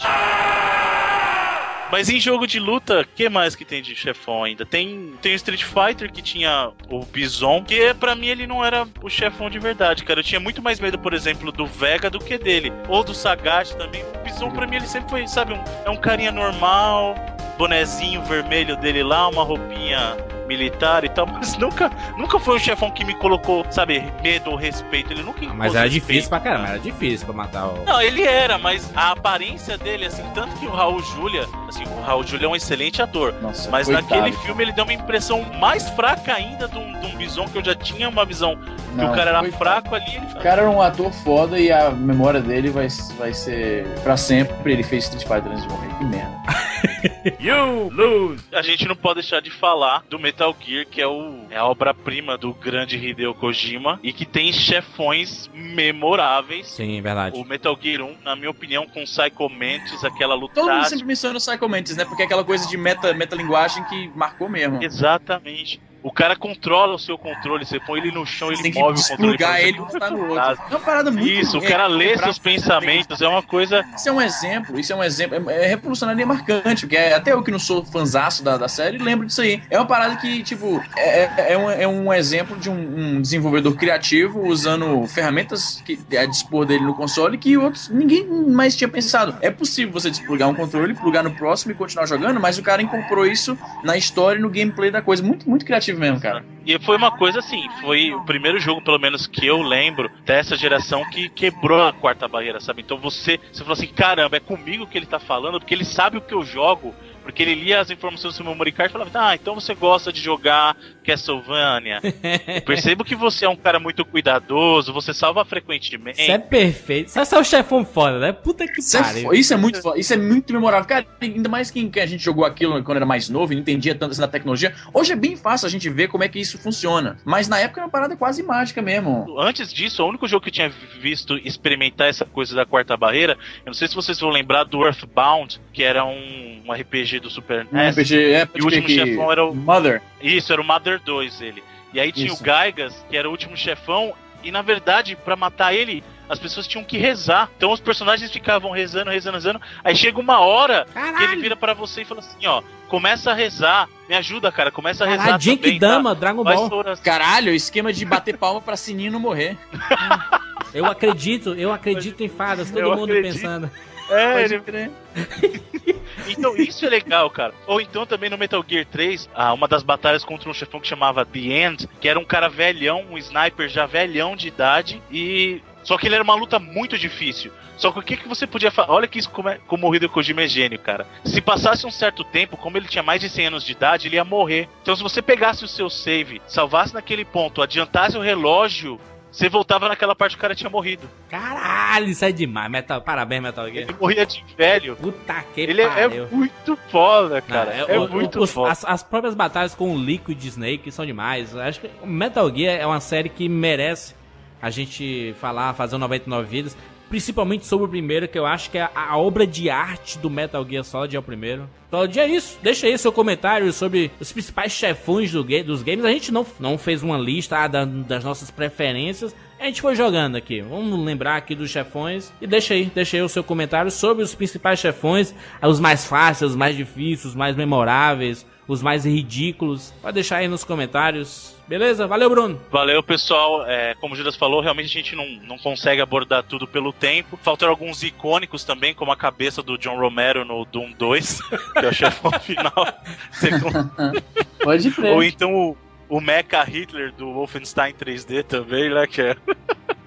Mas 1.91 2.11
em 2.11 2.21
jogo 2.21 2.47
de 2.47 2.61
luta, 2.61 3.01
o 3.01 3.05
que 3.07 3.31
mais 3.31 3.57
que 3.57 3.65
tem 3.65 3.81
de 3.81 3.97
chefão 3.97 4.45
ainda? 4.45 4.67
Tem, 4.67 5.15
tem 5.23 5.33
o 5.33 5.37
Street 5.37 5.63
Fighter 5.65 6.13
que 6.13 6.21
tinha 6.21 6.71
o 6.91 7.03
Bison, 7.07 7.65
que 7.65 7.95
pra 7.95 8.15
mim 8.15 8.27
ele 8.27 8.47
não 8.47 8.63
era 8.63 8.87
o 9.03 9.09
chefão 9.09 9.49
de 9.49 9.59
verdade, 9.59 10.05
cara. 10.05 10.21
Eu 10.21 10.25
tinha 10.25 10.39
muito 10.39 10.61
mais 10.61 10.79
medo, 10.81 10.99
por 10.99 11.15
exemplo, 11.15 11.51
do 11.51 11.67
Vega 11.67 12.11
do 12.11 12.19
que 12.19 12.37
dele. 12.37 12.71
Ou 12.89 13.03
do 13.03 13.15
Sagat 13.15 13.75
também. 13.75 14.05
O 14.05 14.19
Bison 14.23 14.51
pra 14.51 14.67
mim 14.67 14.77
ele 14.77 14.87
sempre 14.87 15.09
foi, 15.09 15.27
sabe, 15.27 15.55
um, 15.55 15.65
é 15.87 15.89
um 15.89 15.97
carinha 15.97 16.31
normal, 16.31 17.15
bonezinho 17.57 18.23
vermelho 18.25 18.77
dele 18.77 19.03
lá, 19.03 19.27
uma 19.27 19.43
roupinha 19.43 20.15
militar 20.49 21.05
e 21.05 21.09
tal, 21.09 21.27
mas 21.27 21.57
nunca, 21.59 21.91
nunca 22.17 22.41
foi 22.41 22.57
um 22.57 22.59
chefão 22.59 22.91
que 22.91 23.05
me 23.05 23.15
colocou, 23.15 23.65
sabe, 23.71 24.03
medo 24.23 24.51
ou 24.51 24.57
respeito. 24.57 25.13
Ele 25.13 25.23
nunca 25.23 25.41
Mas 25.43 25.53
impôs 25.55 25.75
era 25.75 25.85
respeito, 25.85 26.07
difícil 26.07 26.29
pra 26.31 26.41
caramba, 26.41 26.63
cara. 26.65 26.75
era 26.77 26.83
difícil 26.83 27.27
pra 27.27 27.35
matar 27.37 27.67
o. 27.69 27.85
Não, 27.85 28.01
ele 28.01 28.23
era, 28.23 28.59
mas 28.59 28.91
a 28.97 29.13
aparência 29.13 29.77
dele, 29.79 30.07
assim, 30.07 30.25
tanto 30.35 30.57
que 30.57 30.67
o 30.67 30.71
Raul 30.71 31.01
Julia, 31.03 31.47
assim, 31.69 31.85
o 31.85 32.01
Raul 32.03 32.25
Julia 32.25 32.47
é 32.47 32.49
um 32.49 32.57
excelente 32.57 33.01
ator. 33.03 33.35
Nossa, 33.43 33.71
Mas 33.71 33.87
coitado. 33.87 34.09
naquele 34.09 34.35
filme 34.39 34.65
ele 34.65 34.73
deu 34.73 34.85
uma 34.85 34.93
impressão 34.95 35.45
mais 35.61 35.89
fraca 35.91 36.33
ainda 36.35 36.67
de 36.67 36.79
um, 36.79 36.99
de 37.01 37.07
um 37.07 37.17
Bison, 37.19 37.45
que 37.47 37.59
eu 37.59 37.65
já 37.65 37.75
tinha 37.75 38.09
uma 38.09 38.25
visão 38.25 38.57
que 38.57 38.95
Não, 38.97 39.13
o 39.13 39.15
cara 39.15 39.31
era 39.31 39.41
coitado. 39.41 39.59
fraco 39.59 39.95
ali. 39.95 40.17
Ele 40.17 40.27
O 40.27 40.41
cara 40.43 40.63
era 40.63 40.71
um 40.71 40.81
ator 40.81 41.13
foda 41.13 41.59
e 41.59 41.71
a 41.71 41.91
memória 41.91 42.41
dele 42.41 42.71
vai, 42.71 42.89
vai 43.19 43.35
ser 43.35 43.87
pra 44.03 44.17
sempre. 44.17 44.73
Ele 44.73 44.83
fez 44.83 45.05
Street 45.05 45.23
Fighter 45.27 45.53
antes 45.53 45.63
de 45.65 45.69
morrer. 45.69 45.89
Que 45.99 46.05
merda. 46.05 46.39
You 47.41 47.91
lose! 47.91 48.45
A 48.53 48.63
gente 48.63 48.87
não 48.87 48.97
pode 48.97 49.21
deixar 49.21 49.41
de 49.41 49.51
falar 49.51 50.05
do 50.09 50.19
Metal 50.19 50.55
Gear, 50.61 50.87
que 50.87 51.01
é, 51.01 51.07
o, 51.07 51.47
é 51.51 51.57
a 51.57 51.65
obra-prima 51.65 52.37
do 52.37 52.53
grande 52.55 52.97
Hideo 52.97 53.35
Kojima 53.35 53.99
e 54.03 54.13
que 54.13 54.25
tem 54.25 54.53
chefões 54.53 55.49
memoráveis. 55.53 56.69
Sim, 56.69 57.01
verdade. 57.01 57.39
O 57.39 57.45
Metal 57.45 57.79
Gear 57.81 58.03
1, 58.03 58.17
na 58.23 58.37
minha 58.37 58.51
opinião, 58.51 58.87
com 58.87 59.05
Psycho 59.05 59.49
Mantis, 59.49 60.05
aquela 60.05 60.35
luta 60.35 60.55
Todo 60.55 60.73
mundo 60.73 60.89
sempre 60.89 61.05
menciona 61.05 61.37
o 61.37 61.41
Psycho 61.41 61.69
Mantis, 61.69 61.97
né? 61.97 62.05
Porque 62.05 62.23
é 62.23 62.25
aquela 62.25 62.45
coisa 62.45 62.67
de 62.69 62.77
meta, 62.77 63.13
metalinguagem 63.15 63.85
que 63.85 64.09
marcou 64.15 64.49
mesmo. 64.49 64.83
Exatamente. 64.83 65.81
O 66.03 66.13
cara 66.13 66.37
controla 66.37 66.95
o 66.95 66.99
seu 66.99 67.19
controle, 67.19 67.65
você 67.65 67.81
põe 67.81 68.01
ele 68.01 68.13
no 68.13 68.25
chão, 68.25 68.53
ele 68.53 68.73
move 68.73 69.01
o 69.01 69.09
controle. 69.09 69.37
pra 69.37 69.63
ele 69.63 69.79
botar 69.79 70.11
no 70.11 70.29
outro. 70.29 70.39
É 70.39 70.71
uma 70.71 70.81
parada 70.81 71.11
muito... 71.11 71.27
Isso, 71.27 71.59
o 71.59 71.65
é, 71.65 71.69
cara 71.69 71.87
lê 71.87 72.17
seus 72.17 72.39
pensamentos, 72.39 73.21
é 73.21 73.29
uma 73.29 73.43
coisa. 73.43 73.85
Isso 73.97 74.09
é 74.09 74.13
um 74.13 74.21
exemplo, 74.21 74.79
isso 74.79 74.93
é 74.93 74.97
um 74.97 75.03
exemplo, 75.03 75.51
é, 75.51 75.65
é 75.65 75.67
revolucionário 75.67 76.21
e 76.21 76.25
marcante, 76.25 76.83
porque 76.83 76.97
é- 76.97 77.15
até 77.15 77.33
eu 77.33 77.43
que 77.43 77.51
não 77.51 77.59
sou 77.59 77.85
fanzaço 77.85 78.43
da, 78.45 78.57
da 78.57 78.69
série, 78.69 78.99
lembro 78.99 79.27
disso 79.27 79.41
aí. 79.41 79.61
É 79.71 79.79
uma 79.79 79.87
parada 79.87 80.17
que, 80.17 80.43
tipo, 80.43 80.83
é, 80.97 81.25
é, 81.25 81.53
é 81.53 81.59
um, 81.59 81.71
é 81.71 81.89
um 81.89 82.13
exemplo 82.13 82.57
de 82.57 82.71
um, 82.71 83.17
um 83.17 83.21
desenvolvedor 83.21 83.75
criativo 83.75 84.47
usando 84.47 85.07
ferramentas 85.09 85.83
que, 85.85 85.99
a 86.17 86.27
dispor 86.27 86.65
dele 86.65 86.85
no 86.85 86.95
console 86.95 87.37
que 87.37 87.57
outros, 87.57 87.89
ninguém 87.89 88.25
mais 88.27 88.77
tinha 88.77 88.89
pensado. 88.89 89.37
É 89.41 89.51
possível 89.51 89.93
você 89.93 90.11
desplugar 90.11 90.49
um 90.49 90.55
controle, 90.55 90.95
plugar 90.95 91.25
no 91.25 91.33
próximo 91.33 91.73
e 91.73 91.75
continuar 91.75 92.07
jogando, 92.07 92.39
mas 92.41 92.59
o 92.59 92.63
cara 92.63 92.83
incorporou 92.83 93.27
isso 93.27 93.59
na 93.83 93.97
história 93.97 94.39
e 94.39 94.43
no 94.43 94.51
gameplay 94.51 94.91
da 94.91 95.03
coisa. 95.03 95.23
Muito, 95.23 95.49
muito 95.49 95.65
criativo 95.65 95.88
mesmo, 95.97 96.21
cara. 96.21 96.45
E 96.67 96.79
foi 96.79 96.97
uma 96.97 97.11
coisa 97.11 97.39
assim, 97.39 97.67
foi 97.81 98.13
o 98.13 98.23
primeiro 98.25 98.61
jogo, 98.61 98.83
pelo 98.83 98.99
menos 98.99 99.27
que 99.27 99.47
eu 99.47 99.63
lembro, 99.63 100.11
dessa 100.25 100.55
geração 100.57 101.03
que 101.09 101.29
quebrou 101.31 101.87
a 101.87 101.93
quarta 101.93 102.29
barreira, 102.29 102.61
sabe? 102.61 102.83
Então 102.83 102.99
você, 102.99 103.41
você 103.51 103.61
falou 103.61 103.73
assim, 103.73 103.87
caramba, 103.87 104.37
é 104.37 104.41
comigo 104.41 104.87
que 104.87 104.99
ele 104.99 105.07
tá 105.07 105.19
falando, 105.19 105.59
porque 105.59 105.75
ele 105.75 105.85
sabe 105.85 106.19
o 106.19 106.21
que 106.21 106.35
eu 106.35 106.45
jogo, 106.45 106.95
porque 107.23 107.43
ele 107.43 107.55
lia 107.55 107.81
as 107.81 107.91
informações 107.91 108.35
do 108.35 108.37
seu 108.37 108.45
memory 108.45 108.73
card 108.73 108.91
e 108.91 108.93
falava, 108.93 109.11
ah, 109.15 109.35
então 109.35 109.55
você 109.55 109.75
gosta 109.75 110.13
de 110.13 110.21
jogar 110.21 110.77
Castlevania. 111.13 112.01
Eu 112.03 112.63
percebo 112.63 113.05
que 113.05 113.15
você 113.15 113.45
é 113.45 113.49
um 113.49 113.57
cara 113.57 113.79
muito 113.81 114.05
cuidadoso, 114.05 114.93
você 114.93 115.13
salva 115.15 115.45
frequentemente. 115.45 116.21
Isso 116.23 116.31
é 116.31 116.39
perfeito. 116.39 117.09
Isso 117.09 117.35
é 117.35 117.39
o 117.39 117.45
chefão 117.45 117.85
foda, 117.85 118.19
né? 118.19 118.33
Puta 118.33 118.67
que 118.67 118.81
Isso 118.81 118.97
é, 118.97 119.03
pariu. 119.03 119.23
fo- 119.23 119.35
isso 119.35 119.55
é 119.55 119.57
muito 119.57 119.81
fo- 119.83 119.97
isso 119.97 120.13
é 120.13 120.17
muito 120.17 120.53
memorável. 120.53 120.87
Cara, 120.87 121.07
ainda 121.21 121.49
mais 121.49 121.71
que, 121.71 121.89
que 121.89 122.01
a 122.01 122.07
gente 122.07 122.23
jogou 122.23 122.45
aquilo 122.45 122.83
quando 122.83 122.97
era 122.97 123.07
mais 123.07 123.29
novo 123.29 123.53
e 123.53 123.57
não 123.57 123.63
entendia 123.63 123.95
tanto 123.95 124.13
assim 124.13 124.21
da 124.21 124.29
tecnologia. 124.29 124.75
Hoje 124.93 125.13
é 125.13 125.17
bem 125.17 125.37
fácil 125.37 125.67
a 125.67 125.71
gente 125.71 125.89
ver 125.89 126.09
como 126.09 126.25
é 126.25 126.29
que 126.29 126.39
isso 126.39 126.59
funciona. 126.59 127.19
Mas 127.25 127.49
na 127.49 127.59
época 127.59 127.81
era 127.81 127.87
uma 127.87 127.91
parada 127.93 128.17
quase 128.17 128.43
mágica 128.43 128.83
mesmo. 128.83 129.39
Antes 129.39 129.73
disso, 129.73 130.03
o 130.05 130.09
único 130.09 130.29
jogo 130.29 130.43
que 130.43 130.49
eu 130.49 130.53
tinha 130.53 130.73
visto 131.01 131.37
experimentar 131.39 132.09
essa 132.09 132.25
coisa 132.25 132.55
da 132.55 132.65
quarta 132.67 132.97
barreira, 132.97 133.33
eu 133.65 133.67
não 133.67 133.75
sei 133.75 133.89
se 133.89 133.95
vocês 133.95 134.19
vão 134.21 134.31
lembrar 134.31 134.65
do 134.65 134.85
Earthbound, 134.85 135.61
que 135.73 135.83
era 135.83 136.05
um, 136.05 136.63
um 136.67 136.73
RPG 136.73 137.21
do 137.21 137.31
Super 137.31 137.67
Um 137.73 137.77
NES. 137.77 137.97
RPG, 137.97 138.17
é, 138.33 138.49
E 138.55 138.61
o 138.61 138.65
último 138.65 138.87
que- 138.87 138.95
chefão 138.95 139.31
era 139.33 139.45
o- 139.45 139.55
Mother. 139.55 140.03
Isso, 140.21 140.53
era 140.53 140.61
o 140.61 140.65
Mother 140.65 140.98
2 140.99 141.41
ele. 141.41 141.63
E 141.93 141.99
aí 142.01 142.13
tinha 142.13 142.27
Isso. 142.27 142.41
o 142.43 142.45
Gaigas, 142.45 142.95
que 143.09 143.17
era 143.17 143.27
o 143.29 143.31
último 143.31 143.57
chefão, 143.57 144.13
e 144.43 144.51
na 144.51 144.63
verdade, 144.63 145.17
pra 145.17 145.35
matar 145.35 145.75
ele, 145.75 146.05
as 146.29 146.39
pessoas 146.39 146.67
tinham 146.67 146.85
que 146.85 146.99
rezar. 146.99 147.51
Então 147.57 147.73
os 147.73 147.81
personagens 147.81 148.31
ficavam 148.31 148.71
rezando, 148.71 149.11
rezando, 149.11 149.37
rezando. 149.37 149.61
Aí 149.83 149.97
chega 149.97 150.21
uma 150.21 150.39
hora 150.41 150.87
que 150.93 150.99
ele 150.99 151.13
Caralho! 151.13 151.41
vira 151.41 151.57
pra 151.57 151.73
você 151.75 152.03
e 152.03 152.05
fala 152.05 152.21
assim, 152.21 152.47
ó, 152.47 152.63
começa 152.89 153.31
a 153.31 153.35
rezar. 153.35 153.89
Me 154.09 154.15
ajuda, 154.15 154.53
cara, 154.53 154.71
começa 154.71 155.05
a 155.05 155.07
rezar 155.07 155.25
Caralho, 155.25 155.43
também, 155.43 155.57
Genkidama, 155.65 156.15
tá? 156.15 156.21
Dragon 156.21 156.45
Ball. 156.45 156.73
oração. 156.73 157.05
Caralho, 157.05 157.53
esquema 157.55 157.93
de 157.93 158.05
bater 158.05 158.37
palma 158.37 158.61
pra 158.61 158.77
sininho 158.77 159.11
não 159.13 159.21
morrer. 159.21 159.57
Eu 160.75 160.85
acredito, 160.85 161.55
eu 161.55 161.73
acredito 161.73 162.23
em 162.23 162.29
fadas, 162.29 162.71
todo 162.71 162.81
Eu 162.81 162.95
mundo 162.95 163.11
acredito. 163.11 163.33
pensando. 163.41 163.71
É, 164.11 164.33
Pode 164.43 164.55
ele- 164.55 164.63
crer. 164.63 164.91
Então 166.27 166.55
isso 166.57 166.85
é 166.85 166.89
legal, 166.91 167.31
cara. 167.31 167.55
Ou 167.67 167.81
então 167.81 168.05
também 168.05 168.29
no 168.29 168.37
Metal 168.37 168.63
Gear 168.67 168.85
3, 168.85 169.31
ah, 169.35 169.53
uma 169.55 169.67
das 169.67 169.83
batalhas 169.83 170.25
contra 170.25 170.51
um 170.51 170.55
chefão 170.55 170.79
que 170.79 170.87
chamava 170.87 171.25
The 171.25 171.39
End, 171.39 171.89
que 172.01 172.09
era 172.09 172.19
um 172.19 172.25
cara 172.25 172.49
velhão, 172.49 173.07
um 173.11 173.17
sniper 173.17 173.69
já 173.69 173.87
velhão 173.87 174.37
de 174.37 174.49
idade, 174.49 175.03
e 175.11 175.63
Só 175.85 175.97
que 175.97 176.07
ele 176.07 176.17
era 176.17 176.25
uma 176.25 176.35
luta 176.35 176.59
muito 176.59 176.99
difícil. 176.99 177.51
Só 177.79 177.91
que 177.93 177.99
o 177.99 178.03
que, 178.03 178.17
que 178.17 178.29
você 178.29 178.47
podia 178.47 178.71
fazer? 178.71 178.91
Olha 178.91 179.07
que 179.07 179.19
isso 179.19 179.31
como, 179.31 179.49
é, 179.49 179.59
como 179.67 179.89
o 179.89 179.95
Hideo 179.95 180.11
Kojima 180.11 180.43
é 180.43 180.49
gênio, 180.49 180.79
cara. 180.79 181.07
Se 181.25 181.41
passasse 181.41 181.87
um 181.87 181.91
certo 181.91 182.23
tempo, 182.25 182.57
como 182.59 182.77
ele 182.77 182.89
tinha 182.89 183.03
mais 183.03 183.21
de 183.23 183.31
100 183.31 183.47
anos 183.47 183.65
de 183.65 183.73
idade, 183.73 184.07
ele 184.09 184.17
ia 184.17 184.25
morrer. 184.25 184.69
Então 184.83 184.95
se 184.95 185.03
você 185.03 185.23
pegasse 185.23 185.65
o 185.65 185.69
seu 185.69 185.89
save, 185.89 186.43
salvasse 186.47 186.93
naquele 186.93 187.25
ponto, 187.25 187.63
adiantasse 187.63 188.19
o 188.19 188.21
relógio, 188.21 189.01
você 189.31 189.49
voltava 189.49 189.89
naquela 189.89 190.15
parte 190.15 190.33
que 190.33 190.39
o 190.39 190.41
cara 190.43 190.55
tinha 190.55 190.71
morrido. 190.71 191.09
Caralho, 191.29 192.07
isso 192.09 192.25
é 192.25 192.33
demais. 192.33 192.71
Metal, 192.71 193.01
parabéns, 193.01 193.43
Metal 193.43 193.65
Gear. 193.71 193.85
Ele 193.89 193.97
morria 194.01 194.25
de 194.27 194.43
velho. 194.57 194.97
Puta 194.97 195.45
que 195.55 195.61
Ele 195.61 195.81
é, 195.83 195.85
é 195.85 195.89
pariu. 196.09 196.29
muito 196.31 196.79
foda, 196.91 197.41
cara. 197.43 197.77
Não, 197.77 197.89
é 197.95 197.99
o- 197.99 198.09
muito 198.09 198.41
os- 198.41 198.51
foda. 198.53 198.73
As, 198.73 198.85
as 198.85 199.03
próprias 199.03 199.35
batalhas 199.35 199.75
com 199.75 199.93
o 199.95 199.99
Liquid 199.99 200.43
Snake 200.45 200.91
são 200.91 201.05
demais. 201.07 201.55
Acho 201.57 201.81
que 201.81 201.91
Metal 202.05 202.49
Gear 202.55 202.81
é 202.81 202.87
uma 202.87 203.01
série 203.01 203.29
que 203.29 203.49
merece 203.49 204.15
a 204.61 204.71
gente 204.71 205.35
falar, 205.41 205.73
fazer 205.75 205.97
um 205.97 205.99
99 206.01 206.49
vidas. 206.49 206.77
Principalmente 207.09 207.65
sobre 207.67 207.87
o 207.87 207.89
primeiro, 207.89 208.29
que 208.29 208.39
eu 208.39 208.45
acho 208.45 208.71
que 208.71 208.77
é 208.77 208.89
a, 208.95 209.17
obra 209.17 209.47
de 209.47 209.71
arte 209.71 210.19
do 210.19 210.29
Metal 210.29 210.67
Gear 210.69 210.85
Solid 210.85 211.17
é 211.17 211.19
o 211.19 211.23
primeiro. 211.23 211.69
Solid 211.91 212.21
é 212.21 212.27
isso. 212.27 212.59
Deixa 212.63 212.87
aí 212.87 212.99
seu 212.99 213.11
comentário 213.11 213.73
sobre 213.73 214.11
os 214.21 214.31
principais 214.31 214.73
chefões 214.73 215.33
do 215.33 215.43
dos 215.43 215.83
games. 215.83 216.05
A 216.05 216.11
gente 216.11 216.31
não, 216.31 216.47
não 216.61 216.77
fez 216.77 217.03
uma 217.03 217.17
lista 217.17 217.57
ah, 217.57 217.67
da- 217.67 217.85
das 217.87 218.23
nossas 218.23 218.51
preferências. 218.51 219.35
A 219.59 219.65
gente 219.65 219.81
foi 219.81 219.95
jogando 219.97 220.37
aqui. 220.37 220.61
Vamos 220.61 221.03
lembrar 221.05 221.37
aqui 221.37 221.55
dos 221.55 221.71
chefões. 221.71 222.31
E 222.43 222.47
deixa 222.47 222.75
aí, 222.75 222.85
deixa 222.95 223.17
aí 223.17 223.23
o 223.23 223.29
seu 223.29 223.43
comentário 223.43 223.91
sobre 223.91 224.23
os 224.23 224.35
principais 224.35 224.79
chefões. 224.79 225.35
Os 225.63 225.81
mais 225.81 226.05
fáceis, 226.05 226.51
os 226.51 226.57
mais 226.57 226.77
difíceis, 226.77 227.25
os 227.25 227.35
mais 227.35 227.57
memoráveis, 227.57 228.45
os 228.69 228.83
mais 228.83 229.07
ridículos. 229.07 229.95
Pode 230.03 230.15
deixar 230.15 230.37
aí 230.37 230.47
nos 230.47 230.63
comentários. 230.63 231.57
Beleza? 231.67 232.07
Valeu, 232.07 232.29
Bruno. 232.29 232.61
Valeu, 232.71 233.03
pessoal. 233.03 233.67
É, 233.67 233.95
como 233.95 234.15
o 234.15 234.17
Judas 234.17 234.37
falou, 234.37 234.61
realmente 234.61 234.87
a 234.87 235.03
gente 235.03 235.17
não, 235.17 235.27
não 235.47 235.59
consegue 235.59 236.03
abordar 236.03 236.43
tudo 236.43 236.69
pelo 236.69 236.93
tempo. 236.93 237.39
Faltaram 237.43 237.73
alguns 237.73 238.03
icônicos 238.03 238.65
também, 238.65 238.95
como 238.95 239.11
a 239.11 239.17
cabeça 239.17 239.63
do 239.63 239.79
John 239.79 239.99
Romero 239.99 240.45
no 240.45 240.65
Doom 240.67 240.93
2, 240.93 241.41
que 241.81 241.87
é 241.87 241.89
o 241.89 241.93
chefão 241.93 242.31
final. 242.41 242.73
Pode 244.63 244.91
crer. 244.91 245.13
Ou 245.15 245.25
então 245.25 245.55
o, 245.55 245.77
o 246.09 246.21
Mecha 246.21 246.63
Hitler 246.63 247.13
do 247.13 247.33
Wolfenstein 247.33 247.95
3D 247.95 248.45
também, 248.45 248.91
né? 248.91 249.07
Que 249.07 249.23
é, 249.23 249.37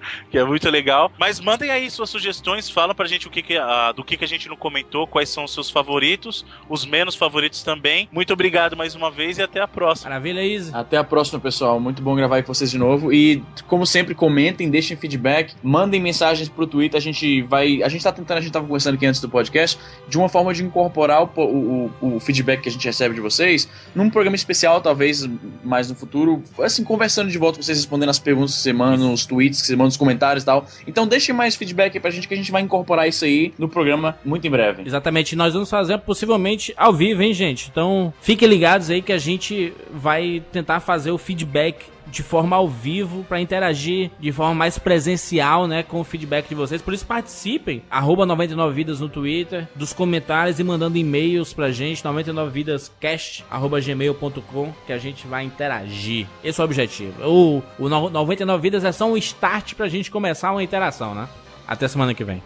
que 0.30 0.38
é 0.38 0.44
muito 0.44 0.68
legal. 0.70 1.10
Mas 1.18 1.40
mandem 1.40 1.70
aí 1.70 1.90
suas 1.90 2.10
sugestões, 2.10 2.70
fala 2.70 2.94
pra 2.94 3.06
gente 3.06 3.26
o 3.26 3.30
que, 3.30 3.42
que 3.42 3.56
ah, 3.56 3.92
do 3.92 4.04
que, 4.04 4.16
que 4.16 4.24
a 4.24 4.28
gente 4.28 4.48
não 4.48 4.56
comentou, 4.56 5.06
quais 5.06 5.28
são 5.28 5.44
os 5.44 5.52
seus 5.54 5.70
favoritos, 5.70 6.44
os 6.68 6.84
menos 6.84 7.14
favoritos 7.14 7.62
também. 7.62 8.08
Muito 8.12 8.32
obrigado 8.32 8.76
mais 8.76 8.94
uma 8.94 9.10
vez 9.10 9.38
e 9.38 9.42
até 9.42 9.60
a 9.60 9.68
próxima. 9.68 10.10
Maravilha, 10.10 10.42
Izzy. 10.44 10.70
Até 10.74 10.96
a 10.96 11.04
próxima, 11.04 11.40
pessoal. 11.40 11.78
Muito 11.80 12.02
bom 12.02 12.14
gravar 12.14 12.36
aí 12.36 12.42
com 12.42 12.52
vocês 12.52 12.70
de 12.70 12.78
novo. 12.78 13.12
E, 13.12 13.42
como 13.66 13.86
sempre, 13.86 14.14
comentem, 14.14 14.70
deixem 14.70 14.96
feedback, 14.96 15.54
mandem 15.62 16.00
mensagens 16.00 16.48
pro 16.48 16.66
Twitter. 16.66 16.98
A 16.98 17.02
gente 17.02 17.42
vai. 17.42 17.82
A 17.82 17.88
gente 17.88 18.02
tá 18.02 18.12
tentando, 18.12 18.38
a 18.38 18.40
gente 18.40 18.52
tava 18.52 18.66
conversando 18.66 18.94
aqui 18.94 19.06
antes 19.06 19.20
do 19.20 19.28
podcast, 19.28 19.78
de 20.08 20.18
uma 20.18 20.28
forma 20.28 20.52
de 20.52 20.62
incorporar 20.62 21.22
o, 21.22 21.30
o, 21.40 21.90
o- 22.00 22.20
feedback 22.20 22.62
que 22.62 22.68
a 22.68 22.72
gente 22.72 22.84
recebe 22.84 23.14
de 23.14 23.20
vocês 23.20 23.68
num 23.94 24.08
programa 24.10 24.36
especial, 24.36 24.80
talvez 24.80 25.28
mais 25.64 25.88
no 25.88 25.94
futuro. 25.94 26.42
Assim, 26.60 26.84
conversando 26.84 27.30
de 27.30 27.38
volta 27.38 27.58
com 27.58 27.62
vocês, 27.62 27.78
respondendo 27.78 28.08
as 28.10 28.18
perguntas 28.18 28.54
que 28.54 28.60
você 28.60 28.72
manda, 28.72 28.96
nos 29.04 29.26
tweets, 29.26 29.60
que 29.60 29.66
você 29.66 29.76
manda 29.76 29.91
nos 29.92 29.96
comentários 29.96 30.42
e 30.42 30.46
tal. 30.46 30.66
Então, 30.86 31.06
deixem 31.06 31.34
mais 31.34 31.54
feedback 31.54 31.94
aí 31.94 32.00
pra 32.00 32.10
gente 32.10 32.26
que 32.26 32.34
a 32.34 32.36
gente 32.36 32.50
vai 32.50 32.62
incorporar 32.62 33.08
isso 33.08 33.24
aí 33.24 33.52
no 33.58 33.68
programa 33.68 34.16
muito 34.24 34.46
em 34.46 34.50
breve. 34.50 34.82
Exatamente, 34.84 35.36
nós 35.36 35.52
vamos 35.52 35.70
fazer 35.70 35.98
possivelmente 35.98 36.72
ao 36.76 36.92
vivo, 36.92 37.22
hein, 37.22 37.32
gente? 37.32 37.68
Então, 37.70 38.12
fiquem 38.20 38.48
ligados 38.48 38.90
aí 38.90 39.02
que 39.02 39.12
a 39.12 39.18
gente 39.18 39.72
vai 39.92 40.42
tentar 40.52 40.80
fazer 40.80 41.10
o 41.10 41.18
feedback 41.18 41.84
de 42.12 42.22
forma 42.22 42.54
ao 42.54 42.68
vivo 42.68 43.24
para 43.24 43.40
interagir 43.40 44.10
de 44.20 44.30
forma 44.30 44.54
mais 44.54 44.78
presencial, 44.78 45.66
né, 45.66 45.82
com 45.82 45.98
o 46.00 46.04
feedback 46.04 46.46
de 46.48 46.54
vocês. 46.54 46.80
Por 46.82 46.92
isso 46.94 47.06
participem, 47.06 47.82
arroba 47.90 48.24
99vidas 48.26 48.98
no 49.00 49.08
Twitter, 49.08 49.66
dos 49.74 49.92
comentários 49.92 50.60
e 50.60 50.64
mandando 50.64 50.98
e-mails 50.98 51.52
pra 51.54 51.72
gente, 51.72 52.04
99vidascast, 52.04 53.44
arroba 53.50 53.80
gmail.com, 53.80 54.72
que 54.86 54.92
a 54.92 54.98
gente 54.98 55.26
vai 55.26 55.42
interagir. 55.44 56.26
Esse 56.44 56.60
é 56.60 56.62
o 56.62 56.66
objetivo. 56.66 57.14
O, 57.26 57.62
o 57.78 57.88
no- 57.88 58.10
99vidas 58.10 58.84
é 58.84 58.92
só 58.92 59.06
um 59.10 59.16
start 59.16 59.74
pra 59.74 59.88
gente 59.88 60.10
começar 60.10 60.52
uma 60.52 60.62
interação, 60.62 61.14
né? 61.14 61.26
Até 61.66 61.88
semana 61.88 62.12
que 62.12 62.24
vem. 62.24 62.42